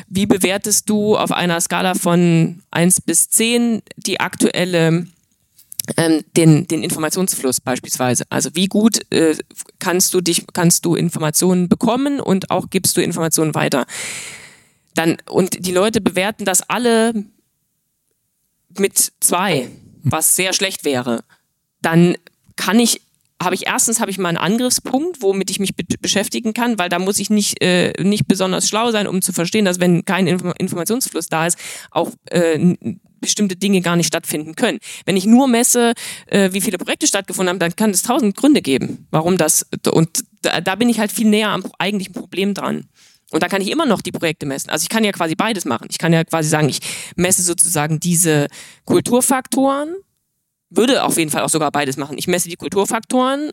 wie 0.08 0.26
bewertest 0.26 0.88
du 0.88 1.16
auf 1.16 1.32
einer 1.32 1.60
Skala 1.60 1.94
von 1.94 2.62
1 2.70 3.02
bis 3.02 3.30
10 3.30 3.82
die 3.96 4.20
aktuelle 4.20 5.06
ähm, 5.96 6.24
den, 6.34 6.66
den 6.66 6.82
Informationsfluss 6.82 7.60
beispielsweise. 7.60 8.24
Also 8.30 8.50
wie 8.54 8.68
gut 8.68 9.00
äh, 9.12 9.36
kannst 9.78 10.14
du 10.14 10.22
dich, 10.22 10.46
kannst 10.54 10.86
du 10.86 10.94
Informationen 10.94 11.68
bekommen 11.68 12.20
und 12.20 12.50
auch 12.50 12.70
gibst 12.70 12.96
du 12.96 13.02
Informationen 13.02 13.54
weiter. 13.54 13.86
Dann, 14.94 15.18
und 15.28 15.66
die 15.66 15.72
Leute 15.72 16.00
bewerten 16.00 16.46
das 16.46 16.62
alle 16.70 17.12
mit 18.78 19.12
zwei, 19.20 19.68
was 20.02 20.36
sehr 20.36 20.54
schlecht 20.54 20.84
wäre. 20.84 21.22
Dann 21.82 22.16
kann 22.56 22.78
ich 22.80 23.02
habe 23.42 23.54
ich 23.54 23.66
erstens 23.66 24.00
habe 24.00 24.10
ich 24.10 24.18
mal 24.18 24.28
einen 24.28 24.38
Angriffspunkt, 24.38 25.20
womit 25.20 25.50
ich 25.50 25.60
mich 25.60 25.74
be 25.74 25.84
beschäftigen 26.00 26.54
kann, 26.54 26.78
weil 26.78 26.88
da 26.88 26.98
muss 26.98 27.18
ich 27.18 27.30
nicht 27.30 27.62
äh, 27.62 27.92
nicht 28.02 28.26
besonders 28.26 28.68
schlau 28.68 28.90
sein, 28.90 29.06
um 29.06 29.22
zu 29.22 29.32
verstehen, 29.32 29.64
dass 29.64 29.80
wenn 29.80 30.04
kein 30.04 30.26
Inf 30.26 30.42
Informationsfluss 30.58 31.28
da 31.28 31.46
ist, 31.46 31.58
auch 31.90 32.10
äh, 32.30 32.76
bestimmte 33.20 33.56
Dinge 33.56 33.80
gar 33.80 33.96
nicht 33.96 34.06
stattfinden 34.06 34.54
können. 34.54 34.78
Wenn 35.06 35.16
ich 35.16 35.24
nur 35.24 35.48
messe, 35.48 35.94
äh, 36.26 36.52
wie 36.52 36.60
viele 36.60 36.78
Projekte 36.78 37.06
stattgefunden 37.06 37.50
haben, 37.50 37.58
dann 37.58 37.74
kann 37.74 37.90
es 37.90 38.02
tausend 38.02 38.36
Gründe 38.36 38.62
geben, 38.62 39.06
warum 39.10 39.36
das 39.36 39.66
und 39.90 40.24
da, 40.42 40.60
da 40.60 40.74
bin 40.74 40.88
ich 40.88 40.98
halt 40.98 41.10
viel 41.10 41.28
näher 41.28 41.48
am 41.48 41.64
eigentlichen 41.78 42.14
Problem 42.14 42.54
dran. 42.54 42.84
Und 43.30 43.42
da 43.42 43.48
kann 43.48 43.62
ich 43.62 43.70
immer 43.70 43.86
noch 43.86 44.00
die 44.00 44.12
Projekte 44.12 44.46
messen. 44.46 44.70
Also 44.70 44.84
ich 44.84 44.88
kann 44.88 45.02
ja 45.02 45.10
quasi 45.10 45.34
beides 45.34 45.64
machen. 45.64 45.88
Ich 45.90 45.98
kann 45.98 46.12
ja 46.12 46.22
quasi 46.22 46.48
sagen, 46.48 46.68
ich 46.68 46.78
messe 47.16 47.42
sozusagen 47.42 47.98
diese 47.98 48.46
Kulturfaktoren 48.84 49.96
würde 50.76 51.04
auf 51.04 51.16
jeden 51.16 51.30
Fall 51.30 51.42
auch 51.42 51.48
sogar 51.48 51.70
beides 51.70 51.96
machen. 51.96 52.18
Ich 52.18 52.26
messe 52.26 52.48
die 52.48 52.56
Kulturfaktoren, 52.56 53.50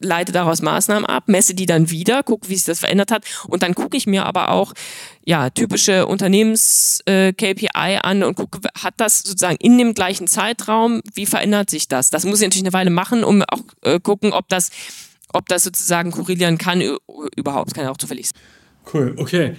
leite 0.00 0.32
daraus 0.32 0.62
Maßnahmen 0.62 1.04
ab, 1.06 1.24
messe 1.26 1.54
die 1.54 1.66
dann 1.66 1.90
wieder, 1.90 2.22
gucke, 2.22 2.48
wie 2.48 2.56
sich 2.56 2.64
das 2.64 2.80
verändert 2.80 3.10
hat 3.10 3.24
und 3.48 3.62
dann 3.62 3.74
gucke 3.74 3.96
ich 3.96 4.06
mir 4.06 4.26
aber 4.26 4.50
auch 4.50 4.72
ja 5.24 5.50
typische 5.50 6.06
Unternehmens-KPI 6.06 7.98
an 8.02 8.22
und 8.22 8.34
gucke, 8.34 8.60
hat 8.78 8.94
das 8.96 9.18
sozusagen 9.18 9.56
in 9.56 9.78
dem 9.78 9.94
gleichen 9.94 10.26
Zeitraum, 10.26 11.02
wie 11.14 11.26
verändert 11.26 11.70
sich 11.70 11.88
das? 11.88 12.10
Das 12.10 12.24
muss 12.24 12.40
ich 12.40 12.46
natürlich 12.46 12.64
eine 12.64 12.72
Weile 12.72 12.90
machen, 12.90 13.24
um 13.24 13.42
auch 13.42 13.60
äh, 13.82 14.00
gucken, 14.00 14.32
ob 14.32 14.48
das, 14.48 14.70
ob 15.32 15.48
das 15.48 15.64
sozusagen 15.64 16.10
korrelieren 16.10 16.58
kann 16.58 16.82
überhaupt. 17.36 17.74
Kann 17.74 17.84
ja 17.84 17.90
auch 17.90 17.98
zufällig 17.98 18.28
sein. 18.28 18.40
Cool, 18.92 19.14
okay. 19.18 19.56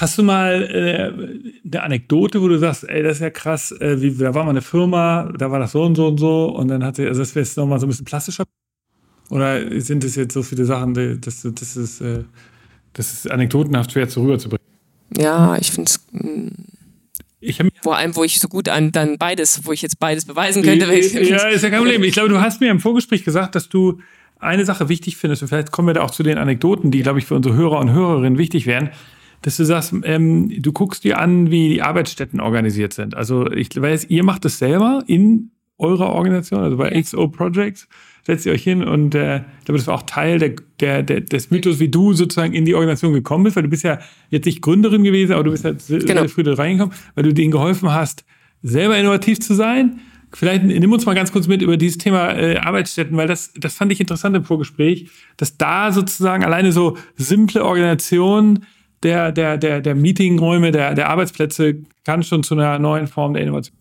Hast 0.00 0.16
du 0.16 0.22
mal 0.22 0.62
äh, 0.62 1.66
eine 1.66 1.82
Anekdote, 1.82 2.40
wo 2.40 2.46
du 2.46 2.56
sagst, 2.56 2.88
ey, 2.88 3.02
das 3.02 3.16
ist 3.16 3.20
ja 3.20 3.30
krass, 3.30 3.72
äh, 3.72 4.00
wie, 4.00 4.16
da 4.16 4.32
war 4.32 4.44
mal 4.44 4.50
eine 4.50 4.62
Firma, 4.62 5.32
da 5.36 5.50
war 5.50 5.58
das 5.58 5.72
so 5.72 5.82
und 5.82 5.96
so 5.96 6.06
und 6.06 6.18
so 6.18 6.46
und 6.46 6.68
dann 6.68 6.84
hatte, 6.84 7.08
also 7.08 7.18
das 7.18 7.34
wäre 7.34 7.44
jetzt 7.44 7.56
nochmal 7.56 7.80
so 7.80 7.86
ein 7.86 7.88
bisschen 7.88 8.04
plastischer? 8.04 8.44
Oder 9.28 9.80
sind 9.80 10.04
es 10.04 10.14
jetzt 10.14 10.34
so 10.34 10.44
viele 10.44 10.64
Sachen, 10.64 11.20
dass 11.20 11.42
das 11.42 11.76
ist, 11.76 12.00
äh, 12.00 12.22
das 12.92 13.12
ist 13.12 13.30
anekdotenhaft 13.30 13.90
schwer 13.90 14.08
zu 14.08 14.22
rüberzubringen? 14.22 14.64
Ja, 15.16 15.56
ich 15.56 15.72
finde 15.72 15.90
es. 15.90 16.06
Mm, 16.12 16.48
vor 17.82 17.96
allem, 17.96 18.14
wo 18.14 18.22
ich 18.22 18.38
so 18.38 18.46
gut 18.46 18.68
an 18.68 18.92
dann 18.92 19.18
beides, 19.18 19.64
wo 19.64 19.72
ich 19.72 19.82
jetzt 19.82 19.98
beides 19.98 20.26
beweisen 20.26 20.62
könnte. 20.62 20.86
Ja, 20.86 21.48
ist 21.48 21.62
ja 21.62 21.70
kein 21.70 21.80
Problem. 21.80 22.04
Ich 22.04 22.12
glaube, 22.12 22.28
du 22.28 22.40
hast 22.40 22.60
mir 22.60 22.70
im 22.70 22.78
Vorgespräch 22.78 23.24
gesagt, 23.24 23.56
dass 23.56 23.68
du 23.68 24.00
eine 24.38 24.64
Sache 24.64 24.88
wichtig 24.88 25.16
findest, 25.16 25.42
und 25.42 25.48
vielleicht 25.48 25.72
kommen 25.72 25.88
wir 25.88 25.94
da 25.94 26.02
auch 26.02 26.12
zu 26.12 26.22
den 26.22 26.38
Anekdoten, 26.38 26.92
die, 26.92 27.02
glaube 27.02 27.18
ich, 27.18 27.26
für 27.26 27.34
unsere 27.34 27.56
Hörer 27.56 27.80
und 27.80 27.90
Hörerinnen 27.90 28.38
wichtig 28.38 28.66
wären, 28.66 28.90
dass 29.42 29.56
du 29.56 29.64
sagst, 29.64 29.94
ähm, 30.02 30.50
du 30.60 30.72
guckst 30.72 31.04
dir 31.04 31.18
an, 31.18 31.50
wie 31.50 31.68
die 31.68 31.82
Arbeitsstätten 31.82 32.40
organisiert 32.40 32.92
sind. 32.92 33.16
Also 33.16 33.50
ich 33.50 33.68
weiß, 33.80 34.06
ihr 34.10 34.24
macht 34.24 34.44
das 34.44 34.58
selber 34.58 35.02
in 35.06 35.50
eurer 35.78 36.10
Organisation, 36.10 36.60
also 36.60 36.76
bei 36.76 36.90
XO 37.00 37.28
Projects, 37.28 37.88
setzt 38.24 38.44
ihr 38.44 38.52
euch 38.52 38.64
hin 38.64 38.82
und 38.82 39.14
äh, 39.14 39.38
ich 39.60 39.64
glaube, 39.64 39.78
das 39.78 39.86
war 39.86 39.94
auch 39.94 40.02
Teil 40.02 40.38
der, 40.38 40.56
der, 40.80 41.02
der, 41.02 41.20
des 41.20 41.50
Mythos, 41.50 41.78
wie 41.78 41.88
du 41.88 42.12
sozusagen 42.12 42.52
in 42.52 42.64
die 42.64 42.74
Organisation 42.74 43.12
gekommen 43.12 43.44
bist, 43.44 43.56
weil 43.56 43.62
du 43.62 43.70
bist 43.70 43.84
ja 43.84 44.00
jetzt 44.28 44.44
nicht 44.44 44.60
Gründerin 44.60 45.04
gewesen, 45.04 45.32
aber 45.32 45.44
du 45.44 45.52
bist 45.52 45.64
ja 45.64 45.72
sehr, 45.78 46.00
genau. 46.00 46.20
sehr 46.20 46.28
früh 46.28 46.42
da 46.42 46.52
reingekommen, 46.54 46.94
weil 47.14 47.24
du 47.24 47.32
denen 47.32 47.52
geholfen 47.52 47.90
hast, 47.90 48.24
selber 48.62 48.98
innovativ 48.98 49.40
zu 49.40 49.54
sein. 49.54 50.00
Vielleicht 50.32 50.62
nimm 50.64 50.92
uns 50.92 51.06
mal 51.06 51.14
ganz 51.14 51.32
kurz 51.32 51.46
mit 51.46 51.62
über 51.62 51.78
dieses 51.78 51.96
Thema 51.96 52.32
äh, 52.36 52.58
Arbeitsstätten, 52.58 53.16
weil 53.16 53.28
das, 53.28 53.52
das 53.56 53.74
fand 53.74 53.92
ich 53.92 54.00
interessant 54.00 54.36
im 54.36 54.44
Vorgespräch, 54.44 55.08
dass 55.38 55.56
da 55.56 55.90
sozusagen 55.90 56.44
alleine 56.44 56.72
so 56.72 56.98
simple 57.16 57.64
Organisation 57.64 58.66
der, 59.02 59.32
der, 59.32 59.56
der, 59.56 59.80
der 59.80 59.94
Meetingräume, 59.94 60.72
der, 60.72 60.94
der 60.94 61.08
Arbeitsplätze 61.08 61.76
kann 62.04 62.22
schon 62.22 62.42
zu 62.42 62.54
einer 62.54 62.78
neuen 62.78 63.06
Form 63.06 63.34
der 63.34 63.42
Innovation. 63.42 63.76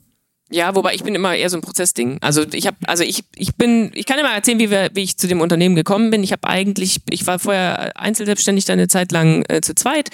Ja, 0.50 0.76
wobei 0.76 0.94
ich 0.94 1.04
bin 1.04 1.14
immer 1.14 1.36
eher 1.36 1.50
so 1.50 1.58
ein 1.58 1.62
Prozessding. 1.62 2.20
Also 2.22 2.46
ich 2.54 2.68
habe, 2.68 2.78
also 2.88 3.04
ich, 3.04 3.24
ich 3.36 3.56
bin, 3.56 3.92
ich 3.94 4.06
kann 4.06 4.18
immer 4.18 4.34
erzählen, 4.34 4.60
wie, 4.60 4.72
wir, 4.72 4.90
wie 4.94 5.04
ich 5.04 5.18
zu 5.18 5.28
dem 5.28 5.42
Unternehmen 5.42 5.76
gekommen 5.76 6.10
bin. 6.10 6.24
Ich 6.24 6.32
habe 6.32 6.48
eigentlich, 6.48 7.02
ich 7.10 7.28
war 7.28 7.38
vorher 7.38 8.00
einzelselbstständig 8.00 8.64
dann 8.64 8.80
eine 8.80 8.88
Zeit 8.88 9.12
lang 9.12 9.44
äh, 9.50 9.60
zu 9.60 9.76
zweit 9.76 10.10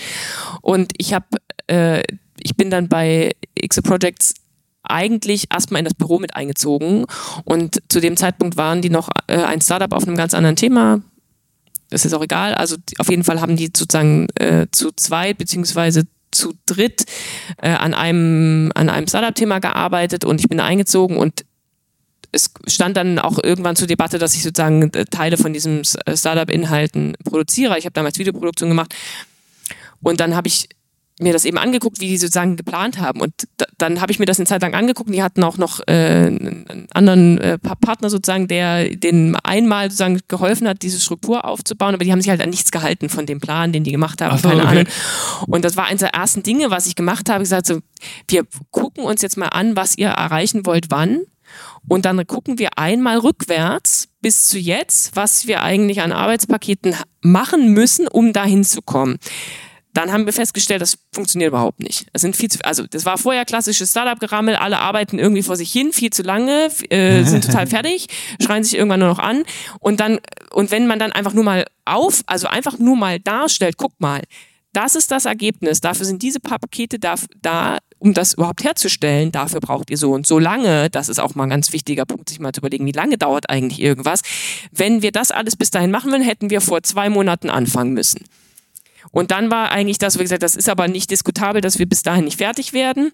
und 0.61 0.91
ich 0.97 1.13
habe, 1.13 1.25
äh, 1.67 2.01
ich 2.41 2.55
bin 2.57 2.71
dann 2.71 2.89
bei 2.89 3.33
XO 3.67 3.83
Projects 3.83 4.33
eigentlich 4.81 5.45
erstmal 5.53 5.79
in 5.79 5.85
das 5.85 5.93
Büro 5.93 6.17
mit 6.17 6.35
eingezogen 6.35 7.05
und 7.45 7.81
zu 7.87 8.01
dem 8.01 8.17
Zeitpunkt 8.17 8.57
waren 8.57 8.81
die 8.81 8.89
noch 8.89 9.09
äh, 9.27 9.37
ein 9.37 9.61
Startup 9.61 9.93
auf 9.93 10.03
einem 10.03 10.17
ganz 10.17 10.33
anderen 10.33 10.55
Thema, 10.55 11.01
ist 11.93 12.13
auch 12.13 12.23
egal. 12.23 12.53
Also 12.55 12.77
auf 12.97 13.09
jeden 13.09 13.23
Fall 13.23 13.41
haben 13.41 13.55
die 13.55 13.67
sozusagen 13.67 14.27
äh, 14.35 14.67
zu 14.71 14.91
zweit 14.91 15.37
beziehungsweise 15.37 16.03
zu 16.31 16.53
dritt 16.65 17.05
äh, 17.61 17.69
an 17.69 17.93
einem 17.93 18.71
an 18.75 18.89
einem 18.89 19.07
Startup-Thema 19.07 19.59
gearbeitet 19.59 20.25
und 20.25 20.39
ich 20.39 20.49
bin 20.49 20.59
eingezogen 20.59 21.17
und 21.17 21.45
es 22.31 22.51
stand 22.65 22.97
dann 22.97 23.19
auch 23.19 23.37
irgendwann 23.41 23.75
zur 23.75 23.87
Debatte, 23.87 24.17
dass 24.17 24.33
ich 24.33 24.41
sozusagen 24.41 24.91
äh, 24.93 25.05
Teile 25.05 25.37
von 25.37 25.53
diesem 25.53 25.83
Startup-Inhalten 25.83 27.15
produziere. 27.23 27.77
Ich 27.77 27.85
habe 27.85 27.93
damals 27.93 28.17
Videoproduktion 28.17 28.69
gemacht 28.69 28.95
und 30.01 30.19
dann 30.19 30.35
habe 30.35 30.47
ich 30.47 30.69
mir 31.19 31.31
das 31.31 31.45
eben 31.45 31.57
angeguckt, 31.57 31.99
wie 31.99 32.07
die 32.07 32.17
sozusagen 32.17 32.55
geplant 32.55 32.99
haben. 32.99 33.21
Und 33.21 33.33
da, 33.57 33.65
dann 33.77 34.01
habe 34.01 34.11
ich 34.11 34.19
mir 34.19 34.25
das 34.25 34.39
eine 34.39 34.47
Zeit 34.47 34.61
lang 34.61 34.73
angeguckt. 34.73 35.13
Die 35.13 35.21
hatten 35.21 35.43
auch 35.43 35.57
noch 35.57 35.79
äh, 35.87 35.91
einen 35.91 36.87
anderen 36.93 37.37
äh, 37.39 37.57
Partner 37.59 38.09
sozusagen, 38.09 38.47
der 38.47 38.89
denen 38.95 39.35
einmal 39.35 39.85
sozusagen 39.91 40.19
geholfen 40.27 40.67
hat, 40.67 40.81
diese 40.81 40.99
Struktur 40.99 41.45
aufzubauen. 41.45 41.93
Aber 41.93 42.03
die 42.03 42.11
haben 42.11 42.21
sich 42.21 42.29
halt 42.29 42.41
an 42.41 42.49
nichts 42.49 42.71
gehalten 42.71 43.09
von 43.09 43.25
dem 43.25 43.39
Plan, 43.39 43.71
den 43.71 43.83
die 43.83 43.91
gemacht 43.91 44.21
haben. 44.21 44.37
So, 44.37 44.49
keine 44.49 44.63
okay. 44.63 44.71
Ahnung. 44.71 44.85
Und 45.47 45.65
das 45.65 45.77
war 45.77 45.85
eines 45.85 45.99
der 45.99 46.13
ersten 46.13 46.41
Dinge, 46.41 46.71
was 46.71 46.87
ich 46.87 46.95
gemacht 46.95 47.29
habe. 47.29 47.43
Ich 47.43 47.49
gesagt 47.49 47.67
so, 47.67 47.79
wir 48.27 48.43
gucken 48.71 49.03
uns 49.03 49.21
jetzt 49.21 49.37
mal 49.37 49.49
an, 49.49 49.75
was 49.75 49.97
ihr 49.97 50.07
erreichen 50.07 50.65
wollt, 50.65 50.89
wann. 50.89 51.21
Und 51.87 52.05
dann 52.05 52.25
gucken 52.25 52.57
wir 52.57 52.79
einmal 52.79 53.19
rückwärts 53.19 54.07
bis 54.21 54.47
zu 54.47 54.57
jetzt, 54.57 55.15
was 55.15 55.45
wir 55.45 55.61
eigentlich 55.61 56.01
an 56.01 56.11
Arbeitspaketen 56.11 56.95
machen 57.21 57.73
müssen, 57.73 58.07
um 58.07 58.33
dahin 58.33 58.63
zu 58.63 58.81
kommen 58.81 59.19
dann 59.93 60.11
haben 60.11 60.25
wir 60.25 60.33
festgestellt, 60.33 60.81
das 60.81 60.97
funktioniert 61.11 61.49
überhaupt 61.49 61.79
nicht. 61.79 62.07
Es 62.13 62.21
sind 62.21 62.35
viel 62.35 62.49
zu, 62.49 62.59
also 62.65 62.85
das 62.87 63.05
war 63.05 63.17
vorher 63.17 63.45
klassisches 63.45 63.91
Startup-Gerammel, 63.91 64.55
alle 64.55 64.79
arbeiten 64.79 65.19
irgendwie 65.19 65.43
vor 65.43 65.55
sich 65.55 65.71
hin, 65.71 65.93
viel 65.93 66.09
zu 66.09 66.23
lange, 66.23 66.69
äh, 66.89 67.23
sind 67.25 67.45
total 67.45 67.67
fertig, 67.67 68.07
schreien 68.41 68.63
sich 68.63 68.75
irgendwann 68.75 68.99
nur 68.99 69.09
noch 69.09 69.19
an 69.19 69.43
und 69.79 69.99
dann 69.99 70.19
und 70.51 70.71
wenn 70.71 70.87
man 70.87 70.99
dann 70.99 71.11
einfach 71.11 71.33
nur 71.33 71.43
mal 71.43 71.65
auf, 71.85 72.23
also 72.25 72.47
einfach 72.47 72.79
nur 72.79 72.95
mal 72.95 73.19
darstellt, 73.19 73.77
guck 73.77 73.93
mal, 73.99 74.21
das 74.73 74.95
ist 74.95 75.11
das 75.11 75.25
Ergebnis, 75.25 75.81
dafür 75.81 76.05
sind 76.05 76.23
diese 76.23 76.39
paar 76.39 76.57
Pakete 76.57 76.97
da, 76.97 77.15
da 77.41 77.77
um 77.99 78.13
das 78.13 78.33
überhaupt 78.33 78.63
herzustellen, 78.63 79.31
dafür 79.31 79.61
braucht 79.61 79.89
ihr 79.89 79.97
so 79.97 80.11
und 80.11 80.27
so 80.27 80.39
lange. 80.39 80.89
Das 80.89 81.07
ist 81.07 81.19
auch 81.19 81.35
mal 81.35 81.43
ein 81.43 81.49
ganz 81.51 81.71
wichtiger 81.71 82.05
Punkt, 82.05 82.27
sich 82.27 82.39
mal 82.39 82.51
zu 82.51 82.59
überlegen, 82.59 82.85
wie 82.85 82.91
lange 82.91 83.17
dauert 83.17 83.49
eigentlich 83.49 83.79
irgendwas. 83.79 84.21
Wenn 84.71 85.01
wir 85.01 85.13
das 85.13 85.31
alles 85.31 85.55
bis 85.55 85.71
dahin 85.71 85.91
machen 85.91 86.11
würden, 86.11 86.23
hätten 86.23 86.49
wir 86.49 86.59
vor 86.59 86.83
zwei 86.83 87.09
Monaten 87.09 87.49
anfangen 87.49 87.93
müssen. 87.93 88.25
Und 89.13 89.29
dann 89.29 89.51
war 89.51 89.71
eigentlich 89.71 89.99
das, 89.99 90.17
wie 90.17 90.23
gesagt, 90.23 90.41
das 90.41 90.55
ist 90.55 90.67
aber 90.67 90.87
nicht 90.87 91.11
diskutabel, 91.11 91.61
dass 91.61 91.77
wir 91.77 91.85
bis 91.85 92.01
dahin 92.01 92.25
nicht 92.25 92.39
fertig 92.39 92.73
werden. 92.73 93.11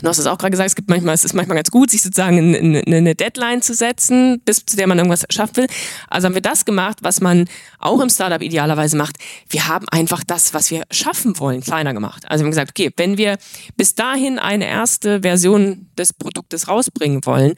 Du 0.00 0.08
hast 0.08 0.18
es 0.18 0.26
auch 0.26 0.36
gerade 0.36 0.50
gesagt, 0.50 0.68
es 0.68 0.74
gibt 0.74 0.90
manchmal, 0.90 1.14
es 1.14 1.24
ist 1.24 1.32
manchmal 1.32 1.56
ganz 1.56 1.70
gut, 1.70 1.90
sich 1.90 2.02
sozusagen 2.02 2.54
eine, 2.54 2.82
eine 2.86 3.14
Deadline 3.14 3.62
zu 3.62 3.72
setzen, 3.72 4.40
bis 4.44 4.64
zu 4.64 4.76
der 4.76 4.86
man 4.86 4.98
irgendwas 4.98 5.24
schaffen 5.30 5.56
will. 5.56 5.66
Also 6.08 6.26
haben 6.26 6.34
wir 6.34 6.42
das 6.42 6.66
gemacht, 6.66 6.98
was 7.00 7.22
man 7.22 7.46
auch 7.78 8.00
im 8.00 8.10
Startup 8.10 8.42
idealerweise 8.42 8.96
macht. 8.96 9.16
Wir 9.48 9.68
haben 9.68 9.88
einfach 9.88 10.22
das, 10.22 10.52
was 10.52 10.70
wir 10.70 10.82
schaffen 10.90 11.38
wollen, 11.38 11.62
kleiner 11.62 11.94
gemacht. 11.94 12.24
Also 12.28 12.42
wir 12.42 12.46
haben 12.46 12.50
gesagt, 12.50 12.70
okay, 12.70 12.90
wenn 12.96 13.16
wir 13.16 13.38
bis 13.76 13.94
dahin 13.94 14.38
eine 14.38 14.66
erste 14.66 15.22
Version 15.22 15.88
des 15.96 16.12
Produktes 16.12 16.68
rausbringen 16.68 17.24
wollen, 17.24 17.54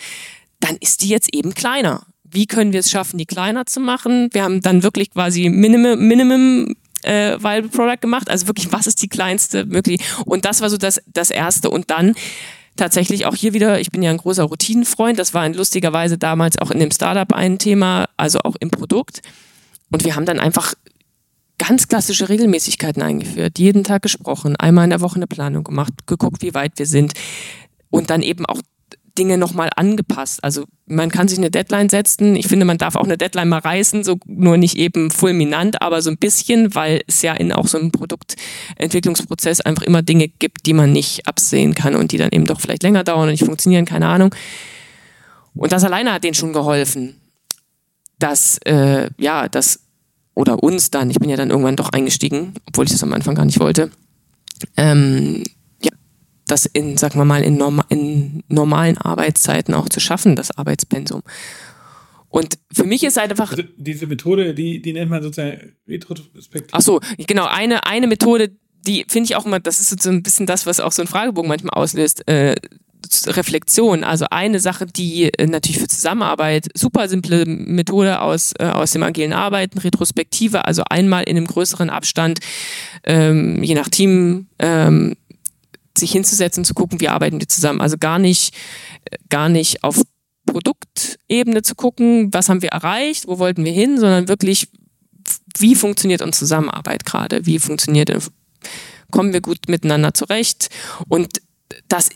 dann 0.60 0.76
ist 0.76 1.02
die 1.02 1.08
jetzt 1.08 1.34
eben 1.34 1.54
kleiner. 1.54 2.06
Wie 2.22 2.46
können 2.46 2.72
wir 2.72 2.80
es 2.80 2.90
schaffen, 2.90 3.18
die 3.18 3.26
kleiner 3.26 3.66
zu 3.66 3.80
machen? 3.80 4.28
Wir 4.32 4.44
haben 4.44 4.60
dann 4.60 4.82
wirklich 4.82 5.10
quasi 5.10 5.48
Minimum, 5.48 5.98
Minimum 6.06 6.74
äh, 7.04 7.38
Viable 7.42 7.70
Product 7.70 8.00
gemacht. 8.00 8.28
Also 8.30 8.46
wirklich, 8.46 8.72
was 8.72 8.86
ist 8.86 9.02
die 9.02 9.08
kleinste 9.08 9.64
möglich? 9.64 10.00
Und 10.24 10.44
das 10.44 10.60
war 10.60 10.70
so 10.70 10.76
das, 10.76 11.00
das 11.06 11.30
Erste. 11.30 11.70
Und 11.70 11.90
dann 11.90 12.14
tatsächlich 12.76 13.26
auch 13.26 13.34
hier 13.34 13.52
wieder, 13.52 13.80
ich 13.80 13.90
bin 13.90 14.02
ja 14.02 14.10
ein 14.10 14.16
großer 14.16 14.44
Routinenfreund, 14.44 15.18
das 15.18 15.34
war 15.34 15.46
in 15.46 15.54
lustiger 15.54 15.92
Weise 15.92 16.18
damals 16.18 16.58
auch 16.58 16.70
in 16.70 16.80
dem 16.80 16.90
Startup 16.90 17.32
ein 17.32 17.58
Thema, 17.58 18.08
also 18.16 18.40
auch 18.40 18.56
im 18.58 18.70
Produkt. 18.70 19.22
Und 19.90 20.04
wir 20.04 20.16
haben 20.16 20.26
dann 20.26 20.40
einfach 20.40 20.74
ganz 21.58 21.86
klassische 21.86 22.28
Regelmäßigkeiten 22.28 23.00
eingeführt, 23.00 23.58
jeden 23.58 23.84
Tag 23.84 24.02
gesprochen, 24.02 24.56
einmal 24.56 24.84
in 24.84 24.90
der 24.90 25.00
Woche 25.00 25.16
eine 25.16 25.28
Planung 25.28 25.62
gemacht, 25.62 25.92
geguckt, 26.06 26.42
wie 26.42 26.54
weit 26.54 26.72
wir 26.76 26.86
sind 26.86 27.14
und 27.90 28.10
dann 28.10 28.22
eben 28.22 28.44
auch 28.44 28.60
Dinge 29.18 29.38
nochmal 29.38 29.70
angepasst. 29.76 30.42
Also 30.42 30.64
man 30.86 31.10
kann 31.10 31.28
sich 31.28 31.38
eine 31.38 31.50
Deadline 31.50 31.88
setzen. 31.88 32.36
Ich 32.36 32.48
finde, 32.48 32.64
man 32.64 32.78
darf 32.78 32.96
auch 32.96 33.04
eine 33.04 33.16
Deadline 33.16 33.48
mal 33.48 33.60
reißen, 33.60 34.04
so 34.04 34.18
nur 34.26 34.56
nicht 34.56 34.76
eben 34.76 35.10
fulminant, 35.10 35.80
aber 35.82 36.02
so 36.02 36.10
ein 36.10 36.18
bisschen, 36.18 36.74
weil 36.74 37.02
es 37.06 37.22
ja 37.22 37.32
in 37.34 37.52
auch 37.52 37.66
so 37.66 37.78
einem 37.78 37.92
Produktentwicklungsprozess 37.92 39.60
einfach 39.60 39.82
immer 39.82 40.02
Dinge 40.02 40.28
gibt, 40.28 40.66
die 40.66 40.72
man 40.72 40.92
nicht 40.92 41.26
absehen 41.26 41.74
kann 41.74 41.94
und 41.94 42.12
die 42.12 42.18
dann 42.18 42.30
eben 42.32 42.44
doch 42.44 42.60
vielleicht 42.60 42.82
länger 42.82 43.04
dauern 43.04 43.24
und 43.24 43.32
nicht 43.32 43.44
funktionieren, 43.44 43.84
keine 43.84 44.08
Ahnung. 44.08 44.34
Und 45.54 45.72
das 45.72 45.84
alleine 45.84 46.12
hat 46.12 46.24
denen 46.24 46.34
schon 46.34 46.52
geholfen, 46.52 47.20
dass, 48.18 48.58
äh, 48.64 49.08
ja, 49.18 49.48
das, 49.48 49.80
oder 50.34 50.62
uns 50.62 50.90
dann, 50.90 51.10
ich 51.10 51.18
bin 51.18 51.30
ja 51.30 51.36
dann 51.36 51.50
irgendwann 51.50 51.76
doch 51.76 51.90
eingestiegen, 51.90 52.54
obwohl 52.66 52.86
ich 52.86 52.92
das 52.92 53.02
am 53.02 53.12
Anfang 53.12 53.36
gar 53.36 53.44
nicht 53.44 53.60
wollte, 53.60 53.90
ähm, 54.76 55.44
das 56.46 56.66
in, 56.66 56.96
sagen 56.96 57.18
wir 57.18 57.24
mal, 57.24 57.42
in, 57.42 57.56
norma 57.56 57.84
in 57.88 58.42
normalen 58.48 58.98
Arbeitszeiten 58.98 59.74
auch 59.74 59.88
zu 59.88 60.00
schaffen, 60.00 60.36
das 60.36 60.56
Arbeitspensum. 60.56 61.22
Und 62.28 62.58
für 62.72 62.84
mich 62.84 63.04
ist 63.04 63.16
halt 63.16 63.30
einfach. 63.30 63.52
Also 63.52 63.62
diese 63.76 64.06
Methode, 64.06 64.54
die, 64.54 64.82
die 64.82 64.92
nennt 64.92 65.10
man 65.10 65.22
sozusagen 65.22 65.76
Retrospektive. 65.86 66.68
Ach 66.72 66.80
so, 66.80 67.00
genau, 67.16 67.46
eine, 67.46 67.86
eine 67.86 68.08
Methode, 68.08 68.50
die 68.86 69.06
finde 69.08 69.26
ich 69.26 69.36
auch 69.36 69.46
immer, 69.46 69.60
das 69.60 69.80
ist 69.80 70.02
so 70.02 70.10
ein 70.10 70.22
bisschen 70.22 70.46
das, 70.46 70.66
was 70.66 70.80
auch 70.80 70.92
so 70.92 71.02
ein 71.02 71.08
Fragebogen 71.08 71.48
manchmal 71.48 71.80
auslöst. 71.80 72.26
Äh, 72.28 72.56
Reflexion, 73.26 74.02
also 74.02 74.26
eine 74.30 74.60
Sache, 74.60 74.86
die 74.86 75.32
äh, 75.32 75.46
natürlich 75.46 75.78
für 75.78 75.88
Zusammenarbeit 75.88 76.68
super 76.74 77.08
simple 77.08 77.44
Methode 77.46 78.20
aus, 78.20 78.52
äh, 78.58 78.64
aus 78.64 78.92
dem 78.92 79.02
agilen 79.02 79.32
Arbeiten, 79.32 79.78
Retrospektive, 79.78 80.64
also 80.66 80.82
einmal 80.88 81.24
in 81.24 81.36
einem 81.36 81.46
größeren 81.46 81.90
Abstand, 81.90 82.40
ähm, 83.04 83.62
je 83.62 83.74
nach 83.74 83.88
Team, 83.88 84.46
ähm, 84.58 85.16
sich 85.96 86.12
hinzusetzen, 86.12 86.64
zu 86.64 86.74
gucken, 86.74 87.00
wie 87.00 87.08
arbeiten 87.08 87.40
wir 87.40 87.48
zusammen. 87.48 87.80
Also 87.80 87.98
gar 87.98 88.18
nicht, 88.18 88.54
gar 89.28 89.48
nicht 89.48 89.84
auf 89.84 90.02
Produktebene 90.46 91.62
zu 91.62 91.74
gucken, 91.74 92.32
was 92.32 92.48
haben 92.48 92.62
wir 92.62 92.70
erreicht, 92.70 93.26
wo 93.26 93.38
wollten 93.38 93.64
wir 93.64 93.72
hin, 93.72 93.98
sondern 93.98 94.28
wirklich, 94.28 94.68
wie 95.58 95.74
funktioniert 95.74 96.20
unsere 96.20 96.40
Zusammenarbeit 96.40 97.04
gerade, 97.06 97.46
wie 97.46 97.58
funktioniert, 97.58 98.12
kommen 99.10 99.32
wir 99.32 99.40
gut 99.40 99.68
miteinander 99.68 100.12
zurecht 100.12 100.68
und 101.08 101.40
das 101.88 102.10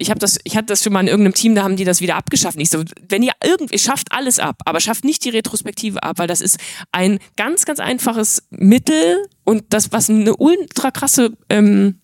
ich 0.00 0.08
habe 0.08 0.18
das, 0.18 0.38
ich 0.44 0.56
hatte 0.56 0.66
das 0.66 0.82
schon 0.82 0.94
mal 0.94 1.00
in 1.00 1.08
irgendeinem 1.08 1.34
Team, 1.34 1.54
da 1.54 1.62
haben 1.62 1.76
die 1.76 1.84
das 1.84 2.00
wieder 2.00 2.16
abgeschafft. 2.16 2.58
Ich 2.58 2.70
so, 2.70 2.82
wenn 3.08 3.22
ihr 3.22 3.34
irgendwie 3.44 3.78
schafft 3.78 4.12
alles 4.12 4.38
ab, 4.38 4.62
aber 4.64 4.80
schafft 4.80 5.04
nicht 5.04 5.22
die 5.24 5.28
Retrospektive 5.28 6.02
ab, 6.02 6.18
weil 6.18 6.26
das 6.26 6.40
ist 6.40 6.56
ein 6.90 7.18
ganz, 7.36 7.66
ganz 7.66 7.80
einfaches 7.80 8.42
Mittel 8.48 9.26
und 9.44 9.64
das, 9.68 9.92
was 9.92 10.08
eine 10.08 10.34
ultra 10.36 10.90
krasse 10.90 11.36
ähm, 11.50 11.99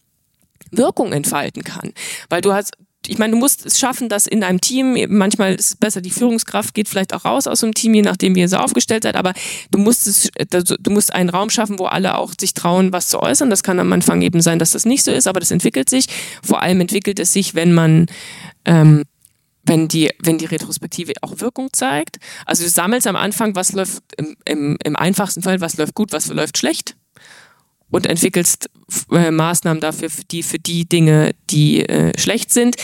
Wirkung 0.77 1.13
entfalten 1.13 1.65
kann. 1.65 1.93
Weil 2.29 2.41
du 2.41 2.53
hast, 2.53 2.73
ich 3.07 3.19
meine, 3.19 3.33
du 3.33 3.39
musst 3.39 3.65
es 3.65 3.79
schaffen, 3.79 4.09
dass 4.09 4.27
in 4.27 4.43
einem 4.43 4.61
Team, 4.61 4.97
manchmal 5.09 5.55
ist 5.55 5.67
es 5.67 5.77
besser, 5.77 6.01
die 6.01 6.11
Führungskraft 6.11 6.75
geht 6.75 6.89
vielleicht 6.89 7.15
auch 7.15 7.25
raus 7.25 7.47
aus 7.47 7.61
dem 7.61 7.75
Team, 7.75 7.95
je 7.95 8.03
nachdem, 8.03 8.35
wie 8.35 8.41
ihr 8.41 8.49
so 8.49 8.57
aufgestellt 8.57 9.05
seid, 9.05 9.17
aber 9.17 9.33
du 9.71 9.79
musst 9.79 10.07
es, 10.07 10.31
du 10.51 10.91
musst 10.91 11.13
einen 11.13 11.31
Raum 11.31 11.51
schaffen, 11.51 11.79
wo 11.79 11.87
alle 11.87 12.17
auch 12.17 12.33
sich 12.39 12.55
trauen, 12.55 12.93
was 12.93 13.09
zu 13.09 13.21
äußern. 13.21 13.51
Das 13.51 13.63
kann 13.63 13.79
am 13.79 13.93
Anfang 13.93 14.23
eben 14.23 14.41
sein, 14.41 14.59
dass 14.59 14.73
das 14.73 14.85
nicht 14.85 15.05
so 15.05 15.13
ist, 15.13 15.27
aber 15.27 15.41
das 15.41 15.51
entwickelt 15.51 15.91
sich. 15.91 16.07
Vor 16.43 16.63
allem 16.63 16.81
entwickelt 16.81 17.19
es 17.21 17.33
sich, 17.33 17.55
wenn 17.55 17.73
man 17.73 18.07
ähm, 18.65 19.05
wenn 19.69 19.89
die, 19.89 20.11
wenn 20.23 20.39
die 20.39 20.45
Retrospektive 20.45 21.13
auch 21.23 21.41
Wirkung 21.41 21.71
zeigt. 21.73 22.19
Also 22.45 22.63
du 22.63 22.71
sammelst 22.71 23.09
am 23.09 23.17
Anfang, 23.17 23.57
was 23.57 23.73
läuft 23.73 24.01
im, 24.17 24.37
im, 24.45 24.77
im 24.85 24.95
einfachsten 24.95 25.43
Fall, 25.43 25.61
was 25.61 25.77
läuft 25.77 25.95
gut, 25.95 26.13
was 26.13 26.29
läuft 26.29 26.59
schlecht 26.59 26.97
und 27.91 28.07
entwickelst 28.07 28.69
äh, 29.13 29.31
Maßnahmen 29.31 29.81
dafür, 29.81 30.11
für 30.11 30.25
die, 30.25 30.43
für 30.43 30.59
die 30.59 30.89
Dinge, 30.89 31.35
die 31.51 31.89
äh, 31.89 32.19
schlecht 32.19 32.51
sind. 32.51 32.77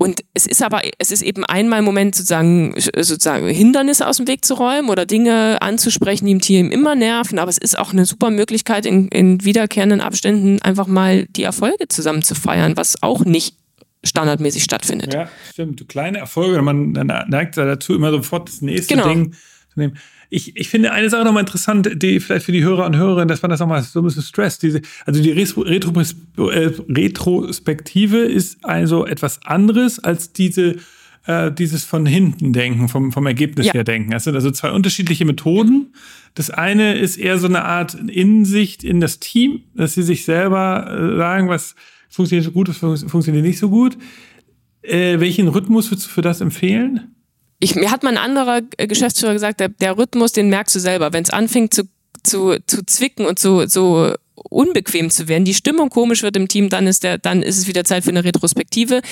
Und 0.00 0.20
es 0.32 0.46
ist 0.46 0.62
aber, 0.62 0.82
es 0.98 1.10
ist 1.10 1.22
eben 1.22 1.44
einmal 1.44 1.80
im 1.80 1.84
Moment 1.84 2.14
sozusagen, 2.14 2.72
sozusagen 2.78 3.48
Hindernisse 3.48 4.06
aus 4.06 4.18
dem 4.18 4.28
Weg 4.28 4.44
zu 4.44 4.54
räumen 4.54 4.90
oder 4.90 5.06
Dinge 5.06 5.60
anzusprechen, 5.60 6.26
die 6.26 6.32
im 6.32 6.40
Team 6.40 6.70
immer 6.70 6.94
nerven. 6.94 7.40
Aber 7.40 7.50
es 7.50 7.58
ist 7.58 7.76
auch 7.76 7.92
eine 7.92 8.04
super 8.04 8.30
Möglichkeit, 8.30 8.86
in, 8.86 9.08
in 9.08 9.44
wiederkehrenden 9.44 10.00
Abständen 10.00 10.62
einfach 10.62 10.86
mal 10.86 11.26
die 11.26 11.42
Erfolge 11.42 11.88
zusammen 11.88 12.22
zu 12.22 12.36
feiern, 12.36 12.76
was 12.76 13.02
auch 13.02 13.24
nicht 13.24 13.56
standardmäßig 14.04 14.62
stattfindet. 14.62 15.14
Ja, 15.14 15.28
stimmt. 15.50 15.88
Kleine 15.88 16.18
Erfolge, 16.18 16.62
man 16.62 16.92
neigt 16.92 17.56
dazu, 17.56 17.96
immer 17.96 18.12
sofort 18.12 18.48
das 18.48 18.62
nächste 18.62 18.94
genau. 18.94 19.08
Ding 19.08 19.32
zu 19.32 19.80
nehmen. 19.80 19.98
Ich, 20.30 20.56
ich 20.56 20.68
finde 20.68 20.92
eine 20.92 21.08
Sache 21.08 21.24
nochmal 21.24 21.42
interessant, 21.42 21.90
die 22.02 22.20
vielleicht 22.20 22.44
für 22.44 22.52
die 22.52 22.62
Hörer 22.62 22.84
und 22.84 22.96
Hörerinnen, 22.96 23.28
dass 23.28 23.40
man 23.42 23.50
das 23.50 23.60
nochmal 23.60 23.82
so 23.82 24.00
ein 24.00 24.04
bisschen 24.04 24.22
Stress. 24.22 24.58
Diese, 24.58 24.82
also 25.06 25.22
die 25.22 25.30
Retro, 25.30 25.64
äh, 25.64 26.70
Retrospektive 26.88 28.18
ist 28.18 28.64
also 28.64 29.06
etwas 29.06 29.42
anderes 29.44 29.98
als 29.98 30.32
diese 30.32 30.76
äh, 31.28 31.52
dieses 31.52 31.84
von 31.84 32.06
hinten 32.06 32.52
denken, 32.52 32.88
vom, 32.88 33.12
vom 33.12 33.26
Ergebnis 33.26 33.66
ja. 33.66 33.74
her 33.74 33.84
denken. 33.84 34.10
Das 34.10 34.24
sind 34.24 34.34
also 34.34 34.50
zwei 34.50 34.70
unterschiedliche 34.70 35.24
Methoden. 35.24 35.92
Das 36.34 36.50
eine 36.50 36.96
ist 36.96 37.16
eher 37.16 37.38
so 37.38 37.46
eine 37.46 37.64
Art 37.64 37.94
Insicht 37.94 38.82
in 38.82 39.00
das 39.00 39.20
Team, 39.20 39.62
dass 39.74 39.94
sie 39.94 40.02
sich 40.02 40.24
selber 40.24 40.86
äh, 40.90 41.16
sagen, 41.16 41.48
was 41.48 41.74
funktioniert 42.08 42.46
so 42.46 42.52
gut, 42.52 42.68
was 42.82 43.02
funktioniert 43.04 43.44
nicht 43.44 43.58
so 43.58 43.68
gut. 43.68 43.98
Äh, 44.82 45.20
welchen 45.20 45.48
Rhythmus 45.48 45.90
würdest 45.90 46.06
du 46.06 46.10
für 46.10 46.22
das 46.22 46.40
empfehlen? 46.40 47.14
Ich, 47.60 47.74
mir 47.74 47.90
hat 47.90 48.02
mal 48.02 48.10
ein 48.10 48.18
anderer 48.18 48.60
äh, 48.76 48.86
Geschäftsführer 48.86 49.32
gesagt, 49.32 49.60
der, 49.60 49.68
der 49.68 49.98
Rhythmus, 49.98 50.32
den 50.32 50.48
merkst 50.48 50.74
du 50.76 50.80
selber. 50.80 51.12
Wenn 51.12 51.24
es 51.24 51.30
anfängt 51.30 51.74
zu, 51.74 51.84
zu, 52.22 52.56
zu 52.66 52.84
zwicken 52.84 53.26
und 53.26 53.38
so, 53.38 53.66
so 53.66 54.12
unbequem 54.34 55.10
zu 55.10 55.28
werden, 55.28 55.44
die 55.44 55.54
Stimmung 55.54 55.90
komisch 55.90 56.22
wird 56.22 56.36
im 56.36 56.48
Team, 56.48 56.68
dann 56.68 56.86
ist 56.86 57.02
der, 57.02 57.18
dann 57.18 57.42
ist 57.42 57.58
es 57.58 57.66
wieder 57.66 57.84
Zeit 57.84 58.04
für 58.04 58.10
eine 58.10 58.24
Retrospektive. 58.24 59.02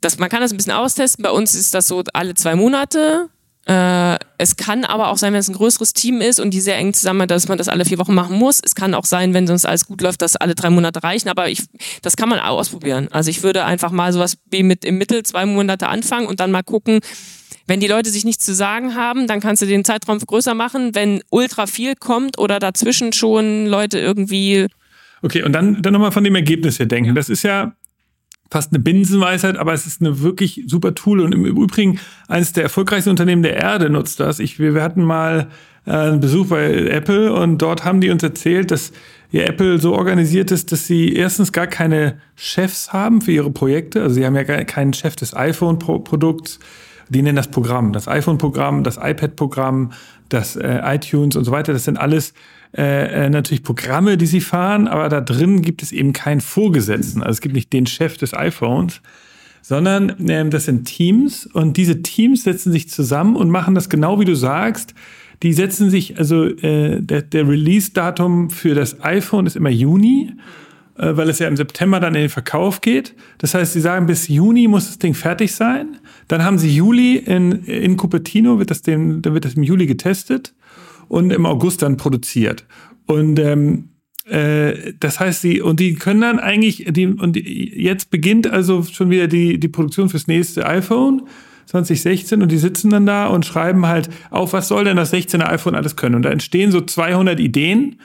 Das, 0.00 0.18
man 0.18 0.28
kann 0.28 0.40
das 0.40 0.52
ein 0.52 0.56
bisschen 0.56 0.72
austesten. 0.72 1.22
Bei 1.22 1.30
uns 1.30 1.54
ist 1.54 1.74
das 1.74 1.86
so 1.86 2.02
alle 2.12 2.34
zwei 2.34 2.56
Monate. 2.56 3.28
Äh, 3.66 4.18
es 4.38 4.56
kann 4.56 4.84
aber 4.84 5.08
auch 5.08 5.18
sein, 5.18 5.32
wenn 5.32 5.40
es 5.40 5.48
ein 5.48 5.54
größeres 5.54 5.92
Team 5.92 6.20
ist 6.20 6.38
und 6.38 6.50
die 6.50 6.60
sehr 6.60 6.76
eng 6.76 6.92
zusammen, 6.94 7.26
dass 7.26 7.48
man 7.48 7.58
das 7.58 7.68
alle 7.68 7.84
vier 7.84 7.98
Wochen 7.98 8.14
machen 8.14 8.36
muss. 8.36 8.60
Es 8.64 8.74
kann 8.74 8.94
auch 8.94 9.04
sein, 9.04 9.34
wenn 9.34 9.46
sonst 9.46 9.64
alles 9.64 9.86
gut 9.86 10.00
läuft, 10.02 10.22
dass 10.22 10.36
alle 10.36 10.54
drei 10.54 10.70
Monate 10.70 11.02
reichen. 11.02 11.28
Aber 11.28 11.48
ich, 11.48 11.62
das 12.02 12.16
kann 12.16 12.28
man 12.28 12.38
auch 12.38 12.58
ausprobieren. 12.58 13.08
Also 13.10 13.30
ich 13.30 13.42
würde 13.42 13.64
einfach 13.64 13.90
mal 13.90 14.12
sowas 14.12 14.38
wie 14.50 14.62
mit 14.62 14.84
im 14.84 14.98
Mittel 14.98 15.24
zwei 15.24 15.46
Monate 15.46 15.88
anfangen 15.88 16.26
und 16.26 16.38
dann 16.38 16.52
mal 16.52 16.62
gucken, 16.62 17.00
wenn 17.66 17.80
die 17.80 17.88
Leute 17.88 18.10
sich 18.10 18.24
nichts 18.24 18.44
zu 18.44 18.54
sagen 18.54 18.94
haben, 18.94 19.26
dann 19.26 19.40
kannst 19.40 19.62
du 19.62 19.66
den 19.66 19.84
Zeitraum 19.84 20.18
größer 20.18 20.54
machen. 20.54 20.94
Wenn 20.94 21.22
ultra 21.30 21.66
viel 21.66 21.94
kommt 21.96 22.38
oder 22.38 22.58
dazwischen 22.58 23.12
schon 23.12 23.66
Leute 23.66 23.98
irgendwie. 23.98 24.66
Okay, 25.22 25.42
und 25.42 25.52
dann, 25.52 25.82
dann 25.82 25.92
nochmal 25.92 26.12
von 26.12 26.24
dem 26.24 26.34
Ergebnis 26.34 26.78
her 26.78 26.86
denken. 26.86 27.14
Das 27.14 27.28
ist 27.28 27.42
ja 27.42 27.74
fast 28.50 28.72
eine 28.72 28.80
Binsenweisheit, 28.80 29.56
aber 29.56 29.72
es 29.72 29.86
ist 29.86 30.00
eine 30.00 30.20
wirklich 30.20 30.62
super 30.66 30.94
Tool. 30.94 31.20
Und 31.20 31.32
im 31.32 31.44
Übrigen, 31.44 31.98
eines 32.28 32.52
der 32.52 32.62
erfolgreichsten 32.62 33.10
Unternehmen 33.10 33.42
der 33.42 33.56
Erde 33.56 33.90
nutzt 33.90 34.20
das. 34.20 34.38
Ich, 34.38 34.58
wir 34.58 34.80
hatten 34.82 35.02
mal 35.02 35.48
äh, 35.86 35.90
einen 35.90 36.20
Besuch 36.20 36.48
bei 36.48 36.72
Apple 36.86 37.32
und 37.32 37.58
dort 37.58 37.84
haben 37.84 38.00
die 38.00 38.10
uns 38.10 38.22
erzählt, 38.22 38.70
dass 38.70 38.92
ihr 39.32 39.48
Apple 39.48 39.80
so 39.80 39.94
organisiert 39.94 40.52
ist, 40.52 40.70
dass 40.70 40.86
sie 40.86 41.12
erstens 41.14 41.52
gar 41.52 41.66
keine 41.66 42.20
Chefs 42.36 42.92
haben 42.92 43.20
für 43.20 43.32
ihre 43.32 43.50
Projekte. 43.50 44.02
Also 44.02 44.14
sie 44.14 44.24
haben 44.24 44.36
ja 44.36 44.44
keinen 44.44 44.92
Chef 44.92 45.16
des 45.16 45.34
iPhone-Produkts. 45.34 46.60
Die 47.08 47.22
nennen 47.22 47.36
das 47.36 47.48
Programm. 47.48 47.92
Das 47.92 48.08
iPhone-Programm, 48.08 48.82
das 48.82 48.96
iPad-Programm, 48.96 49.92
das 50.28 50.56
äh, 50.56 50.80
iTunes 50.84 51.36
und 51.36 51.44
so 51.44 51.52
weiter. 51.52 51.72
Das 51.72 51.84
sind 51.84 51.98
alles 51.98 52.34
äh, 52.76 53.26
äh, 53.26 53.30
natürlich 53.30 53.62
Programme, 53.62 54.16
die 54.16 54.26
sie 54.26 54.40
fahren, 54.40 54.88
aber 54.88 55.08
da 55.08 55.20
drin 55.20 55.62
gibt 55.62 55.82
es 55.82 55.92
eben 55.92 56.12
keinen 56.12 56.40
Vorgesetzten. 56.40 57.22
Also 57.22 57.32
es 57.32 57.40
gibt 57.40 57.54
nicht 57.54 57.72
den 57.72 57.86
Chef 57.86 58.18
des 58.18 58.34
iPhones, 58.34 59.00
sondern 59.62 60.10
äh, 60.28 60.48
das 60.48 60.64
sind 60.64 60.84
Teams 60.84 61.46
und 61.46 61.76
diese 61.76 62.02
Teams 62.02 62.42
setzen 62.42 62.72
sich 62.72 62.90
zusammen 62.90 63.36
und 63.36 63.50
machen 63.50 63.74
das 63.74 63.88
genau 63.88 64.20
wie 64.20 64.24
du 64.24 64.34
sagst. 64.34 64.94
Die 65.42 65.52
setzen 65.52 65.90
sich, 65.90 66.18
also 66.18 66.44
äh, 66.44 67.00
der, 67.00 67.22
der 67.22 67.48
Release-Datum 67.48 68.50
für 68.50 68.74
das 68.74 69.02
iPhone 69.02 69.46
ist 69.46 69.56
immer 69.56 69.70
Juni 69.70 70.32
weil 70.98 71.28
es 71.28 71.38
ja 71.38 71.48
im 71.48 71.56
September 71.56 72.00
dann 72.00 72.14
in 72.14 72.22
den 72.22 72.30
Verkauf 72.30 72.80
geht. 72.80 73.14
Das 73.38 73.54
heißt, 73.54 73.72
sie 73.72 73.80
sagen, 73.80 74.06
bis 74.06 74.28
Juni 74.28 74.68
muss 74.68 74.86
das 74.86 74.98
Ding 74.98 75.14
fertig 75.14 75.54
sein. 75.54 75.98
Dann 76.28 76.44
haben 76.44 76.58
sie 76.58 76.74
Juli 76.74 77.16
in, 77.16 77.64
in 77.64 77.96
Cupertino, 77.96 78.58
wird 78.58 78.70
das, 78.70 78.82
den, 78.82 79.22
dann 79.22 79.34
wird 79.34 79.44
das 79.44 79.54
im 79.54 79.62
Juli 79.62 79.86
getestet 79.86 80.54
und 81.08 81.32
im 81.32 81.46
August 81.46 81.82
dann 81.82 81.96
produziert. 81.96 82.66
Und 83.06 83.38
ähm, 83.38 83.90
äh, 84.28 84.94
das 84.98 85.20
heißt, 85.20 85.42
sie, 85.42 85.60
und 85.60 85.80
die 85.80 85.94
können 85.94 86.20
dann 86.20 86.38
eigentlich, 86.38 86.86
die, 86.88 87.06
und 87.06 87.36
jetzt 87.36 88.10
beginnt 88.10 88.50
also 88.50 88.82
schon 88.82 89.10
wieder 89.10 89.28
die, 89.28 89.58
die 89.60 89.68
Produktion 89.68 90.08
fürs 90.08 90.26
nächste 90.26 90.66
iPhone. 90.66 91.22
2016 91.66 92.42
und 92.42 92.52
die 92.52 92.58
sitzen 92.58 92.90
dann 92.90 93.06
da 93.06 93.26
und 93.26 93.44
schreiben 93.44 93.86
halt 93.86 94.08
auf, 94.30 94.52
was 94.52 94.68
soll 94.68 94.84
denn 94.84 94.96
das 94.96 95.12
16er 95.12 95.48
iPhone 95.48 95.74
alles 95.74 95.96
können. 95.96 96.14
Und 96.14 96.22
da 96.22 96.30
entstehen 96.30 96.70
so 96.70 96.80
200 96.80 97.40
Ideen 97.40 97.96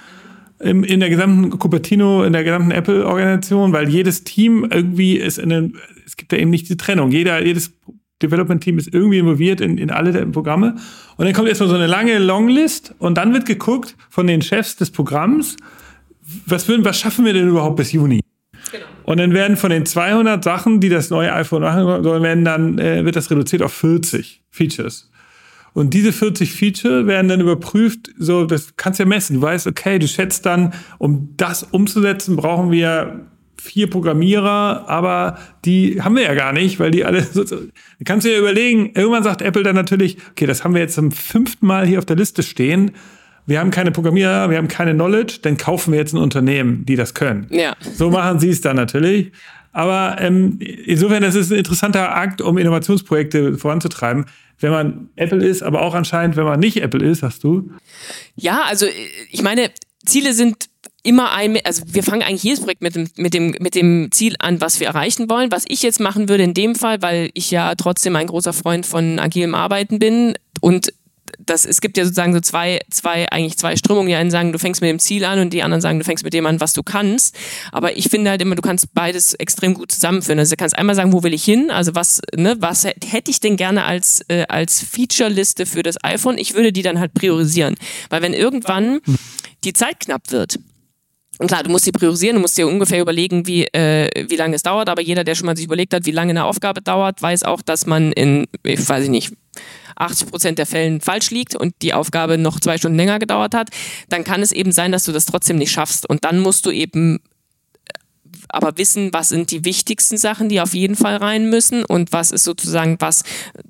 im, 0.64 0.84
in 0.84 1.00
der 1.00 1.10
gesamten 1.10 1.58
Cupertino, 1.58 2.24
in 2.24 2.34
der 2.34 2.44
gesamten 2.44 2.72
Apple-Organisation, 2.72 3.74
weil 3.74 3.90
jedes 3.90 4.24
Team 4.24 4.68
irgendwie 4.72 5.18
ist 5.18 5.38
in 5.38 5.52
einem, 5.52 5.76
es 6.06 6.18
gibt 6.18 6.32
ja 6.32 6.40
eben 6.40 6.50
nicht 6.50 6.70
die 6.70 6.78
Trennung. 6.78 7.12
Jeder, 7.12 7.44
jedes 7.44 7.74
Development-Team 8.22 8.78
ist 8.78 8.94
irgendwie 8.94 9.20
involviert 9.20 9.62
in, 9.62 9.78
in 9.78 9.90
alle 9.90 10.12
der 10.12 10.26
Programme. 10.26 10.76
Und 11.18 11.26
dann 11.26 11.34
kommt 11.34 11.50
erstmal 11.50 11.70
so 11.70 11.76
eine 11.76 11.88
lange 11.88 12.18
Longlist 12.20 12.94
und 13.00 13.18
dann 13.18 13.34
wird 13.34 13.46
geguckt 13.46 13.96
von 14.10 14.28
den 14.28 14.42
Chefs 14.42 14.76
des 14.76 14.92
Programms, 14.92 15.58
was, 16.46 16.68
würden, 16.68 16.86
was 16.86 17.00
schaffen 17.00 17.26
wir 17.26 17.34
denn 17.34 17.50
überhaupt 17.50 17.76
bis 17.76 17.92
Juni? 17.92 18.22
Genau. 18.72 18.86
Und 19.04 19.18
dann 19.18 19.34
werden 19.34 19.58
von 19.58 19.70
den 19.70 19.86
200 19.86 20.44
Sachen, 20.44 20.80
die 20.80 20.90
das 20.90 21.10
neue 21.10 21.34
iPhone 21.34 21.64
machen 21.64 22.04
sollen, 22.04 22.24
werden 22.24 22.46
dann, 22.46 22.78
äh, 22.80 23.04
wird 23.04 23.16
das 23.16 23.30
reduziert 23.30 23.62
auf 23.64 23.74
40 23.74 24.44
Features. 24.50 25.11
Und 25.74 25.94
diese 25.94 26.12
40 26.12 26.52
Feature 26.52 27.08
werden 27.08 27.30
dann 27.30 27.40
überprüft, 27.40 28.10
so, 28.18 28.46
das 28.46 28.76
kannst 28.76 29.00
du 29.00 29.04
ja 29.04 29.10
messen. 29.10 29.38
Du 29.38 29.42
weißt, 29.42 29.68
okay, 29.68 30.00
du 30.00 30.08
schätzt 30.08 30.46
dann, 30.46 30.74
um 30.98 31.34
das 31.38 31.64
umzusetzen, 31.64 32.36
brauchen 32.36 32.72
wir 32.72 33.28
vier 33.62 33.90
Programmierer, 33.90 34.90
aber 34.90 35.38
die 35.66 36.02
haben 36.02 36.16
wir 36.16 36.24
ja 36.24 36.34
gar 36.34 36.52
nicht, 36.52 36.80
weil 36.80 36.90
die 36.90 37.06
alle 37.06 37.22
so, 37.32 37.46
so 37.46 37.58
kannst 38.04 38.26
du 38.26 38.32
ja 38.32 38.40
überlegen, 38.40 38.92
irgendwann 38.96 39.24
sagt 39.24 39.42
Apple 39.42 39.64
dann 39.64 39.76
natürlich, 39.76 40.18
okay, 40.32 40.48
das 40.48 40.64
haben 40.64 40.74
wir 40.74 40.82
jetzt 40.82 40.96
zum 40.96 41.12
fünften 41.12 41.68
Mal 41.68 41.86
hier 41.86 42.00
auf 42.00 42.06
der 42.06 42.16
Liste 42.16 42.42
stehen. 42.44 42.92
Wir 43.46 43.60
haben 43.60 43.72
keine 43.72 43.92
Programmierer, 43.92 44.50
wir 44.50 44.58
haben 44.58 44.68
keine 44.68 44.94
Knowledge, 44.94 45.40
dann 45.42 45.58
kaufen 45.58 45.92
wir 45.92 46.00
jetzt 46.00 46.14
ein 46.14 46.18
Unternehmen, 46.18 46.86
die 46.86 46.96
das 46.96 47.14
können. 47.14 47.48
Ja. 47.50 47.76
So 47.96 48.10
machen 48.10 48.40
sie 48.40 48.50
es 48.50 48.62
dann 48.62 48.76
natürlich. 48.76 49.32
Aber 49.72 50.18
ähm, 50.20 50.60
insofern, 50.60 51.24
das 51.24 51.36
ist 51.36 51.52
ein 51.52 51.58
interessanter 51.58 52.16
Akt, 52.16 52.42
um 52.42 52.58
Innovationsprojekte 52.58 53.58
voranzutreiben 53.58 54.26
wenn 54.62 54.72
man 54.72 55.10
Apple 55.16 55.46
ist, 55.46 55.64
aber 55.64 55.82
auch 55.82 55.94
anscheinend, 55.94 56.36
wenn 56.36 56.46
man 56.46 56.60
nicht 56.60 56.78
Apple 56.78 57.04
ist, 57.04 57.24
hast 57.24 57.44
du? 57.44 57.72
Ja, 58.36 58.64
also 58.64 58.86
ich 59.30 59.42
meine, 59.42 59.72
Ziele 60.06 60.34
sind 60.34 60.70
immer 61.04 61.32
ein, 61.32 61.58
also 61.64 61.84
wir 61.88 62.04
fangen 62.04 62.22
eigentlich 62.22 62.44
jedes 62.44 62.62
Projekt 62.62 62.82
mit 62.82 62.96
dem, 62.96 63.10
mit 63.16 63.34
dem, 63.34 63.56
mit 63.60 63.76
dem 63.76 64.10
Ziel 64.12 64.36
an, 64.40 64.62
was 64.62 64.80
wir 64.80 64.88
erreichen 64.88 65.30
wollen. 65.30 65.52
Was 65.52 65.64
ich 65.68 65.82
jetzt 65.82 66.00
machen 66.00 66.30
würde 66.30 66.44
in 66.44 66.54
dem 66.54 66.76
Fall, 66.76 67.02
weil 67.02 67.32
ich 67.34 67.50
ja 67.50 67.74
trotzdem 67.76 68.16
ein 68.16 68.28
großer 68.28 68.54
Freund 68.54 68.86
von 68.86 69.20
agilem 69.20 69.56
Arbeiten 69.56 70.00
bin 70.00 70.36
und 70.60 70.94
das, 71.40 71.66
es 71.66 71.82
gibt 71.82 71.98
ja 71.98 72.04
sozusagen 72.04 72.34
so 72.34 72.40
zwei, 72.40 72.80
zwei, 72.90 73.28
eigentlich 73.30 73.58
zwei 73.58 73.76
Strömungen. 73.76 74.08
Die 74.08 74.16
einen 74.16 74.32
sagen, 74.32 74.52
du 74.52 74.60
fängst 74.60 74.82
mit 74.82 74.90
dem 74.90 75.00
Ziel 75.00 75.26
an 75.26 75.40
und 75.40 75.52
die 75.52 75.64
anderen 75.64 75.82
sagen, 75.82 76.00
du 76.00 76.06
fängst 76.06 76.24
mit 76.24 76.34
dem 76.34 76.46
an, 76.46 76.60
was 76.60 76.74
du 76.74 76.84
kannst. 76.84 77.36
Aber 77.72 77.98
ich 77.98 78.10
finde 78.10 78.30
halt 78.30 78.42
immer, 78.42 78.56
du 78.56 78.62
kannst 78.62 78.94
beides 78.94 79.34
extrem 79.34 79.74
gut 79.74 79.92
zusammenführen. 79.92 80.40
Also 80.40 80.52
du 80.52 80.58
kannst 80.58 80.78
einmal 80.78 80.96
sagen, 80.96 81.14
wo 81.14 81.24
will 81.24 81.34
ich 81.34 81.44
hin? 81.44 81.72
Also 81.72 81.96
was, 81.96 82.22
ne, 82.36 82.56
was 82.60 82.86
hätte 82.86 83.32
ich 83.32 83.40
denn 83.40 83.58
gerne 83.58 83.86
als, 83.86 84.24
äh, 84.28 84.46
als 84.48 84.82
Feature-Liste 84.84 85.66
für 85.66 85.84
das 85.84 86.04
iPhone? 86.04 86.38
Ich 86.38 86.54
würde 86.54 86.72
die 86.72 86.82
dann 86.82 87.00
halt 87.00 87.14
priorisieren. 87.14 87.76
Weil 88.10 88.22
wenn 88.22 88.34
irgendwann 88.34 89.00
die 89.64 89.74
Zeit 89.74 90.00
knapp 90.00 90.32
wird, 90.32 90.60
und 91.42 91.48
klar, 91.48 91.64
du 91.64 91.72
musst 91.72 91.86
sie 91.86 91.92
priorisieren, 91.92 92.36
du 92.36 92.42
musst 92.42 92.56
dir 92.56 92.68
ungefähr 92.68 93.02
überlegen, 93.02 93.48
wie, 93.48 93.64
äh, 93.66 94.30
wie 94.30 94.36
lange 94.36 94.56
es 94.56 94.62
dauert, 94.62 94.90
aber 94.90 95.02
jeder, 95.02 95.24
der 95.24 95.34
schon 95.34 95.48
mal 95.48 95.58
sich 95.58 95.66
überlegt 95.66 95.92
hat, 95.92 96.06
wie 96.06 96.12
lange 96.12 96.30
eine 96.30 96.46
Aufgabe 96.46 96.84
dauert, 96.84 97.20
weiß 97.20 97.44
auch, 97.44 97.64
dass 97.64 97.88
man 97.88 98.12
in, 98.12 98.46
ich 98.62 98.88
weiß 98.88 99.06
ich 99.06 99.10
nicht, 99.10 99.34
80 99.96 100.30
Prozent 100.30 100.60
der 100.60 100.66
Fällen 100.66 101.02
falsch 101.02 101.32
liegt 101.32 101.56
und 101.56 101.74
die 101.82 101.94
Aufgabe 101.94 102.38
noch 102.38 102.60
zwei 102.60 102.78
Stunden 102.78 102.98
länger 102.98 103.20
gedauert 103.20 103.54
hat, 103.54 103.70
dann 104.10 104.24
kann 104.24 104.42
es 104.42 104.52
eben 104.52 104.72
sein, 104.72 104.92
dass 104.92 105.04
du 105.04 105.12
das 105.12 105.26
trotzdem 105.26 105.58
nicht 105.58 105.72
schaffst. 105.72 106.08
Und 106.10 106.26
dann 106.26 106.40
musst 106.40 106.66
du 106.66 106.72
eben 106.72 107.20
aber 108.54 108.78
wissen, 108.78 109.14
was 109.14 109.30
sind 109.30 109.52
die 109.52 109.66
wichtigsten 109.66 110.18
Sachen, 110.18 110.50
die 110.50 110.62
auf 110.62 110.74
jeden 110.74 110.96
Fall 110.96 111.18
rein 111.18 111.50
müssen 111.50 111.86
und 111.86 112.12
was 112.12 112.32
ist 112.32 112.44
sozusagen 112.44 112.98
was, 113.00 113.24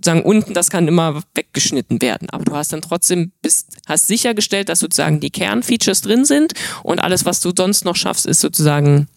sagen 0.03 0.23
unten, 0.23 0.53
das 0.53 0.69
kann 0.69 0.87
immer 0.87 1.21
weggeschnitten 1.35 2.01
werden. 2.01 2.29
Aber 2.29 2.43
du 2.43 2.55
hast 2.55 2.73
dann 2.73 2.81
trotzdem 2.81 3.31
bist, 3.41 3.77
hast 3.87 4.07
sichergestellt, 4.07 4.69
dass 4.69 4.79
sozusagen 4.79 5.19
die 5.19 5.29
Kernfeatures 5.29 6.01
drin 6.01 6.25
sind 6.25 6.53
und 6.83 6.99
alles, 6.99 7.25
was 7.25 7.41
du 7.41 7.51
sonst 7.55 7.85
noch 7.85 7.95
schaffst, 7.95 8.25
ist 8.25 8.41
sozusagen 8.41 9.07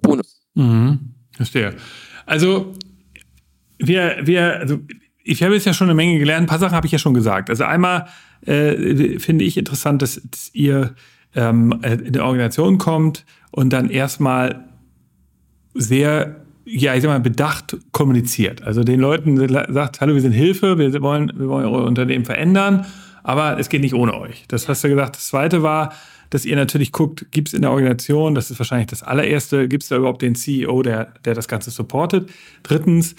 Bonus. 0.00 0.40
Mhm. 0.54 1.14
Verstehe. 1.32 1.74
Also 2.26 2.74
wir, 3.78 4.18
wir, 4.22 4.60
also 4.60 4.78
ich 5.24 5.42
habe 5.42 5.54
jetzt 5.54 5.64
ja 5.64 5.72
schon 5.72 5.88
eine 5.88 5.94
Menge 5.94 6.18
gelernt. 6.18 6.44
Ein 6.44 6.46
paar 6.48 6.58
Sachen 6.58 6.76
habe 6.76 6.86
ich 6.86 6.92
ja 6.92 6.98
schon 6.98 7.14
gesagt. 7.14 7.50
Also 7.50 7.64
einmal 7.64 8.06
äh, 8.46 9.18
finde 9.18 9.44
ich 9.44 9.56
interessant, 9.56 10.02
dass, 10.02 10.20
dass 10.30 10.50
ihr 10.52 10.94
ähm, 11.34 11.80
in 11.82 12.12
der 12.12 12.24
Organisation 12.24 12.78
kommt 12.78 13.24
und 13.50 13.72
dann 13.72 13.88
erstmal 13.88 14.66
sehr, 15.72 16.36
ja, 16.64 16.94
ich 16.94 17.02
sag 17.02 17.08
mal, 17.08 17.20
bedacht 17.20 17.78
kommuniziert. 17.92 18.62
Also 18.62 18.84
den 18.84 19.00
Leuten 19.00 19.36
sagt, 19.72 20.00
hallo, 20.00 20.14
wir 20.14 20.20
sind 20.20 20.32
Hilfe, 20.32 20.78
wir 20.78 20.92
wollen, 21.00 21.32
wir 21.34 21.48
wollen 21.48 21.66
eure 21.66 21.84
Unternehmen 21.84 22.26
verändern, 22.26 22.86
aber 23.22 23.58
es 23.58 23.70
geht 23.70 23.80
nicht 23.80 23.94
ohne 23.94 24.14
euch. 24.14 24.44
Das 24.48 24.68
hast 24.68 24.84
du 24.84 24.88
gesagt. 24.88 25.16
Das 25.16 25.28
zweite 25.28 25.62
war, 25.62 25.94
dass 26.30 26.44
ihr 26.44 26.56
natürlich 26.56 26.92
guckt, 26.92 27.26
gibt 27.30 27.48
es 27.48 27.54
in 27.54 27.62
der 27.62 27.70
Organisation, 27.70 28.34
das 28.34 28.50
ist 28.50 28.58
wahrscheinlich 28.58 28.88
das 28.88 29.02
allererste, 29.02 29.68
gibt 29.68 29.84
es 29.84 29.88
da 29.88 29.96
überhaupt 29.96 30.20
den 30.20 30.34
CEO, 30.34 30.82
der, 30.82 31.14
der 31.24 31.34
das 31.34 31.48
Ganze 31.48 31.70
supportet? 31.70 32.30
Drittens, 32.62 33.14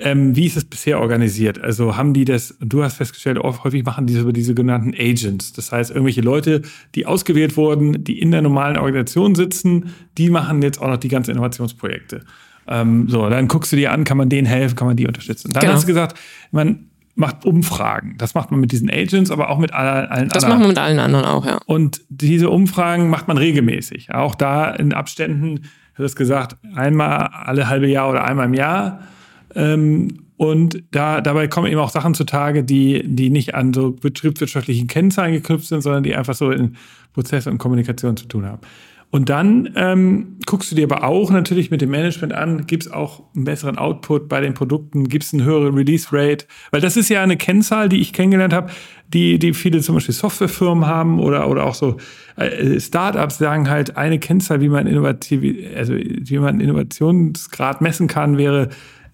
ähm, 0.00 0.36
wie 0.36 0.46
ist 0.46 0.56
es 0.56 0.64
bisher 0.64 1.00
organisiert? 1.00 1.60
Also 1.60 1.96
haben 1.96 2.14
die 2.14 2.24
das, 2.24 2.56
du 2.60 2.82
hast 2.82 2.94
festgestellt, 2.94 3.38
häufig 3.38 3.84
machen 3.84 4.06
die 4.06 4.14
das 4.14 4.22
über 4.22 4.32
diese 4.32 4.54
genannten 4.54 4.94
Agents. 4.94 5.52
Das 5.52 5.72
heißt, 5.72 5.90
irgendwelche 5.90 6.20
Leute, 6.20 6.62
die 6.94 7.06
ausgewählt 7.06 7.56
wurden, 7.56 8.04
die 8.04 8.20
in 8.20 8.30
der 8.30 8.42
normalen 8.42 8.76
Organisation 8.76 9.34
sitzen, 9.34 9.94
die 10.16 10.30
machen 10.30 10.62
jetzt 10.62 10.80
auch 10.80 10.88
noch 10.88 10.98
die 10.98 11.08
ganzen 11.08 11.32
Innovationsprojekte. 11.32 12.22
Ähm, 12.68 13.08
so, 13.08 13.28
dann 13.28 13.48
guckst 13.48 13.72
du 13.72 13.76
dir 13.76 13.92
an, 13.92 14.04
kann 14.04 14.16
man 14.16 14.28
denen 14.28 14.46
helfen, 14.46 14.76
kann 14.76 14.86
man 14.86 14.96
die 14.96 15.06
unterstützen. 15.06 15.52
Dann 15.52 15.62
genau. 15.62 15.74
hast 15.74 15.82
du 15.82 15.86
gesagt, 15.86 16.18
man 16.50 16.88
macht 17.14 17.44
Umfragen. 17.44 18.14
Das 18.18 18.34
macht 18.34 18.52
man 18.52 18.60
mit 18.60 18.70
diesen 18.70 18.88
Agents, 18.90 19.32
aber 19.32 19.50
auch 19.50 19.58
mit 19.58 19.72
allen, 19.72 20.06
allen 20.06 20.06
das 20.06 20.12
anderen. 20.12 20.30
Das 20.30 20.44
macht 20.44 20.58
man 20.60 20.68
mit 20.68 20.78
allen 20.78 20.98
anderen 21.00 21.24
auch, 21.24 21.44
ja. 21.44 21.58
Und 21.66 22.02
diese 22.08 22.48
Umfragen 22.50 23.10
macht 23.10 23.26
man 23.26 23.38
regelmäßig. 23.38 24.14
Auch 24.14 24.36
da 24.36 24.70
in 24.70 24.92
Abständen, 24.92 25.64
du 25.96 26.04
hast 26.04 26.14
gesagt, 26.14 26.56
einmal 26.76 27.30
alle 27.32 27.68
halbe 27.68 27.88
Jahr 27.88 28.08
oder 28.08 28.24
einmal 28.24 28.46
im 28.46 28.54
Jahr. 28.54 29.00
Ähm, 29.58 30.20
und 30.36 30.84
da, 30.92 31.20
dabei 31.20 31.48
kommen 31.48 31.66
eben 31.66 31.80
auch 31.80 31.90
Sachen 31.90 32.14
zutage, 32.14 32.62
die, 32.62 33.02
die 33.04 33.28
nicht 33.28 33.56
an 33.56 33.74
so 33.74 33.90
betriebswirtschaftlichen 33.90 34.86
Kennzahlen 34.86 35.32
geknüpft 35.32 35.66
sind, 35.66 35.82
sondern 35.82 36.04
die 36.04 36.14
einfach 36.14 36.34
so 36.34 36.52
in 36.52 36.76
Prozesse 37.12 37.50
und 37.50 37.58
Kommunikation 37.58 38.16
zu 38.16 38.26
tun 38.26 38.46
haben. 38.46 38.60
Und 39.10 39.30
dann 39.30 39.72
ähm, 39.74 40.36
guckst 40.44 40.70
du 40.70 40.76
dir 40.76 40.84
aber 40.84 41.02
auch 41.02 41.30
natürlich 41.30 41.70
mit 41.70 41.80
dem 41.80 41.90
Management 41.90 42.34
an, 42.34 42.66
gibt 42.66 42.84
es 42.84 42.92
auch 42.92 43.22
einen 43.34 43.44
besseren 43.44 43.78
Output 43.78 44.28
bei 44.28 44.40
den 44.40 44.52
Produkten, 44.52 45.08
gibt 45.08 45.24
es 45.24 45.32
eine 45.32 45.44
höhere 45.44 45.74
Release 45.74 46.08
Rate? 46.12 46.46
Weil 46.70 46.82
das 46.82 46.96
ist 46.96 47.08
ja 47.08 47.22
eine 47.22 47.38
Kennzahl, 47.38 47.88
die 47.88 48.00
ich 48.00 48.12
kennengelernt 48.12 48.52
habe, 48.52 48.70
die, 49.08 49.38
die 49.38 49.54
viele 49.54 49.80
zum 49.80 49.94
Beispiel 49.94 50.14
Softwarefirmen 50.14 50.86
haben 50.86 51.20
oder, 51.20 51.48
oder 51.48 51.64
auch 51.64 51.74
so 51.74 51.96
äh, 52.36 52.78
Startups 52.78 53.38
sagen 53.38 53.70
halt, 53.70 53.96
eine 53.96 54.18
Kennzahl, 54.18 54.60
wie 54.60 54.68
man 54.68 54.86
innovativ, 54.86 55.42
also 55.74 55.94
wie 55.94 56.38
man 56.38 56.60
Innovationsgrad 56.60 57.80
messen 57.80 58.08
kann, 58.08 58.36
wäre 58.36 58.68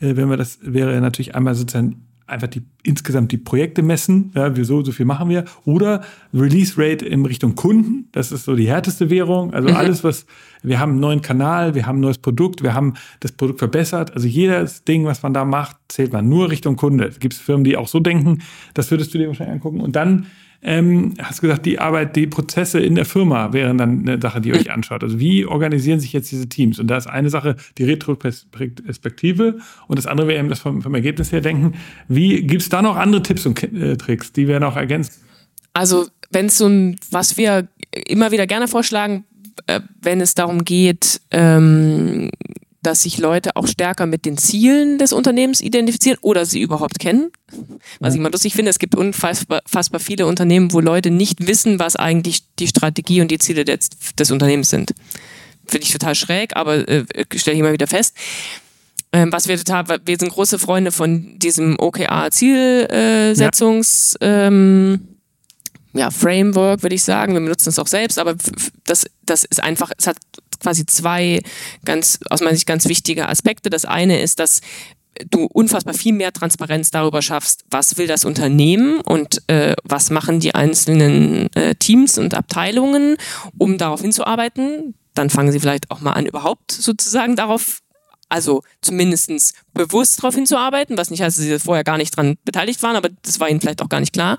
äh, 0.04 0.16
wenn 0.16 0.28
wir 0.28 0.36
das 0.36 0.58
wäre 0.62 1.00
natürlich 1.00 1.34
einmal 1.34 1.54
sozusagen 1.54 2.06
einfach 2.26 2.48
die 2.48 2.62
insgesamt 2.82 3.32
die 3.32 3.38
Projekte 3.38 3.82
messen, 3.82 4.32
ja, 4.34 4.56
wir 4.56 4.64
so 4.64 4.82
so 4.82 4.92
viel 4.92 5.06
machen 5.06 5.28
wir 5.28 5.44
oder 5.64 6.02
Release 6.32 6.74
Rate 6.76 7.04
in 7.04 7.24
Richtung 7.26 7.54
Kunden, 7.54 8.08
das 8.12 8.32
ist 8.32 8.44
so 8.44 8.54
die 8.54 8.68
härteste 8.68 9.10
Währung, 9.10 9.52
also 9.52 9.68
mhm. 9.68 9.76
alles 9.76 10.04
was 10.04 10.26
wir 10.64 10.80
haben 10.80 10.92
einen 10.92 11.00
neuen 11.00 11.22
Kanal, 11.22 11.74
wir 11.74 11.86
haben 11.86 11.98
ein 11.98 12.02
neues 12.02 12.18
Produkt, 12.18 12.62
wir 12.62 12.74
haben 12.74 12.94
das 13.20 13.32
Produkt 13.32 13.58
verbessert, 13.58 14.12
also 14.14 14.26
jedes 14.26 14.84
Ding, 14.84 15.04
was 15.04 15.22
man 15.22 15.34
da 15.34 15.44
macht, 15.44 15.76
zählt 15.88 16.12
man 16.12 16.28
nur 16.28 16.50
Richtung 16.50 16.76
Kunde. 16.76 17.04
Es 17.04 17.20
gibt 17.20 17.34
Firmen, 17.34 17.64
die 17.64 17.76
auch 17.76 17.88
so 17.88 18.00
denken, 18.00 18.42
das 18.74 18.90
würdest 18.90 19.14
du 19.14 19.18
dir 19.18 19.28
wahrscheinlich 19.28 19.54
angucken 19.54 19.80
und 19.80 19.94
dann 19.94 20.26
ähm, 20.64 21.12
hast 21.22 21.42
gesagt, 21.42 21.66
die 21.66 21.78
Arbeit, 21.78 22.16
die 22.16 22.26
Prozesse 22.26 22.80
in 22.80 22.94
der 22.94 23.04
Firma 23.04 23.52
wären 23.52 23.76
dann 23.76 24.08
eine 24.08 24.20
Sache, 24.20 24.40
die 24.40 24.48
ihr 24.48 24.54
euch 24.54 24.70
anschaut. 24.70 25.02
Also 25.02 25.20
wie 25.20 25.44
organisieren 25.44 26.00
sich 26.00 26.14
jetzt 26.14 26.32
diese 26.32 26.48
Teams? 26.48 26.78
Und 26.78 26.86
da 26.86 26.96
ist 26.96 27.06
eine 27.06 27.28
Sache 27.28 27.56
die 27.76 27.84
Retroperspektive 27.84 29.58
und 29.88 29.98
das 29.98 30.06
andere 30.06 30.28
wäre 30.28 30.38
eben 30.38 30.48
das 30.48 30.60
vom, 30.60 30.80
vom 30.80 30.94
Ergebnis 30.94 31.32
her 31.32 31.42
denken. 31.42 31.74
Wie 32.08 32.42
gibt 32.46 32.62
es 32.62 32.70
da 32.70 32.80
noch 32.80 32.96
andere 32.96 33.22
Tipps 33.22 33.44
und 33.44 33.62
äh, 33.62 33.96
Tricks, 33.98 34.32
die 34.32 34.48
wir 34.48 34.58
noch 34.58 34.76
ergänzen? 34.76 35.12
Also 35.74 36.06
wenn 36.30 36.46
es 36.46 36.56
so 36.56 36.66
ein, 36.66 36.96
was 37.10 37.36
wir 37.36 37.68
immer 38.06 38.32
wieder 38.32 38.46
gerne 38.46 38.66
vorschlagen, 38.66 39.24
äh, 39.66 39.80
wenn 40.00 40.20
es 40.20 40.34
darum 40.34 40.64
geht, 40.64 41.20
ähm, 41.30 42.30
dass 42.84 43.02
sich 43.02 43.18
Leute 43.18 43.56
auch 43.56 43.66
stärker 43.66 44.06
mit 44.06 44.24
den 44.26 44.38
Zielen 44.38 44.98
des 44.98 45.12
Unternehmens 45.12 45.60
identifizieren 45.60 46.18
oder 46.20 46.46
sie 46.46 46.60
überhaupt 46.60 46.98
kennen. 46.98 47.30
Was 47.98 48.14
ich 48.14 48.20
mal 48.20 48.30
lustig 48.30 48.54
finde, 48.54 48.70
es 48.70 48.78
gibt 48.78 48.94
unfassbar 48.94 50.00
viele 50.00 50.26
Unternehmen, 50.26 50.72
wo 50.72 50.80
Leute 50.80 51.10
nicht 51.10 51.46
wissen, 51.46 51.78
was 51.78 51.96
eigentlich 51.96 52.42
die 52.58 52.68
Strategie 52.68 53.20
und 53.20 53.30
die 53.30 53.38
Ziele 53.38 53.64
des, 53.64 53.90
des 54.18 54.30
Unternehmens 54.30 54.70
sind. 54.70 54.94
Finde 55.66 55.86
ich 55.86 55.92
total 55.92 56.14
schräg, 56.14 56.56
aber 56.56 56.88
äh, 56.88 57.04
stelle 57.36 57.54
ich 57.54 57.60
immer 57.60 57.72
wieder 57.72 57.86
fest. 57.86 58.14
Ähm, 59.12 59.32
was 59.32 59.48
wir 59.48 59.56
total, 59.56 59.86
wir 60.04 60.18
sind 60.18 60.32
große 60.32 60.58
Freunde 60.58 60.92
von 60.92 61.38
diesem 61.38 61.78
OKR-Zielsetzungs, 61.78 64.18
ja. 64.20 64.48
ähm, 64.48 65.13
ja, 65.94 66.10
Framework, 66.10 66.82
würde 66.82 66.94
ich 66.94 67.02
sagen. 67.02 67.34
Wir 67.34 67.40
benutzen 67.40 67.68
es 67.68 67.78
auch 67.78 67.86
selbst, 67.86 68.18
aber 68.18 68.34
das, 68.84 69.06
das 69.22 69.44
ist 69.44 69.62
einfach, 69.62 69.90
es 69.96 70.06
hat 70.06 70.16
quasi 70.60 70.84
zwei 70.86 71.40
ganz, 71.84 72.18
aus 72.30 72.40
meiner 72.40 72.54
Sicht 72.54 72.66
ganz 72.66 72.88
wichtige 72.88 73.28
Aspekte. 73.28 73.70
Das 73.70 73.84
eine 73.84 74.20
ist, 74.20 74.40
dass 74.40 74.60
du 75.30 75.44
unfassbar 75.44 75.94
viel 75.94 76.12
mehr 76.12 76.32
Transparenz 76.32 76.90
darüber 76.90 77.22
schaffst, 77.22 77.64
was 77.70 77.96
will 77.96 78.08
das 78.08 78.24
Unternehmen 78.24 79.00
und 79.00 79.42
äh, 79.48 79.74
was 79.84 80.10
machen 80.10 80.40
die 80.40 80.54
einzelnen 80.54 81.54
äh, 81.54 81.76
Teams 81.76 82.18
und 82.18 82.34
Abteilungen, 82.34 83.16
um 83.56 83.78
darauf 83.78 84.00
hinzuarbeiten. 84.00 84.94
Dann 85.14 85.30
fangen 85.30 85.52
sie 85.52 85.60
vielleicht 85.60 85.92
auch 85.92 86.00
mal 86.00 86.12
an, 86.12 86.26
überhaupt 86.26 86.72
sozusagen 86.72 87.36
darauf 87.36 87.83
also 88.28 88.62
zumindest 88.80 89.54
bewusst 89.74 90.18
darauf 90.18 90.34
hinzuarbeiten, 90.34 90.96
was 90.96 91.10
nicht 91.10 91.22
heißt, 91.22 91.38
dass 91.38 91.44
sie 91.44 91.58
vorher 91.58 91.84
gar 91.84 91.98
nicht 91.98 92.16
dran 92.16 92.36
beteiligt 92.44 92.82
waren, 92.82 92.96
aber 92.96 93.08
das 93.22 93.40
war 93.40 93.48
ihnen 93.48 93.60
vielleicht 93.60 93.82
auch 93.82 93.88
gar 93.88 94.00
nicht 94.00 94.12
klar. 94.12 94.38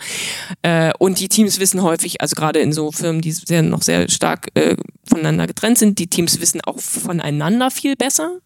Äh, 0.61 0.91
und 0.99 1.19
die 1.19 1.29
Teams 1.29 1.59
wissen 1.59 1.81
häufig, 1.81 2.21
also 2.21 2.35
gerade 2.35 2.59
in 2.59 2.73
so 2.73 2.91
Firmen, 2.91 3.21
die 3.21 3.31
sehr, 3.31 3.61
noch 3.61 3.81
sehr 3.81 4.09
stark 4.09 4.47
äh, 4.55 4.75
voneinander 5.07 5.47
getrennt 5.47 5.77
sind, 5.77 5.99
die 5.99 6.07
Teams 6.07 6.39
wissen 6.39 6.61
auch 6.61 6.79
voneinander 6.79 7.71
viel 7.71 7.95
besser, 7.95 8.39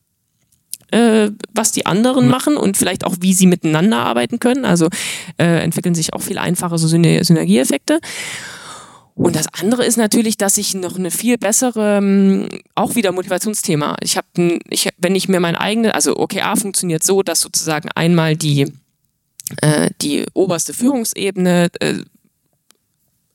äh, 0.91 1.29
was 1.53 1.71
die 1.71 1.85
anderen 1.85 2.25
mhm. 2.25 2.31
machen 2.31 2.57
und 2.57 2.77
vielleicht 2.77 3.05
auch, 3.05 3.15
wie 3.21 3.33
sie 3.33 3.47
miteinander 3.47 3.97
arbeiten 3.97 4.39
können. 4.39 4.65
Also 4.65 4.89
entwickeln 5.37 5.95
sich 5.95 6.13
auch 6.13 6.21
viel 6.21 6.37
einfacher 6.37 6.77
so 6.77 6.87
Synergieeffekte. 6.87 7.99
Und 9.19 9.35
das 9.35 9.47
andere 9.53 9.85
ist 9.85 9.97
natürlich, 9.97 10.37
dass 10.37 10.57
ich 10.57 10.75
noch 10.75 10.97
eine 10.97 11.11
viel 11.11 11.37
bessere, 11.37 11.97
ähm, 11.97 12.47
auch 12.73 12.95
wieder 12.95 13.11
Motivationsthema. 13.11 13.97
Ich 14.01 14.15
habe, 14.15 14.59
ich, 14.69 14.87
wenn 14.97 15.13
ich 15.13 15.27
mir 15.27 15.41
mein 15.41 15.57
eigenes, 15.57 15.91
also 15.91 16.15
OKA 16.15 16.55
funktioniert 16.55 17.03
so, 17.03 17.21
dass 17.21 17.41
sozusagen 17.41 17.89
einmal 17.95 18.37
die 18.37 18.71
äh, 19.61 19.89
die 20.01 20.25
oberste 20.33 20.73
Führungsebene 20.73 21.67
äh, 21.81 21.95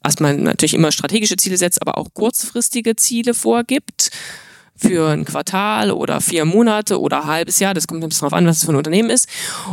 erstmal 0.03 0.39
natürlich 0.39 0.72
immer 0.72 0.91
strategische 0.91 1.37
Ziele 1.37 1.59
setzt, 1.59 1.82
aber 1.82 1.99
auch 1.99 2.09
kurzfristige 2.14 2.97
Ziele 2.97 3.35
vorgibt 3.35 4.11
für 4.77 5.11
ein 5.11 5.25
Quartal 5.25 5.91
oder 5.91 6.20
vier 6.20 6.45
Monate 6.45 7.01
oder 7.01 7.22
ein 7.22 7.29
halbes 7.29 7.59
Jahr, 7.61 7.75
das 7.75 7.87
kommt 7.87 8.03
ein 8.03 8.09
bisschen 8.09 8.27
darauf 8.27 8.37
an, 8.37 8.47
was 8.47 8.59
es 8.59 8.64
für 8.64 8.72
ein 8.72 8.77
Unternehmen 8.77 9.11
ist. 9.11 9.29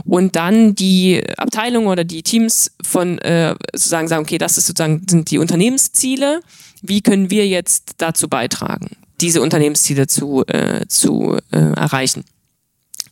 Und 0.06 0.36
dann 0.36 0.76
die 0.76 1.24
Abteilung 1.38 1.88
oder 1.88 2.04
die 2.04 2.24
Teams 2.24 2.72
von 2.84 3.18
äh, 3.20 3.56
sozusagen 3.74 4.08
sagen, 4.08 4.24
okay, 4.24 4.38
das 4.38 4.58
ist 4.58 4.68
sozusagen 4.68 5.06
sind 5.10 5.32
die 5.32 5.38
Unternehmensziele. 5.40 6.42
Wie 6.82 7.02
können 7.02 7.30
wir 7.30 7.48
jetzt 7.48 7.94
dazu 7.98 8.28
beitragen, 8.28 8.90
diese 9.22 9.42
Unternehmensziele 9.42 10.08
zu, 10.08 10.44
äh, 10.48 10.86
zu 10.88 11.38
äh, 11.52 11.58
erreichen? 11.58 12.24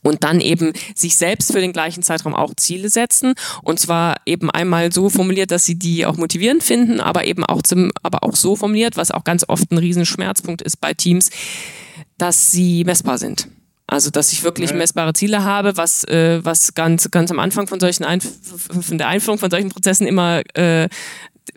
Und 0.02 0.24
dann 0.24 0.42
eben 0.42 0.74
sich 0.96 1.18
selbst 1.18 1.52
für 1.52 1.62
den 1.62 1.74
gleichen 1.74 2.04
Zeitraum 2.04 2.36
auch 2.36 2.54
Ziele 2.56 2.90
setzen 2.90 3.34
und 3.64 3.80
zwar 3.80 4.18
eben 4.26 4.50
einmal 4.50 4.92
so 4.92 5.10
formuliert, 5.10 5.52
dass 5.52 5.66
sie 5.66 5.78
die 5.78 6.06
auch 6.06 6.18
motivierend 6.18 6.64
finden, 6.64 7.00
aber 7.00 7.26
eben 7.26 7.44
auch 7.44 7.62
zum, 7.62 7.92
aber 8.04 8.24
auch 8.24 8.36
so 8.36 8.56
formuliert, 8.56 8.98
was 8.98 9.12
auch 9.12 9.24
ganz 9.24 9.46
oft 9.48 9.72
ein 9.72 9.78
Riesenschmerzpunkt 9.78 10.62
ist 10.62 10.80
bei 10.82 10.94
Teams, 10.94 11.30
dass 12.18 12.52
sie 12.52 12.84
messbar 12.84 13.18
sind. 13.18 13.48
Also, 13.92 14.12
dass 14.12 14.32
ich 14.32 14.44
wirklich 14.44 14.72
messbare 14.72 15.14
Ziele 15.14 15.44
habe, 15.44 15.76
was, 15.76 16.04
äh, 16.04 16.46
was 16.46 16.76
ganz, 16.76 17.10
ganz 17.10 17.32
am 17.32 17.40
Anfang 17.40 17.66
von 17.66 17.80
solchen 17.80 18.04
Einf 18.04 18.24
von 18.82 19.00
der 19.00 19.08
Einführung 19.08 19.40
von 19.40 19.50
solchen 19.50 19.70
Prozessen 19.70 20.06
immer 20.06 20.44
äh, 20.56 20.90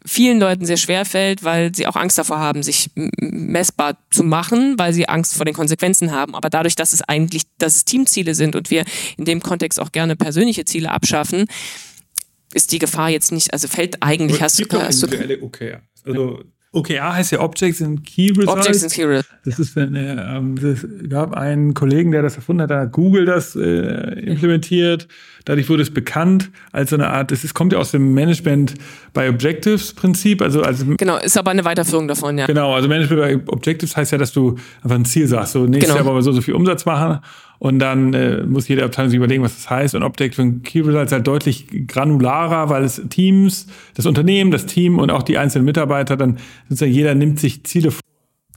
vielen 0.05 0.41
Leuten 0.41 0.67
sehr 0.67 0.77
schwer 0.77 1.05
fällt, 1.05 1.43
weil 1.45 1.75
sie 1.75 1.87
auch 1.87 1.97
Angst 1.97 2.19
davor 2.19 2.39
haben, 2.39 2.63
sich 2.63 2.91
messbar 2.95 3.99
zu 4.11 4.25
machen, 4.25 4.79
weil 4.79 4.93
sie 4.93 5.09
Angst 5.09 5.35
vor 5.35 5.45
den 5.45 5.55
Konsequenzen 5.55 6.13
haben. 6.13 6.35
Aber 6.35 6.51
dadurch, 6.51 6.75
dass 6.75 6.93
es 6.93 7.03
eigentlich, 7.03 7.43
dass 7.59 7.77
es 7.77 7.85
Teamziele 7.85 8.35
sind 8.35 8.57
und 8.57 8.71
wir 8.71 8.85
in 9.17 9.25
dem 9.25 9.43
Kontext 9.43 9.81
auch 9.81 9.93
gerne 9.93 10.17
persönliche 10.17 10.65
Ziele 10.65 10.91
abschaffen, 10.91 11.47
ist 12.55 12.73
die 12.73 12.79
Gefahr 12.79 13.11
jetzt 13.11 13.33
nicht, 13.33 13.53
also 13.53 13.69
fällt 13.69 14.03
eigentlich, 14.03 14.43
hast, 14.43 14.59
du. 14.59 14.81
hast 14.81 15.03
du. 15.03 15.07
Okay. 15.43 15.79
Also 16.05 16.45
OKR 16.75 17.15
heißt 17.15 17.33
ja 17.33 17.41
Objects 17.41 17.83
and 17.83 18.03
Key 18.05 18.29
Results. 18.31 18.49
Objects 18.49 18.83
and 18.83 18.93
Key 18.93 19.05
Results. 19.05 19.29
Das 19.45 19.59
ist, 19.59 19.77
wenn, 19.77 19.95
äh, 19.95 20.15
ähm, 20.15 20.55
es 20.57 20.87
gab 21.09 21.35
einen 21.35 21.75
Kollegen, 21.75 22.13
der 22.13 22.23
das 22.23 22.37
erfunden 22.37 22.63
hat, 22.63 22.71
da 22.71 22.81
hat 22.81 22.93
Google 22.93 23.27
das 23.27 23.55
äh, 23.57 23.61
implementiert. 24.21 25.07
Dadurch 25.45 25.69
wurde 25.69 25.83
es 25.83 25.93
bekannt 25.93 26.51
als 26.71 26.91
so 26.91 26.97
eine 26.97 27.09
Art, 27.09 27.31
es 27.31 27.53
kommt 27.53 27.75
ja 27.75 27.79
aus 27.79 27.91
dem 27.91 28.15
Management 28.15 28.75
by 29.13 29.29
Objectives 29.29 29.93
Prinzip. 29.93 30.41
Also, 30.41 30.63
also 30.63 30.87
genau, 30.97 31.19
ist 31.19 31.37
aber 31.37 31.51
eine 31.51 31.65
Weiterführung 31.65 32.09
davon, 32.09 32.39
ja. 32.39 32.47
Genau, 32.47 32.75
also 32.75 32.89
Management 32.89 33.45
by 33.45 33.53
Objectives 33.53 33.95
heißt 33.95 34.13
ja, 34.13 34.19
dass 34.19 34.33
du 34.33 34.57
einfach 34.83 34.97
ein 34.97 35.05
Ziel 35.05 35.27
sagst. 35.27 35.53
So 35.53 35.67
nächstes 35.67 35.89
genau. 35.89 35.97
Jahr 35.97 36.07
wollen 36.07 36.17
wir 36.17 36.23
so, 36.23 36.33
so 36.33 36.41
viel 36.41 36.55
Umsatz 36.55 36.87
machen. 36.87 37.21
Und 37.63 37.79
dann 37.79 38.13
äh, 38.13 38.43
muss 38.43 38.67
jede 38.67 38.83
Abteilung 38.83 39.09
sich 39.11 39.17
überlegen, 39.17 39.45
was 39.45 39.55
das 39.55 39.71
heißt. 39.71 39.95
Und 39.95 40.03
Objective 40.03 40.43
und 40.43 40.65
Key 40.65 40.81
Results 40.81 41.13
halt 41.13 41.29
deutlich 41.29 41.87
granularer, 41.87 42.69
weil 42.71 42.83
es 42.83 43.01
Teams, 43.09 43.69
das 43.95 44.05
Unternehmen, 44.05 44.51
das 44.51 44.67
Team 44.67 44.99
und 44.99 45.13
auch 45.13 45.23
die 45.23 45.39
einzelnen 45.39 45.65
Mitarbeiter 45.65 46.17
dann 46.17 46.41
sozusagen 46.69 46.91
jeder 46.91 47.15
nimmt 47.15 47.39
sich 47.39 47.63
Ziele 47.63 47.93
vor. 47.93 48.01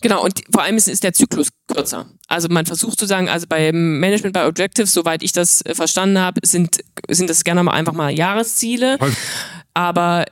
Genau, 0.01 0.23
und 0.23 0.41
vor 0.51 0.63
allem 0.63 0.75
ist, 0.77 0.87
ist 0.87 1.03
der 1.03 1.13
Zyklus 1.13 1.49
kürzer. 1.67 2.07
Also 2.27 2.47
man 2.49 2.65
versucht 2.65 2.99
zu 2.99 3.05
sagen, 3.05 3.29
also 3.29 3.45
beim 3.47 3.99
Management 3.99 4.33
bei 4.33 4.47
Objectives, 4.47 4.91
soweit 4.91 5.21
ich 5.21 5.33
das 5.33 5.63
äh, 5.63 5.75
verstanden 5.75 6.17
habe, 6.17 6.41
sind, 6.43 6.79
sind 7.07 7.29
das 7.29 7.43
gerne 7.43 7.61
mal 7.61 7.73
einfach 7.73 7.93
mal 7.93 8.09
Jahresziele. 8.09 8.97
Aber 9.75 10.25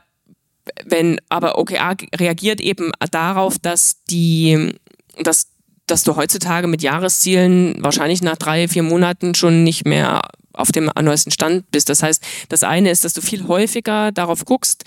wenn, 0.84 1.20
aber 1.28 1.58
OKR 1.58 1.94
reagiert 2.16 2.60
eben 2.60 2.90
darauf, 3.12 3.56
dass 3.56 4.02
die, 4.10 4.74
dass 5.22 5.53
dass 5.86 6.04
du 6.04 6.16
heutzutage 6.16 6.66
mit 6.66 6.82
Jahreszielen 6.82 7.76
wahrscheinlich 7.80 8.22
nach 8.22 8.36
drei, 8.36 8.68
vier 8.68 8.82
Monaten 8.82 9.34
schon 9.34 9.64
nicht 9.64 9.86
mehr 9.86 10.22
auf 10.52 10.72
dem 10.72 10.90
neuesten 11.00 11.30
Stand 11.30 11.70
bist. 11.70 11.88
Das 11.88 12.02
heißt, 12.02 12.24
das 12.48 12.62
eine 12.62 12.90
ist, 12.90 13.04
dass 13.04 13.12
du 13.12 13.20
viel 13.20 13.46
häufiger 13.48 14.12
darauf 14.12 14.44
guckst, 14.44 14.84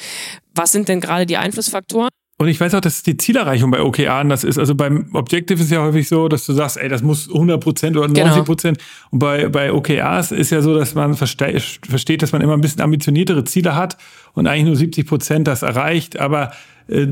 was 0.56 0.72
sind 0.72 0.88
denn 0.88 1.02
gerade 1.02 1.26
die 1.26 1.38
Einflussfaktoren? 1.38 2.10
Und 2.40 2.48
ich 2.50 2.60
weiß 2.60 2.76
auch, 2.76 2.82
dass 2.82 3.02
die 3.02 3.18
Zielerreichung 3.18 3.72
bei 3.72 3.82
OKR 3.82 4.14
anders 4.14 4.44
ist. 4.44 4.60
Also 4.60 4.76
beim 4.76 5.10
Objective 5.14 5.60
ist 5.62 5.72
ja 5.72 5.82
häufig 5.82 6.08
so, 6.08 6.28
dass 6.28 6.46
du 6.46 6.54
sagst, 6.54 6.78
ey, 6.78 6.88
das 6.88 7.02
muss 7.02 7.28
100% 7.30 7.98
oder 7.98 8.06
90%. 8.06 8.62
Genau. 8.62 8.78
Und 9.10 9.20
bei, 9.20 9.50
bei 9.50 9.74
OKRs 9.74 10.32
ist 10.32 10.52
ja 10.52 10.62
so, 10.62 10.78
dass 10.78 10.94
man 10.94 11.16
verste 11.16 11.60
versteht, 11.60 12.22
dass 12.22 12.34
man 12.34 12.42
immer 12.42 12.54
ein 12.54 12.62
bisschen 12.62 12.82
ambitioniertere 12.82 13.44
Ziele 13.44 13.76
hat 13.76 13.98
und 14.34 14.46
eigentlich 14.46 14.66
nur 14.66 14.76
70% 14.76 15.44
das 15.44 15.64
erreicht. 15.64 16.20
Aber 16.20 16.52
äh, 16.88 17.08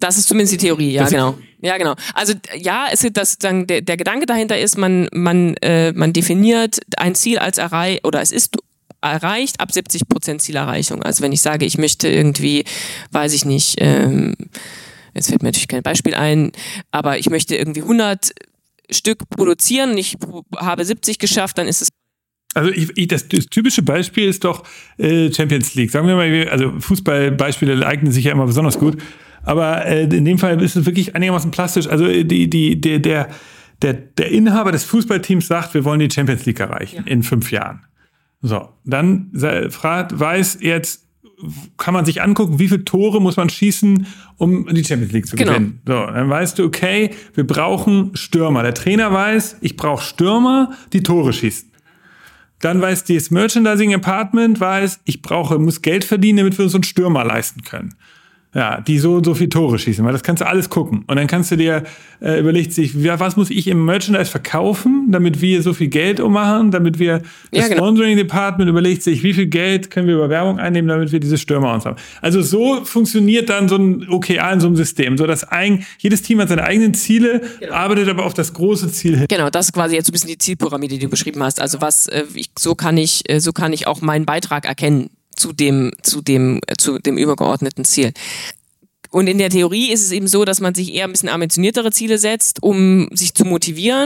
das 0.00 0.18
ist 0.18 0.28
zumindest 0.28 0.54
die 0.54 0.58
Theorie, 0.58 0.92
ja, 0.92 1.02
das 1.02 1.10
genau. 1.10 1.38
Ja, 1.62 1.76
genau. 1.76 1.94
Also 2.14 2.32
ja, 2.56 2.86
es 2.90 3.04
ist 3.04 3.16
das 3.16 3.38
dann 3.38 3.66
der, 3.66 3.82
der 3.82 3.96
Gedanke 3.96 4.26
dahinter 4.26 4.58
ist, 4.58 4.78
man 4.78 5.08
man 5.12 5.54
äh, 5.58 5.92
man 5.92 6.12
definiert 6.12 6.80
ein 6.96 7.14
Ziel 7.14 7.38
als 7.38 7.58
erreicht 7.58 8.06
oder 8.06 8.20
es 8.20 8.32
ist 8.32 8.56
erreicht 9.02 9.60
ab 9.60 9.72
70 9.72 10.08
Prozent 10.08 10.42
Zielerreichung. 10.42 11.02
Also 11.02 11.22
wenn 11.22 11.32
ich 11.32 11.40
sage, 11.40 11.64
ich 11.64 11.78
möchte 11.78 12.08
irgendwie, 12.08 12.64
weiß 13.12 13.32
ich 13.34 13.44
nicht, 13.44 13.76
ähm, 13.78 14.34
jetzt 15.14 15.28
fällt 15.28 15.42
mir 15.42 15.48
natürlich 15.48 15.68
kein 15.68 15.82
Beispiel 15.82 16.14
ein, 16.14 16.52
aber 16.90 17.18
ich 17.18 17.30
möchte 17.30 17.56
irgendwie 17.56 17.82
100 17.82 18.32
Stück 18.90 19.28
produzieren 19.30 19.92
und 19.92 19.98
ich 19.98 20.16
habe 20.56 20.84
70 20.84 21.18
geschafft, 21.18 21.58
dann 21.58 21.68
ist 21.68 21.82
es 21.82 21.88
also 22.52 22.70
ich, 22.72 22.90
ich, 22.96 23.06
das, 23.06 23.28
das 23.28 23.46
typische 23.46 23.82
Beispiel 23.82 24.28
ist 24.28 24.42
doch 24.42 24.64
äh, 24.98 25.32
Champions 25.32 25.76
League. 25.76 25.92
Sagen 25.92 26.08
wir 26.08 26.16
mal, 26.16 26.48
also 26.48 26.72
Fußballbeispiele 26.80 27.86
eignen 27.86 28.10
sich 28.10 28.24
ja 28.24 28.32
immer 28.32 28.46
besonders 28.46 28.76
gut. 28.76 29.00
Aber 29.42 29.86
äh, 29.86 30.04
in 30.04 30.24
dem 30.24 30.38
Fall 30.38 30.60
ist 30.62 30.76
es 30.76 30.86
wirklich 30.86 31.14
einigermaßen 31.14 31.50
plastisch. 31.50 31.86
Also 31.88 32.06
äh, 32.06 32.24
die, 32.24 32.50
die, 32.50 32.80
der, 32.80 32.98
der, 32.98 33.28
der, 33.82 33.94
der 33.94 34.30
Inhaber 34.30 34.72
des 34.72 34.84
Fußballteams 34.84 35.46
sagt, 35.46 35.74
wir 35.74 35.84
wollen 35.84 36.00
die 36.00 36.10
Champions 36.10 36.44
League 36.46 36.60
erreichen 36.60 37.04
ja. 37.06 37.12
in 37.12 37.22
fünf 37.22 37.50
Jahren. 37.50 37.80
So, 38.42 38.68
dann 38.84 39.30
fragt, 39.68 40.18
weiß 40.18 40.58
jetzt, 40.62 41.06
kann 41.76 41.94
man 41.94 42.04
sich 42.04 42.22
angucken, 42.22 42.58
wie 42.58 42.68
viele 42.68 42.84
Tore 42.84 43.20
muss 43.20 43.36
man 43.36 43.48
schießen, 43.48 44.06
um 44.36 44.66
die 44.66 44.84
Champions 44.84 45.12
League 45.12 45.26
zu 45.26 45.36
genau. 45.36 45.52
gewinnen. 45.52 45.80
So, 45.86 45.92
dann 45.92 46.28
weißt 46.28 46.58
du, 46.58 46.64
okay, 46.64 47.10
wir 47.34 47.46
brauchen 47.46 48.10
Stürmer. 48.14 48.62
Der 48.62 48.74
Trainer 48.74 49.12
weiß, 49.12 49.58
ich 49.60 49.76
brauche 49.76 50.02
Stürmer, 50.02 50.72
die 50.92 51.02
Tore 51.02 51.32
schießen. 51.32 51.70
Dann 52.60 52.82
weiß 52.82 53.04
das 53.04 53.30
Merchandising 53.30 53.94
Apartment, 53.94 54.60
weiß, 54.60 55.00
ich 55.04 55.22
brauche, 55.22 55.58
muss 55.58 55.80
Geld 55.80 56.04
verdienen, 56.04 56.38
damit 56.38 56.58
wir 56.58 56.64
uns 56.66 56.74
einen 56.74 56.84
Stürmer 56.84 57.24
leisten 57.24 57.62
können. 57.62 57.94
Ja, 58.52 58.80
die 58.80 58.98
so 58.98 59.14
und 59.14 59.24
so 59.24 59.34
viel 59.34 59.48
Tore 59.48 59.78
schießen, 59.78 60.04
weil 60.04 60.12
das 60.12 60.24
kannst 60.24 60.40
du 60.40 60.46
alles 60.46 60.68
gucken. 60.68 61.04
Und 61.06 61.14
dann 61.16 61.28
kannst 61.28 61.52
du 61.52 61.56
dir 61.56 61.84
äh, 62.20 62.40
überlegt 62.40 62.72
sich, 62.72 62.92
was 63.04 63.36
muss 63.36 63.48
ich 63.48 63.68
im 63.68 63.84
Merchandise 63.84 64.28
verkaufen, 64.28 65.06
damit 65.10 65.40
wir 65.40 65.62
so 65.62 65.72
viel 65.72 65.86
Geld 65.86 66.18
ummachen, 66.18 66.72
damit 66.72 66.98
wir 66.98 67.18
das 67.18 67.28
ja, 67.52 67.68
genau. 67.68 67.84
Sponsoring 67.84 68.16
Department 68.16 68.68
überlegt 68.68 69.04
sich, 69.04 69.22
wie 69.22 69.34
viel 69.34 69.46
Geld 69.46 69.90
können 69.92 70.08
wir 70.08 70.16
über 70.16 70.28
Werbung 70.28 70.58
einnehmen, 70.58 70.88
damit 70.88 71.12
wir 71.12 71.20
diese 71.20 71.38
Stürmer 71.38 71.72
uns 71.72 71.86
haben. 71.86 71.96
Also 72.22 72.42
so 72.42 72.84
funktioniert 72.84 73.48
dann 73.48 73.68
so 73.68 73.76
ein 73.76 74.08
OKR 74.08 74.52
in 74.52 74.58
so 74.58 74.66
einem 74.66 74.76
System, 74.76 75.16
so 75.16 75.28
dass 75.28 75.44
ein, 75.44 75.86
jedes 75.98 76.22
Team 76.22 76.40
hat 76.40 76.48
seine 76.48 76.64
eigenen 76.64 76.92
Ziele, 76.94 77.42
genau. 77.60 77.72
arbeitet 77.72 78.08
aber 78.08 78.26
auf 78.26 78.34
das 78.34 78.52
große 78.52 78.90
Ziel 78.90 79.16
hin. 79.16 79.26
Genau, 79.28 79.48
das 79.48 79.66
ist 79.66 79.72
quasi 79.74 79.94
jetzt 79.94 80.06
so 80.06 80.10
ein 80.10 80.14
bisschen 80.14 80.30
die 80.30 80.38
Zielpyramide, 80.38 80.94
die 80.94 81.04
du 81.04 81.08
beschrieben 81.08 81.40
hast. 81.44 81.60
Also 81.60 81.80
was, 81.80 82.08
äh, 82.08 82.24
ich, 82.34 82.50
so 82.58 82.74
kann 82.74 82.96
ich, 82.96 83.30
äh, 83.30 83.38
so 83.38 83.52
kann 83.52 83.72
ich 83.72 83.86
auch 83.86 84.00
meinen 84.00 84.26
Beitrag 84.26 84.66
erkennen 84.66 85.10
zu 85.36 85.52
dem, 85.52 85.92
zu 86.02 86.20
dem, 86.20 86.60
zu 86.78 86.98
dem 86.98 87.16
übergeordneten 87.18 87.84
Ziel. 87.84 88.12
Und 89.10 89.26
in 89.26 89.38
der 89.38 89.50
Theorie 89.50 89.92
ist 89.92 90.02
es 90.02 90.12
eben 90.12 90.28
so, 90.28 90.44
dass 90.44 90.60
man 90.60 90.74
sich 90.74 90.94
eher 90.94 91.04
ein 91.04 91.12
bisschen 91.12 91.28
ambitioniertere 91.28 91.90
Ziele 91.90 92.18
setzt, 92.18 92.62
um 92.62 93.08
sich 93.12 93.34
zu 93.34 93.44
motivieren. 93.44 94.04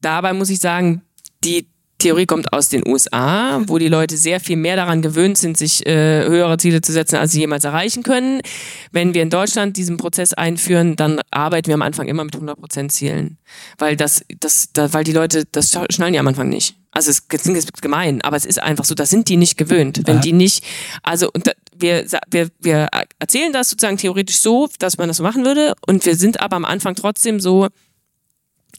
Dabei 0.00 0.32
muss 0.32 0.50
ich 0.50 0.60
sagen, 0.60 1.02
die 1.42 1.66
Theorie 1.98 2.26
kommt 2.26 2.52
aus 2.52 2.68
den 2.68 2.86
USA, 2.86 3.62
wo 3.66 3.78
die 3.78 3.88
Leute 3.88 4.16
sehr 4.16 4.38
viel 4.38 4.56
mehr 4.56 4.76
daran 4.76 5.00
gewöhnt 5.00 5.38
sind, 5.38 5.56
sich 5.56 5.86
äh, 5.86 6.26
höhere 6.26 6.58
Ziele 6.58 6.82
zu 6.82 6.92
setzen, 6.92 7.16
als 7.16 7.32
sie 7.32 7.40
jemals 7.40 7.64
erreichen 7.64 8.02
können. 8.02 8.42
Wenn 8.92 9.14
wir 9.14 9.22
in 9.22 9.30
Deutschland 9.30 9.76
diesen 9.76 9.96
Prozess 9.96 10.34
einführen, 10.34 10.96
dann 10.96 11.20
arbeiten 11.30 11.68
wir 11.68 11.74
am 11.74 11.82
Anfang 11.82 12.06
immer 12.06 12.24
mit 12.24 12.36
100% 12.36 12.90
Zielen, 12.90 13.38
weil 13.78 13.96
das, 13.96 14.24
das, 14.40 14.72
da, 14.72 14.92
weil 14.92 15.04
die 15.04 15.12
Leute, 15.12 15.44
das 15.50 15.78
schnallen 15.90 16.12
die 16.12 16.18
am 16.18 16.28
Anfang 16.28 16.50
nicht. 16.50 16.76
Also 16.96 17.10
es 17.10 17.28
klingt 17.28 17.82
gemein, 17.82 18.22
aber 18.22 18.38
es 18.38 18.46
ist 18.46 18.58
einfach 18.62 18.86
so, 18.86 18.94
da 18.94 19.04
sind 19.04 19.28
die 19.28 19.36
nicht 19.36 19.58
gewöhnt. 19.58 20.00
Wenn 20.06 20.22
die 20.22 20.32
nicht, 20.32 20.64
also 21.02 21.30
und 21.30 21.52
wir, 21.76 22.06
wir, 22.30 22.48
wir 22.58 22.88
erzählen 23.18 23.52
das 23.52 23.68
sozusagen 23.68 23.98
theoretisch 23.98 24.38
so, 24.38 24.70
dass 24.78 24.96
man 24.96 25.08
das 25.08 25.18
so 25.18 25.22
machen 25.22 25.44
würde 25.44 25.74
und 25.86 26.06
wir 26.06 26.16
sind 26.16 26.40
aber 26.40 26.56
am 26.56 26.64
Anfang 26.64 26.94
trotzdem 26.94 27.38
so, 27.38 27.68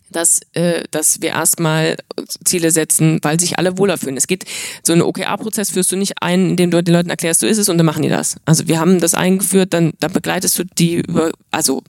dass, 0.10 0.40
äh, 0.54 0.86
dass 0.90 1.22
wir 1.22 1.30
erstmal 1.30 1.96
Ziele 2.44 2.72
setzen, 2.72 3.20
weil 3.22 3.40
sich 3.40 3.60
alle 3.60 3.78
wohler 3.78 4.00
fühlen. 4.00 4.18
Es 4.18 4.26
geht, 4.26 4.46
so 4.82 4.94
einen 4.94 5.04
OKR-Prozess 5.04 5.70
führst 5.70 5.92
du 5.92 5.96
nicht 5.96 6.14
ein, 6.20 6.50
indem 6.50 6.72
du 6.72 6.82
den 6.82 6.96
Leuten 6.96 7.12
erklärst, 7.12 7.42
so 7.42 7.46
ist 7.46 7.60
es 7.60 7.70
und 7.70 7.78
dann 7.78 7.86
machen 7.86 8.02
die 8.02 8.10
das. 8.10 8.38
Also 8.46 8.68
wir 8.68 8.80
haben 8.80 9.00
das 9.00 9.14
eingeführt, 9.14 9.74
dann, 9.74 9.94
dann 10.00 10.12
begleitest 10.12 10.58
du 10.58 10.64
die 10.64 10.96
über, 10.96 11.34
also 11.52 11.84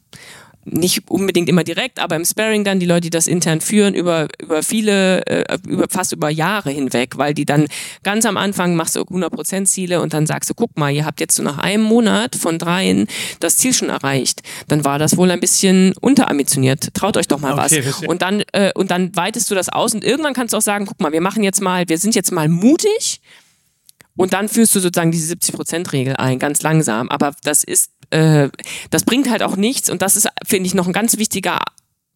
nicht 0.71 1.11
unbedingt 1.11 1.49
immer 1.49 1.65
direkt, 1.65 1.99
aber 1.99 2.17
im 2.17 2.25
Sparring 2.25 2.65
dann 2.65 2.81
die 2.81 2.87
Leute, 2.87 3.03
die 3.03 3.11
das 3.11 3.27
intern 3.27 3.61
führen, 3.61 3.95
über, 3.95 4.29
über 4.41 4.63
viele, 4.63 5.27
äh, 5.27 5.59
über, 5.67 5.87
fast 5.89 6.13
über 6.13 6.31
Jahre 6.31 6.71
hinweg, 6.71 7.19
weil 7.19 7.35
die 7.35 7.45
dann 7.45 7.67
ganz 8.03 8.27
am 8.27 8.37
Anfang 8.37 8.75
machst 8.75 8.97
du 8.97 9.01
100% 9.01 9.65
Ziele 9.65 10.01
und 10.01 10.15
dann 10.15 10.27
sagst 10.27 10.51
du, 10.51 10.55
guck 10.55 10.77
mal, 10.79 10.91
ihr 10.91 11.05
habt 11.05 11.21
jetzt 11.21 11.37
so 11.37 11.43
nach 11.43 11.59
einem 11.59 11.83
Monat 11.83 12.37
von 12.37 12.59
dreien 12.59 13.07
das 13.41 13.57
Ziel 13.59 13.73
schon 13.73 13.89
erreicht. 13.89 14.43
Dann 14.69 14.85
war 14.85 14.99
das 14.99 15.17
wohl 15.17 15.31
ein 15.31 15.41
bisschen 15.41 15.95
unterambitioniert. 16.01 16.95
Traut 16.95 17.17
euch 17.17 17.29
doch 17.29 17.41
mal 17.41 17.53
okay, 17.53 17.85
was. 17.85 18.07
Und 18.07 18.23
dann, 18.23 18.43
äh, 18.53 18.73
und 18.75 18.91
dann 18.91 19.15
weitest 19.17 19.51
du 19.51 19.55
das 19.55 19.69
aus 19.69 19.95
und 19.95 20.05
irgendwann 20.05 20.35
kannst 20.35 20.53
du 20.53 20.59
auch 20.59 20.63
sagen, 20.63 20.87
guck 20.87 21.01
mal, 21.01 21.13
wir 21.13 21.21
machen 21.21 21.43
jetzt 21.43 21.61
mal, 21.61 21.89
wir 21.89 21.99
sind 21.99 22.15
jetzt 22.15 22.33
mal 22.33 22.49
mutig 22.49 23.21
und 24.19 24.33
dann 24.33 24.49
führst 24.49 24.75
du 24.75 24.81
sozusagen 24.81 25.13
diese 25.13 25.33
70%-Regel 25.35 26.17
ein, 26.17 26.41
ganz 26.41 26.61
langsam. 26.63 27.09
Aber 27.09 27.35
das 27.45 27.63
ist 27.63 27.93
äh, 28.11 28.49
das 28.91 29.05
bringt 29.05 29.31
halt 29.31 29.43
auch 29.43 29.57
nichts 29.57 29.91
und 29.91 30.03
das 30.03 30.17
ist, 30.17 30.29
finde 30.47 30.67
ich, 30.67 30.75
noch 30.75 30.87
ein 30.87 30.93
ganz 30.93 31.19
wichtiger 31.19 31.61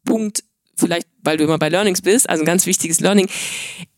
Punkt, 0.05 0.45
vielleicht 0.77 1.07
weil 1.23 1.37
du 1.37 1.45
immer 1.45 1.59
bei 1.59 1.69
Learnings 1.69 2.03
bist, 2.03 2.29
also 2.29 2.43
ein 2.43 2.47
ganz 2.47 2.67
wichtiges 2.67 3.01
Learning. 3.01 3.29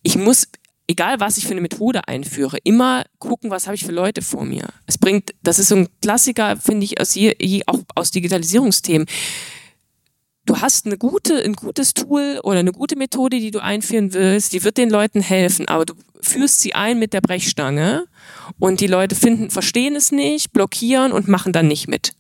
Ich 0.03 0.17
muss 0.17 0.49
egal 0.87 1.21
was 1.21 1.37
ich 1.37 1.45
für 1.45 1.53
eine 1.53 1.61
Methode 1.61 2.07
einführe, 2.09 2.59
immer 2.65 3.05
gucken, 3.19 3.51
was 3.51 3.67
habe 3.67 3.75
ich 3.75 3.85
für 3.85 3.93
Leute 3.93 4.23
vor 4.23 4.45
mir. 4.45 4.69
Es 4.87 4.99
bringt, 4.99 5.35
das 5.43 5.59
ist 5.59 5.69
so 5.69 5.77
ein 5.77 5.89
Klassiker, 6.03 6.57
finde 6.57 6.85
ich, 6.85 7.01
aus 7.01 7.15
je, 7.15 7.63
auch 7.67 7.81
aus 7.95 8.11
Digitalisierungsthemen. 8.11 9.07
Du 10.47 10.61
hast 10.61 10.85
eine 10.87 10.99
gute, 10.99 11.43
ein 11.43 11.55
gutes 11.55 11.95
Tool 11.95 12.39
oder 12.43 12.59
eine 12.59 12.73
gute 12.73 12.97
Methode, 12.97 13.39
die 13.39 13.51
du 13.51 13.63
einführen 13.63 14.13
willst, 14.13 14.53
die 14.53 14.63
wird 14.63 14.77
den 14.77 14.91
Leuten 14.91 15.21
helfen, 15.21 15.69
aber 15.69 15.87
du 15.87 15.95
führst 16.21 16.61
sie 16.61 16.75
ein 16.75 16.99
mit 16.99 17.13
der 17.15 17.23
Brechstange 17.23 18.07
und 18.59 18.81
die 18.81 18.87
Leute 18.87 19.15
finden, 19.15 19.51
verstehen 19.51 19.97
es 19.97 20.13
nicht, 20.13 20.53
blockieren 20.53 21.13
und 21.13 21.29
machen 21.29 21.53
dann 21.53 21.69
nicht 21.69 21.89
mit 21.89 22.13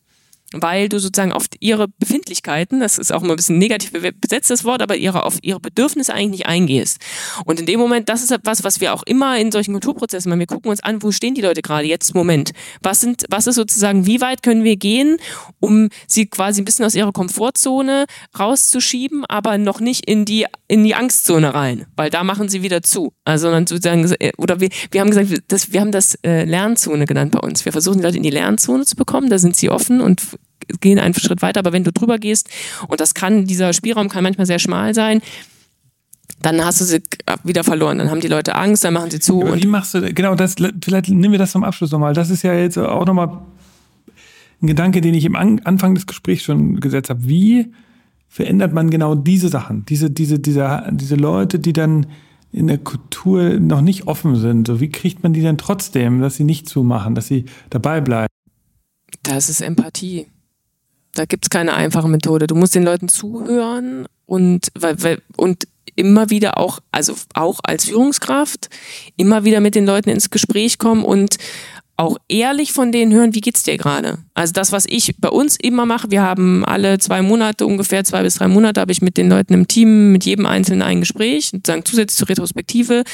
weil 0.62 0.88
du 0.88 0.98
sozusagen 0.98 1.32
auf 1.32 1.46
ihre 1.60 1.88
Befindlichkeiten, 1.88 2.80
das 2.80 2.98
ist 2.98 3.12
auch 3.12 3.22
immer 3.22 3.34
ein 3.34 3.36
bisschen 3.36 3.58
negativ 3.58 3.92
besetztes 4.20 4.64
Wort, 4.64 4.82
aber 4.82 4.96
ihre, 4.96 5.24
auf 5.24 5.38
ihre 5.42 5.60
Bedürfnisse 5.60 6.12
eigentlich 6.12 6.34
nicht 6.34 6.46
eingehst. 6.46 6.98
Und 7.44 7.60
in 7.60 7.66
dem 7.66 7.78
Moment, 7.80 8.08
das 8.08 8.22
ist 8.22 8.30
etwas, 8.30 8.64
was 8.64 8.80
wir 8.80 8.94
auch 8.94 9.02
immer 9.04 9.38
in 9.38 9.52
solchen 9.52 9.72
Kulturprozessen 9.72 10.28
machen. 10.28 10.40
Wir 10.40 10.46
gucken 10.46 10.70
uns 10.70 10.82
an, 10.82 11.02
wo 11.02 11.10
stehen 11.10 11.34
die 11.34 11.40
Leute 11.40 11.62
gerade 11.62 11.86
jetzt 11.86 12.10
im 12.10 12.18
Moment? 12.18 12.52
Was 12.82 13.00
sind, 13.00 13.24
was 13.30 13.46
ist 13.46 13.56
sozusagen, 13.56 14.06
wie 14.06 14.20
weit 14.20 14.42
können 14.42 14.64
wir 14.64 14.76
gehen, 14.76 15.18
um 15.60 15.88
sie 16.06 16.26
quasi 16.26 16.62
ein 16.62 16.64
bisschen 16.64 16.84
aus 16.84 16.94
ihrer 16.94 17.12
Komfortzone 17.12 18.06
rauszuschieben, 18.38 19.24
aber 19.26 19.58
noch 19.58 19.80
nicht 19.80 20.08
in 20.08 20.24
die, 20.24 20.46
in 20.68 20.84
die 20.84 20.94
Angstzone 20.94 21.54
rein, 21.54 21.86
weil 21.96 22.10
da 22.10 22.24
machen 22.24 22.48
sie 22.48 22.62
wieder 22.62 22.82
zu. 22.82 23.12
Also 23.24 23.50
dann 23.50 23.66
sozusagen, 23.66 24.04
äh, 24.20 24.32
oder 24.38 24.60
wir, 24.60 24.68
wir 24.90 25.00
haben 25.00 25.10
gesagt, 25.10 25.44
das, 25.48 25.72
wir 25.72 25.80
haben 25.80 25.92
das 25.92 26.16
äh, 26.24 26.44
Lernzone 26.44 27.06
genannt 27.06 27.32
bei 27.32 27.40
uns. 27.40 27.64
Wir 27.64 27.72
versuchen 27.72 27.98
die 27.98 28.04
Leute 28.04 28.16
in 28.16 28.22
die 28.22 28.30
Lernzone 28.30 28.84
zu 28.84 28.96
bekommen, 28.96 29.30
da 29.30 29.38
sind 29.38 29.56
sie 29.56 29.70
offen 29.70 30.00
und 30.00 30.22
gehen 30.80 30.98
einen 30.98 31.14
Schritt 31.14 31.42
weiter, 31.42 31.60
aber 31.60 31.72
wenn 31.72 31.84
du 31.84 31.92
drüber 31.92 32.18
gehst, 32.18 32.48
und 32.88 33.00
das 33.00 33.14
kann, 33.14 33.44
dieser 33.44 33.72
Spielraum 33.72 34.08
kann 34.08 34.22
manchmal 34.22 34.46
sehr 34.46 34.58
schmal 34.58 34.94
sein, 34.94 35.20
dann 36.42 36.64
hast 36.64 36.80
du 36.80 36.84
sie 36.84 37.02
wieder 37.42 37.64
verloren. 37.64 37.98
Dann 37.98 38.10
haben 38.10 38.20
die 38.20 38.28
Leute 38.28 38.54
Angst, 38.54 38.84
dann 38.84 38.94
machen 38.94 39.10
sie 39.10 39.20
zu. 39.20 39.42
Aber 39.42 39.56
wie 39.56 39.66
machst 39.66 39.94
du, 39.94 40.12
genau, 40.12 40.34
das, 40.34 40.56
vielleicht 40.82 41.08
nehmen 41.08 41.32
wir 41.32 41.38
das 41.38 41.52
zum 41.52 41.64
Abschluss 41.64 41.90
nochmal. 41.90 42.12
Das 42.14 42.30
ist 42.30 42.42
ja 42.42 42.54
jetzt 42.54 42.76
auch 42.78 43.06
nochmal 43.06 43.40
ein 44.60 44.66
Gedanke, 44.66 45.00
den 45.00 45.14
ich 45.14 45.24
im 45.24 45.36
Anfang 45.36 45.94
des 45.94 46.06
Gesprächs 46.06 46.42
schon 46.42 46.80
gesetzt 46.80 47.10
habe. 47.10 47.26
Wie 47.26 47.72
verändert 48.28 48.72
man 48.72 48.90
genau 48.90 49.14
diese 49.14 49.48
Sachen? 49.48 49.86
Diese, 49.86 50.10
diese, 50.10 50.38
diese, 50.38 50.84
diese 50.90 51.16
Leute, 51.16 51.58
die 51.58 51.72
dann 51.72 52.06
in 52.52 52.68
der 52.68 52.78
Kultur 52.78 53.58
noch 53.58 53.80
nicht 53.80 54.06
offen 54.06 54.36
sind. 54.36 54.66
So, 54.66 54.80
wie 54.80 54.88
kriegt 54.88 55.22
man 55.22 55.32
die 55.32 55.42
denn 55.42 55.58
trotzdem, 55.58 56.20
dass 56.20 56.36
sie 56.36 56.44
nicht 56.44 56.68
zumachen, 56.68 57.14
dass 57.14 57.26
sie 57.26 57.46
dabei 57.70 58.00
bleiben? 58.00 58.28
Das 59.22 59.48
ist 59.48 59.60
Empathie. 59.60 60.26
Da 61.14 61.24
gibt 61.24 61.44
es 61.44 61.50
keine 61.50 61.74
einfache 61.74 62.08
Methode. 62.08 62.46
Du 62.46 62.54
musst 62.54 62.74
den 62.74 62.84
Leuten 62.84 63.08
zuhören 63.08 64.06
und, 64.26 64.68
weil, 64.74 65.02
weil, 65.02 65.22
und 65.36 65.66
immer 65.96 66.30
wieder 66.30 66.58
auch, 66.58 66.80
also 66.90 67.14
auch 67.34 67.60
als 67.62 67.84
Führungskraft, 67.84 68.68
immer 69.16 69.44
wieder 69.44 69.60
mit 69.60 69.74
den 69.74 69.86
Leuten 69.86 70.10
ins 70.10 70.30
Gespräch 70.30 70.78
kommen 70.78 71.04
und 71.04 71.36
auch 71.96 72.16
ehrlich 72.28 72.72
von 72.72 72.90
denen 72.90 73.12
hören, 73.12 73.34
wie 73.34 73.40
geht's 73.40 73.62
dir 73.62 73.76
gerade? 73.76 74.18
Also 74.34 74.52
das, 74.52 74.72
was 74.72 74.84
ich 74.86 75.14
bei 75.18 75.28
uns 75.28 75.56
immer 75.56 75.86
mache, 75.86 76.10
wir 76.10 76.22
haben 76.22 76.64
alle 76.64 76.98
zwei 76.98 77.22
Monate, 77.22 77.66
ungefähr 77.66 78.02
zwei 78.02 78.22
bis 78.22 78.34
drei 78.34 78.48
Monate, 78.48 78.80
habe 78.80 78.90
ich 78.90 79.00
mit 79.00 79.16
den 79.16 79.28
Leuten 79.28 79.54
im 79.54 79.68
Team, 79.68 80.10
mit 80.10 80.24
jedem 80.24 80.46
Einzelnen 80.46 80.82
ein 80.82 81.00
Gespräch, 81.00 81.50
sozusagen 81.50 81.84
zusätzlich 81.84 82.18
zur 82.18 82.28
Retrospektive, 82.28 83.04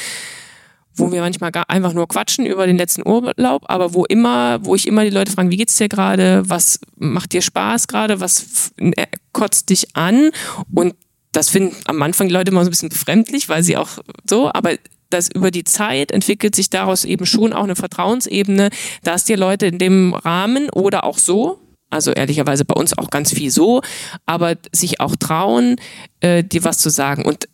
wo 1.01 1.11
wir 1.11 1.21
manchmal 1.21 1.51
gar 1.51 1.69
einfach 1.69 1.93
nur 1.93 2.07
quatschen 2.09 2.47
über 2.47 2.67
den 2.67 2.77
letzten 2.77 3.07
Urlaub, 3.07 3.65
aber 3.67 3.95
wo 3.95 4.05
immer, 4.05 4.65
wo 4.65 4.75
ich 4.75 4.87
immer 4.87 5.05
die 5.05 5.11
Leute 5.11 5.33
fragen, 5.33 5.51
wie 5.51 5.57
geht's 5.57 5.77
dir 5.77 5.89
gerade? 5.89 6.43
Was 6.47 6.81
macht 6.97 7.33
dir 7.33 7.43
Spaß 7.43 7.89
gerade? 7.89 8.21
Was 8.21 8.73
äh, 8.79 9.07
kotzt 9.33 9.71
dich 9.71 9.97
an? 9.97 10.31
Und 10.75 10.95
das 11.33 11.49
finden 11.49 11.77
am 11.87 12.03
Anfang 12.03 12.29
die 12.29 12.35
Leute 12.35 12.51
immer 12.51 12.63
so 12.63 12.69
ein 12.69 12.71
bisschen 12.71 12.89
befremdlich, 12.89 13.49
weil 13.49 13.63
sie 13.63 13.77
auch 13.77 13.89
so, 14.29 14.53
aber 14.53 14.77
das 15.11 15.29
über 15.29 15.51
die 15.51 15.65
Zeit 15.65 16.13
entwickelt 16.13 16.55
sich 16.55 16.71
daraus 16.71 17.05
eben 17.05 17.27
schon 17.27 17.53
auch 17.53 17.65
eine 17.65 17.77
Vertrauensebene, 17.77 18.71
dass 19.03 19.25
dir 19.25 19.37
Leute 19.37 19.67
in 19.67 19.79
dem 19.79 20.15
Rahmen 20.15 20.71
oder 20.71 21.05
auch 21.05 21.19
so, 21.19 21.59
also 21.91 22.13
ehrlicherweise 22.13 22.65
bei 22.65 22.75
uns 22.75 22.97
auch 22.97 23.11
ganz 23.11 23.33
viel 23.33 23.51
so, 23.51 23.83
aber 24.27 24.57
sich 24.73 25.01
auch 25.01 25.17
trauen, 25.17 25.77
äh, 26.21 26.45
dir 26.45 26.65
was 26.65 26.79
zu 26.79 26.91
sagen. 26.91 27.25
Und, 27.25 27.49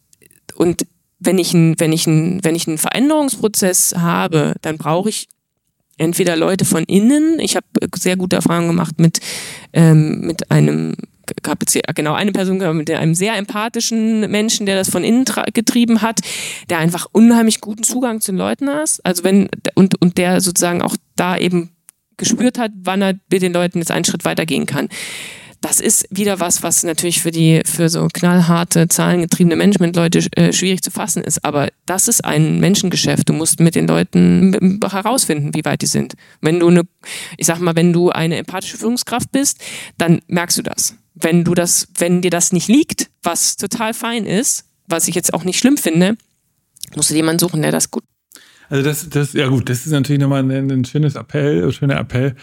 und 0.55 0.87
wenn 1.19 1.39
ich, 1.39 1.55
ein, 1.55 1.79
wenn, 1.79 1.93
ich 1.93 2.07
ein, 2.07 2.41
wenn 2.43 2.55
ich 2.55 2.67
einen 2.67 2.79
Veränderungsprozess 2.79 3.95
habe, 3.97 4.55
dann 4.63 4.79
brauche 4.79 5.09
ich 5.09 5.29
entweder 5.99 6.37
Leute 6.37 6.65
von 6.65 6.85
innen, 6.85 7.39
ich 7.41 7.57
habe 7.57 7.67
sehr 7.97 8.17
gute 8.17 8.37
Erfahrungen 8.37 8.69
gemacht 8.69 9.01
mit, 9.01 9.21
ähm, 9.73 10.21
mit 10.21 10.51
einem 10.51 10.95
genau 11.95 12.15
eine 12.15 12.33
Person 12.33 12.59
mit 12.77 12.91
einem 12.91 13.15
sehr 13.15 13.37
empathischen 13.37 14.31
Menschen, 14.31 14.67
der 14.67 14.77
das 14.77 14.91
von 14.91 15.03
innen 15.03 15.25
getrieben 15.53 16.03
hat, 16.03 16.21
der 16.71 16.79
einfach 16.79 17.07
unheimlich 17.13 17.61
guten 17.61 17.83
Zugang 17.83 18.21
zu 18.21 18.33
den 18.33 18.39
Leuten 18.39 18.69
hat. 18.69 19.01
Also 19.03 19.25
wenn 19.25 19.49
und 19.75 20.01
und 20.01 20.19
der 20.19 20.41
sozusagen 20.41 20.83
auch 20.83 20.97
da 21.17 21.37
eben 21.37 21.71
gespürt 22.17 22.59
hat, 22.59 22.71
wann 22.83 23.03
er 23.03 23.15
mit 23.31 23.43
den 23.43 23.53
Leuten 23.53 23.79
jetzt 23.79 23.91
einen 23.91 24.05
Schritt 24.05 24.25
weitergehen 24.25 24.67
kann. 24.67 24.89
Das 25.61 25.81
ist 25.81 26.07
wieder 26.11 26.39
was, 26.39 26.63
was 26.63 26.83
natürlich 26.83 27.21
für 27.21 27.31
die 27.31 27.63
für 27.65 27.89
so 27.89 28.09
knallharte, 28.13 28.89
zahlengetriebene 28.89 29.57
Management-Leute 29.57 30.27
äh, 30.33 30.53
schwierig 30.53 30.83
zu 30.83 30.91
fassen 30.91 31.23
ist. 31.25 31.45
Aber 31.45 31.69
das 31.87 32.09
ist 32.09 32.25
ein 32.25 32.61
Menschengeschäft. 32.61 33.29
Du 33.29 33.33
musst 33.33 33.61
mit 33.61 33.75
den 33.75 33.87
Leuten 33.87 34.81
herausfinden, 34.83 35.55
wie 35.55 35.65
weit 35.65 35.83
die 35.83 35.87
sind. 35.87 36.15
Wenn 36.41 36.61
du 36.61 36.69
eine, 36.69 36.83
ich 37.37 37.47
sag 37.47 37.61
mal, 37.61 37.75
wenn 37.75 37.93
du 37.93 38.11
eine 38.11 38.37
empathische 38.37 38.77
Führungskraft 38.77 39.33
bist, 39.33 39.59
dann 39.99 40.21
merkst 40.29 40.59
du 40.59 40.63
das 40.63 40.95
wenn 41.17 41.45
du 41.45 41.55
das, 41.55 41.89
wenn 41.99 42.21
dir 42.21 42.31
das 42.31 42.53
nicht 42.53 42.69
liegt, 42.69 43.11
was 43.23 43.57
total 43.57 43.95
fein 43.95 44.27
ist, 44.27 44.67
was 44.87 45.09
ich 45.09 45.15
jetzt 45.15 45.35
auch 45.35 45.45
nicht 45.45 45.59
schlimm 45.59 45.79
finde, 45.79 46.17
musst 46.95 47.11
du 47.11 47.15
jemanden 47.15 47.39
suchen, 47.39 47.63
der 47.63 47.73
das 47.73 47.91
gut. 47.91 48.05
Also 48.69 48.85
das, 48.85 49.09
das, 49.09 49.33
ja 49.33 49.49
gut, 49.49 49.69
das 49.69 49.87
ist 49.87 49.93
natürlich 49.93 50.21
nochmal 50.21 50.43
ein, 50.43 50.71
ein 50.71 50.85
schönes 50.85 51.15
Appell, 51.15 51.65
ein 51.65 51.73
schöner 51.73 51.99
Appell, 51.99 52.37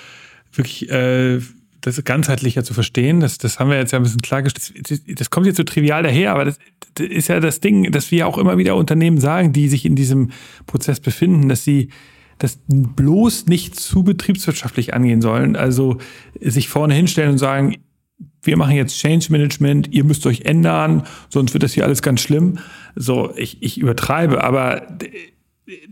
wirklich 0.51 0.89
äh, 0.89 1.39
das 1.83 2.01
ganzheitlicher 2.03 2.63
zu 2.63 2.73
verstehen. 2.73 3.19
Das, 3.19 3.37
das 3.37 3.59
haben 3.59 3.69
wir 3.69 3.77
jetzt 3.77 3.91
ja 3.91 3.99
ein 3.99 4.03
bisschen 4.03 4.21
klargestellt. 4.21 4.89
Das, 4.89 5.01
das 5.05 5.29
kommt 5.29 5.45
jetzt 5.45 5.57
so 5.57 5.63
trivial 5.63 6.03
daher, 6.03 6.31
aber 6.31 6.45
das, 6.45 6.57
das 6.95 7.07
ist 7.07 7.27
ja 7.27 7.39
das 7.39 7.59
Ding, 7.59 7.91
dass 7.91 8.09
wir 8.09 8.27
auch 8.27 8.37
immer 8.37 8.57
wieder 8.57 8.75
Unternehmen 8.75 9.19
sagen, 9.19 9.53
die 9.53 9.67
sich 9.67 9.85
in 9.85 9.95
diesem 9.95 10.31
Prozess 10.65 10.99
befinden, 10.99 11.49
dass 11.49 11.63
sie 11.63 11.89
das 12.37 12.59
bloß 12.67 13.47
nicht 13.47 13.75
zu 13.75 14.03
betriebswirtschaftlich 14.03 14.93
angehen 14.93 15.21
sollen. 15.21 15.55
Also 15.55 15.97
sich 16.39 16.69
vorne 16.69 16.93
hinstellen 16.93 17.31
und 17.31 17.37
sagen, 17.37 17.75
wir 18.41 18.57
machen 18.57 18.75
jetzt 18.75 18.97
Change 18.97 19.27
Management, 19.29 19.93
ihr 19.93 20.03
müsst 20.03 20.25
euch 20.25 20.41
ändern, 20.41 21.03
sonst 21.29 21.53
wird 21.53 21.63
das 21.63 21.73
hier 21.73 21.85
alles 21.85 22.01
ganz 22.01 22.21
schlimm. 22.21 22.59
So, 22.95 23.33
ich, 23.35 23.61
ich 23.61 23.77
übertreibe, 23.77 24.43
aber 24.43 24.87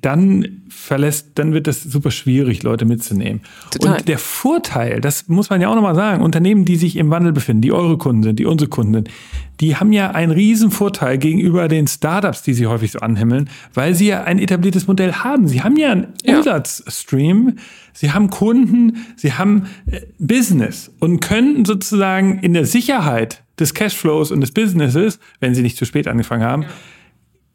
dann 0.02 0.64
verlässt, 0.68 1.32
dann 1.36 1.54
wird 1.54 1.66
das 1.66 1.82
super 1.82 2.12
schwierig, 2.12 2.62
Leute 2.62 2.84
mitzunehmen. 2.84 3.42
Total. 3.72 3.98
Und 3.98 4.08
der 4.10 4.18
Vorteil, 4.18 5.00
das 5.00 5.30
muss 5.30 5.50
man 5.50 5.62
ja 5.62 5.70
auch 5.70 5.76
nochmal 5.76 5.96
sagen, 5.96 6.22
Unternehmen, 6.22 6.66
die 6.66 6.76
sich 6.76 6.98
im 6.98 7.10
Wandel 7.10 7.32
befinden, 7.32 7.62
die 7.62 7.72
eure 7.72 7.98
Kunden 7.98 8.24
sind, 8.24 8.40
die 8.40 8.46
unsere 8.46 8.70
Kunden 8.70 8.94
sind, 8.94 9.10
die 9.62 9.78
haben 9.78 9.94
ja 9.94 10.12
einen 10.12 10.34
riesen 10.34 10.72
Vorteil 10.72 11.18
gegenüber 11.18 11.70
den 11.70 11.88
Startups, 11.88 12.44
die 12.44 12.54
sie 12.54 12.68
häufig 12.68 12.92
so 12.92 13.00
anhimmeln, 13.00 13.50
weil 13.74 13.96
sie 13.96 14.08
ja 14.08 14.24
ein 14.24 14.40
etabliertes 14.40 14.88
Modell 14.88 15.14
haben. 15.14 15.48
Sie 15.48 15.62
haben 15.62 15.78
ja 15.78 15.92
einen 15.92 16.08
ja. 16.26 16.38
Umsatzstream, 16.38 17.58
sie 17.94 18.12
haben 18.12 18.30
Kunden, 18.30 19.06
sie 19.16 19.34
haben 19.34 19.68
äh, 19.90 20.02
Business 20.20 20.92
und 21.00 21.22
können 21.22 21.64
sozusagen 21.64 22.40
in 22.40 22.54
der 22.54 22.66
Sicherheit 22.66 23.44
des 23.58 23.74
Cashflows 23.74 24.32
und 24.32 24.42
des 24.42 24.52
Businesses, 24.52 25.20
wenn 25.40 25.56
sie 25.56 25.62
nicht 25.62 25.78
zu 25.78 25.86
spät 25.86 26.10
angefangen 26.10 26.44
haben, 26.44 26.64
ja 26.64 26.70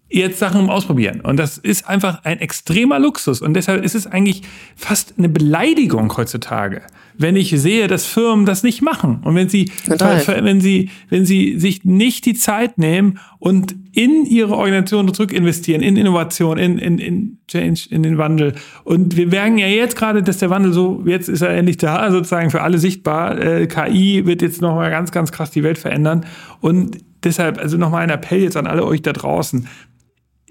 jetzt 0.09 0.38
Sachen 0.38 0.70
ausprobieren. 0.70 1.20
Und 1.20 1.36
das 1.36 1.59
ist 1.59 1.88
einfach 1.88 2.24
ein 2.24 2.38
extremer 2.38 2.98
Luxus. 3.00 3.42
Und 3.42 3.54
deshalb 3.54 3.84
ist 3.84 3.96
es 3.96 4.07
eigentlich 4.07 4.42
fast 4.76 5.14
eine 5.18 5.28
Beleidigung 5.28 6.16
heutzutage, 6.16 6.82
wenn 7.18 7.34
ich 7.34 7.50
sehe, 7.50 7.88
dass 7.88 8.07
Firmen 8.07 8.46
das 8.46 8.62
nicht 8.62 8.82
machen. 8.82 9.20
Und 9.24 9.34
wenn 9.34 9.48
sie, 9.48 9.72
wenn 9.86 10.61
sie, 10.61 10.90
wenn 11.09 11.26
sie 11.26 11.59
sich 11.59 11.84
nicht 11.84 12.24
die 12.24 12.34
Zeit 12.34 12.78
nehmen 12.78 13.18
und 13.40 13.74
in 13.92 14.26
ihre 14.26 14.57
Organisation 14.57 15.12
zurück 15.12 15.32
investieren, 15.32 15.82
in 15.82 15.96
Innovation, 15.96 16.57
in, 16.57 16.78
in, 16.78 16.98
in 16.98 17.38
Change, 17.48 17.88
in 17.90 18.04
den 18.04 18.16
Wandel. 18.16 18.54
Und 18.84 19.16
wir 19.16 19.26
merken 19.26 19.59
ja 19.59 19.66
jetzt 19.66 19.96
gerade, 19.96 20.22
dass 20.22 20.38
der 20.38 20.50
Wandel 20.50 20.72
so, 20.72 21.02
jetzt 21.04 21.28
ist 21.28 21.42
er 21.42 21.50
endlich 21.50 21.78
da, 21.78 22.12
sozusagen 22.12 22.50
für 22.50 22.62
alle 22.62 22.78
sichtbar. 22.78 23.40
Äh, 23.40 23.66
KI 23.66 24.24
wird 24.24 24.40
jetzt 24.40 24.61
nochmal 24.61 24.90
ganz, 24.90 25.11
ganz 25.11 25.32
krass 25.32 25.50
die 25.50 25.64
Welt 25.64 25.78
verändern. 25.78 26.26
Und 26.61 26.98
deshalb, 27.24 27.59
also 27.59 27.76
nochmal 27.76 28.02
ein 28.02 28.11
Appell 28.11 28.42
jetzt 28.42 28.57
an 28.57 28.68
alle 28.68 28.84
euch 28.84 29.02
da 29.02 29.12
draußen 29.12 29.66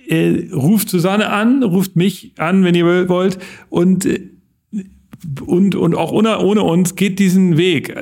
äh, 0.07 0.49
ruft 0.53 0.89
Susanne 0.89 1.29
an, 1.29 1.63
ruft 1.63 1.95
mich 1.95 2.33
an, 2.37 2.63
wenn 2.63 2.75
ihr 2.75 3.09
wollt, 3.09 3.37
und, 3.69 4.05
äh, 4.05 4.29
und, 5.45 5.75
und 5.75 5.95
auch 5.95 6.11
ohne, 6.11 6.39
ohne 6.39 6.63
uns 6.63 6.95
geht 6.95 7.19
diesen 7.19 7.57
Weg. 7.57 7.95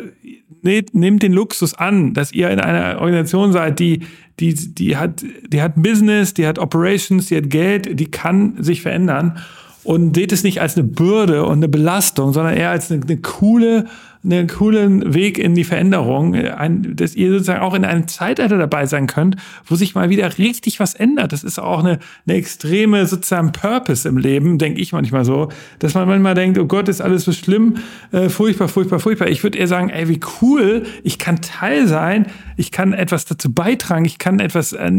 Nehmt, 0.62 1.24
den 1.24 1.34
Luxus 1.34 1.74
an, 1.74 2.14
dass 2.14 2.32
ihr 2.32 2.50
in 2.50 2.60
einer 2.62 3.02
Organisation 3.02 3.52
seid, 3.52 3.80
die, 3.80 4.00
die, 4.40 4.54
die 4.54 4.96
hat, 4.96 5.26
die 5.48 5.62
hat 5.62 5.74
Business, 5.76 6.34
die 6.34 6.48
hat 6.48 6.58
Operations, 6.58 7.26
die 7.26 7.36
hat 7.36 7.50
Geld, 7.50 8.00
die 8.00 8.10
kann 8.10 8.64
sich 8.64 8.82
verändern 8.82 9.38
und 9.84 10.16
seht 10.16 10.32
es 10.32 10.44
nicht 10.44 10.62
als 10.62 10.78
eine 10.78 10.88
Bürde 10.88 11.44
und 11.46 11.58
eine 11.58 11.68
Belastung, 11.68 12.32
sondern 12.34 12.56
eher 12.56 12.70
als 12.70 12.92
eine, 12.92 13.02
eine 13.04 13.18
coole 13.18 13.86
einen 14.24 14.48
coolen 14.48 15.14
Weg 15.14 15.38
in 15.38 15.54
die 15.54 15.66
Veränderung, 15.66 16.34
ein, 16.34 16.96
dass 16.96 17.14
ihr 17.14 17.32
sozusagen 17.32 17.62
auch 17.62 17.74
in 17.74 17.84
einem 17.84 18.08
Zeitalter 18.08 18.58
dabei 18.58 18.86
sein 18.86 19.08
könnt, 19.08 19.36
wo 19.66 19.76
sich 19.76 19.96
mal 19.96 20.10
wieder 20.10 20.38
richtig 20.38 20.80
was 20.80 20.94
ändert. 20.94 21.34
Das 21.34 21.44
ist 21.44 21.60
auch 21.60 21.80
eine, 21.80 22.00
eine 22.26 22.38
extreme 22.38 23.06
sozusagen 23.06 23.52
Purpose 23.52 24.08
im 24.08 24.18
Leben, 24.18 24.58
denke 24.58 24.80
ich 24.80 24.94
manchmal 24.94 25.26
so, 25.26 25.50
dass 25.80 25.94
man 25.94 26.08
manchmal 26.08 26.36
denkt, 26.36 26.58
oh 26.58 26.66
Gott, 26.66 26.88
ist 26.88 27.02
alles 27.02 27.26
so 27.26 27.34
schlimm, 27.34 27.76
äh, 28.12 28.30
furchtbar, 28.30 28.70
furchtbar, 28.70 29.00
furchtbar. 29.00 29.28
Ich 29.28 29.44
würde 29.44 29.58
eher 29.58 29.68
sagen, 29.68 29.90
ey, 29.90 30.08
wie 30.08 30.22
cool, 30.42 30.84
ich 31.04 31.20
kann 31.20 31.42
Teil 31.42 31.88
sein, 31.88 32.28
ich 32.56 32.72
kann 32.72 32.94
etwas 32.94 33.26
dazu 33.26 33.54
beitragen, 33.54 34.06
ich 34.06 34.20
kann 34.20 34.40
etwas, 34.40 34.72
äh, 34.72 34.92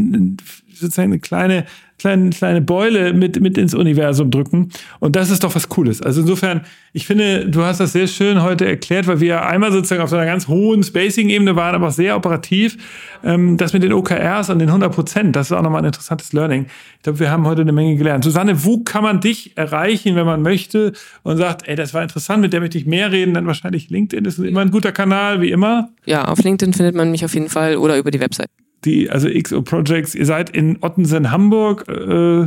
sozusagen 0.79 1.12
eine 1.12 1.20
kleine 1.20 1.64
kleine, 1.99 2.31
kleine 2.31 2.61
Beule 2.61 3.12
mit, 3.12 3.41
mit 3.41 3.57
ins 3.57 3.75
Universum 3.75 4.31
drücken. 4.31 4.70
Und 5.01 5.16
das 5.16 5.31
ist 5.31 5.45
doch 5.45 5.55
was 5.55 5.68
Cooles. 5.68 6.03
Also 6.03 6.22
insofern, 6.22 6.62
ich 6.93 7.07
finde, 7.07 7.49
du 7.49 7.62
hast 7.62 7.81
das 7.81 7.93
sehr 7.93 8.07
schön 8.07 8.43
heute 8.43 8.66
erklärt, 8.66 9.07
weil 9.07 9.20
wir 9.20 9.47
einmal 9.47 9.72
sozusagen 9.72 10.03
auf 10.03 10.11
so 10.11 10.16
einer 10.16 10.27
ganz 10.27 10.49
hohen 10.49 10.83
Spacing-Ebene 10.83 11.57
waren, 11.57 11.75
aber 11.75 11.89
auch 11.89 11.93
sehr 11.93 12.16
operativ. 12.16 12.77
Ähm, 13.22 13.57
das 13.57 13.72
mit 13.72 13.83
den 13.83 13.93
OKRs 13.93 14.51
und 14.51 14.59
den 14.59 14.68
100 14.68 14.93
Prozent, 14.93 15.37
das 15.37 15.51
ist 15.51 15.53
auch 15.57 15.62
nochmal 15.62 15.83
ein 15.83 15.87
interessantes 15.87 16.33
Learning. 16.33 16.66
Ich 16.97 17.03
glaube, 17.03 17.20
wir 17.20 17.31
haben 17.31 17.47
heute 17.47 17.62
eine 17.62 17.72
Menge 17.72 17.97
gelernt. 17.97 18.25
Susanne, 18.25 18.64
wo 18.64 18.81
kann 18.81 19.03
man 19.03 19.20
dich 19.20 19.57
erreichen, 19.57 20.16
wenn 20.16 20.27
man 20.27 20.43
möchte 20.43 20.93
und 21.22 21.37
sagt, 21.37 21.68
ey, 21.68 21.77
das 21.77 21.95
war 21.95 22.03
interessant, 22.03 22.43
mit 22.43 22.53
der 22.53 22.61
möchte 22.61 22.79
ich 22.79 22.87
mehr 22.87 23.12
reden, 23.12 23.35
dann 23.35 23.47
wahrscheinlich 23.47 23.91
LinkedIn 23.91 24.25
ist 24.25 24.39
immer 24.39 24.61
ein 24.61 24.70
guter 24.70 24.93
Kanal, 24.93 25.41
wie 25.41 25.51
immer. 25.51 25.91
Ja, 26.05 26.27
auf 26.27 26.43
LinkedIn 26.43 26.75
findet 26.75 26.95
man 26.95 27.11
mich 27.11 27.25
auf 27.25 27.35
jeden 27.35 27.49
Fall 27.49 27.77
oder 27.77 27.99
über 27.99 28.11
die 28.11 28.20
Website 28.20 28.51
die, 28.85 29.11
also 29.11 29.28
XO 29.28 29.62
Projects, 29.62 30.14
ihr 30.14 30.26
seid 30.26 30.51
in 30.51 30.78
Ottensen, 30.82 31.30
Hamburg. 31.30 31.87
Äh, 31.89 32.47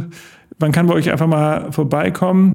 man 0.59 0.71
kann 0.71 0.87
bei 0.87 0.93
euch 0.93 1.11
einfach 1.11 1.27
mal 1.27 1.71
vorbeikommen. 1.71 2.53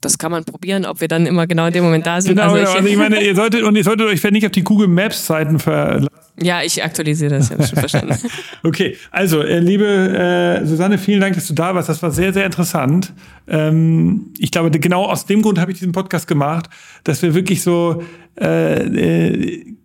das 0.00 0.18
kann 0.18 0.30
man 0.30 0.44
probieren, 0.44 0.86
ob 0.86 1.00
wir 1.00 1.08
dann 1.08 1.26
immer 1.26 1.46
genau 1.46 1.66
in 1.66 1.72
dem 1.72 1.84
Moment 1.84 2.06
da 2.06 2.20
sind. 2.20 2.36
Genau, 2.36 2.44
also, 2.44 2.56
genau. 2.56 2.70
Ich, 2.70 2.76
also 2.76 2.88
ich 2.88 2.96
meine, 2.96 3.22
ihr 3.22 3.34
solltet 3.34 3.62
und 3.62 3.76
ihr 3.76 3.84
solltet 3.84 4.06
euch 4.06 4.22
nicht 4.30 4.46
auf 4.46 4.52
die 4.52 4.62
Google 4.62 4.88
Maps 4.88 5.26
Seiten 5.26 5.58
verlassen. 5.58 6.08
Ja, 6.42 6.62
ich 6.62 6.82
aktualisiere 6.82 7.36
das, 7.36 7.50
ja, 7.50 7.56
schon 7.56 7.78
verstanden. 7.78 8.16
okay, 8.62 8.96
also 9.10 9.42
äh, 9.42 9.58
liebe 9.58 9.84
äh, 9.84 10.66
Susanne, 10.66 10.96
vielen 10.96 11.20
Dank, 11.20 11.34
dass 11.34 11.46
du 11.46 11.54
da 11.54 11.74
warst. 11.74 11.88
Das 11.88 12.02
war 12.02 12.10
sehr, 12.10 12.32
sehr 12.32 12.46
interessant. 12.46 13.12
Ähm, 13.46 14.32
ich 14.38 14.50
glaube, 14.50 14.70
genau 14.70 15.04
aus 15.04 15.26
dem 15.26 15.42
Grund 15.42 15.58
habe 15.58 15.72
ich 15.72 15.78
diesen 15.78 15.92
Podcast 15.92 16.26
gemacht, 16.26 16.70
dass 17.04 17.20
wir 17.20 17.34
wirklich 17.34 17.62
so 17.62 18.02
äh, 18.40 18.84
äh, 18.84 19.76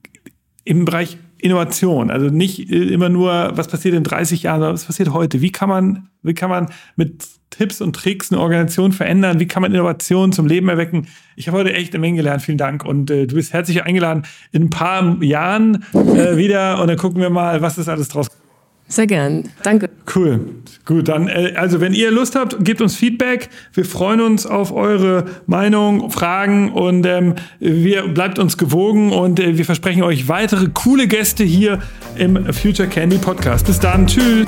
im 0.63 0.85
Bereich 0.85 1.17
Innovation. 1.37 2.09
Also 2.09 2.27
nicht 2.27 2.71
äh, 2.71 2.93
immer 2.93 3.09
nur, 3.09 3.51
was 3.55 3.67
passiert 3.67 3.95
in 3.95 4.03
30 4.03 4.43
Jahren, 4.43 4.59
sondern 4.59 4.73
was 4.73 4.85
passiert 4.85 5.13
heute. 5.13 5.41
Wie 5.41 5.51
kann 5.51 5.69
man, 5.69 6.09
wie 6.23 6.33
kann 6.33 6.49
man 6.49 6.69
mit 6.95 7.25
Tipps 7.49 7.81
und 7.81 7.95
Tricks 7.95 8.31
eine 8.31 8.41
Organisation 8.41 8.91
verändern? 8.91 9.39
Wie 9.39 9.47
kann 9.47 9.61
man 9.61 9.73
Innovation 9.73 10.31
zum 10.31 10.47
Leben 10.47 10.69
erwecken? 10.69 11.07
Ich 11.35 11.47
habe 11.47 11.57
heute 11.57 11.73
echt 11.73 11.93
eine 11.93 12.01
Menge 12.01 12.17
gelernt. 12.17 12.41
Vielen 12.41 12.57
Dank. 12.57 12.83
Und 12.85 13.09
äh, 13.11 13.27
du 13.27 13.35
bist 13.35 13.53
herzlich 13.53 13.83
eingeladen 13.83 14.23
in 14.51 14.63
ein 14.63 14.69
paar 14.69 15.21
Jahren 15.23 15.85
äh, 15.93 16.37
wieder 16.37 16.81
und 16.81 16.87
dann 16.87 16.97
gucken 16.97 17.21
wir 17.21 17.29
mal, 17.29 17.61
was 17.61 17.77
ist 17.77 17.89
alles 17.89 18.07
draus 18.07 18.27
sehr 18.87 19.07
gern. 19.07 19.49
Danke. 19.63 19.89
Cool. 20.15 20.41
Gut, 20.85 21.07
dann, 21.07 21.27
äh, 21.27 21.53
also 21.55 21.81
wenn 21.81 21.93
ihr 21.93 22.11
Lust 22.11 22.35
habt, 22.35 22.63
gebt 22.63 22.81
uns 22.81 22.95
Feedback. 22.95 23.49
Wir 23.73 23.85
freuen 23.85 24.21
uns 24.21 24.45
auf 24.45 24.71
eure 24.71 25.25
Meinung, 25.47 26.11
Fragen 26.11 26.71
und 26.71 27.05
ähm, 27.05 27.35
wir 27.59 28.07
bleibt 28.07 28.37
uns 28.37 28.57
gewogen 28.57 29.11
und 29.11 29.39
äh, 29.39 29.57
wir 29.57 29.65
versprechen 29.65 30.03
euch 30.03 30.27
weitere 30.27 30.67
coole 30.73 31.07
Gäste 31.07 31.43
hier 31.43 31.79
im 32.15 32.53
Future 32.53 32.87
Candy 32.87 33.17
Podcast. 33.17 33.65
Bis 33.65 33.79
dann. 33.79 34.05
Tschüss. 34.05 34.45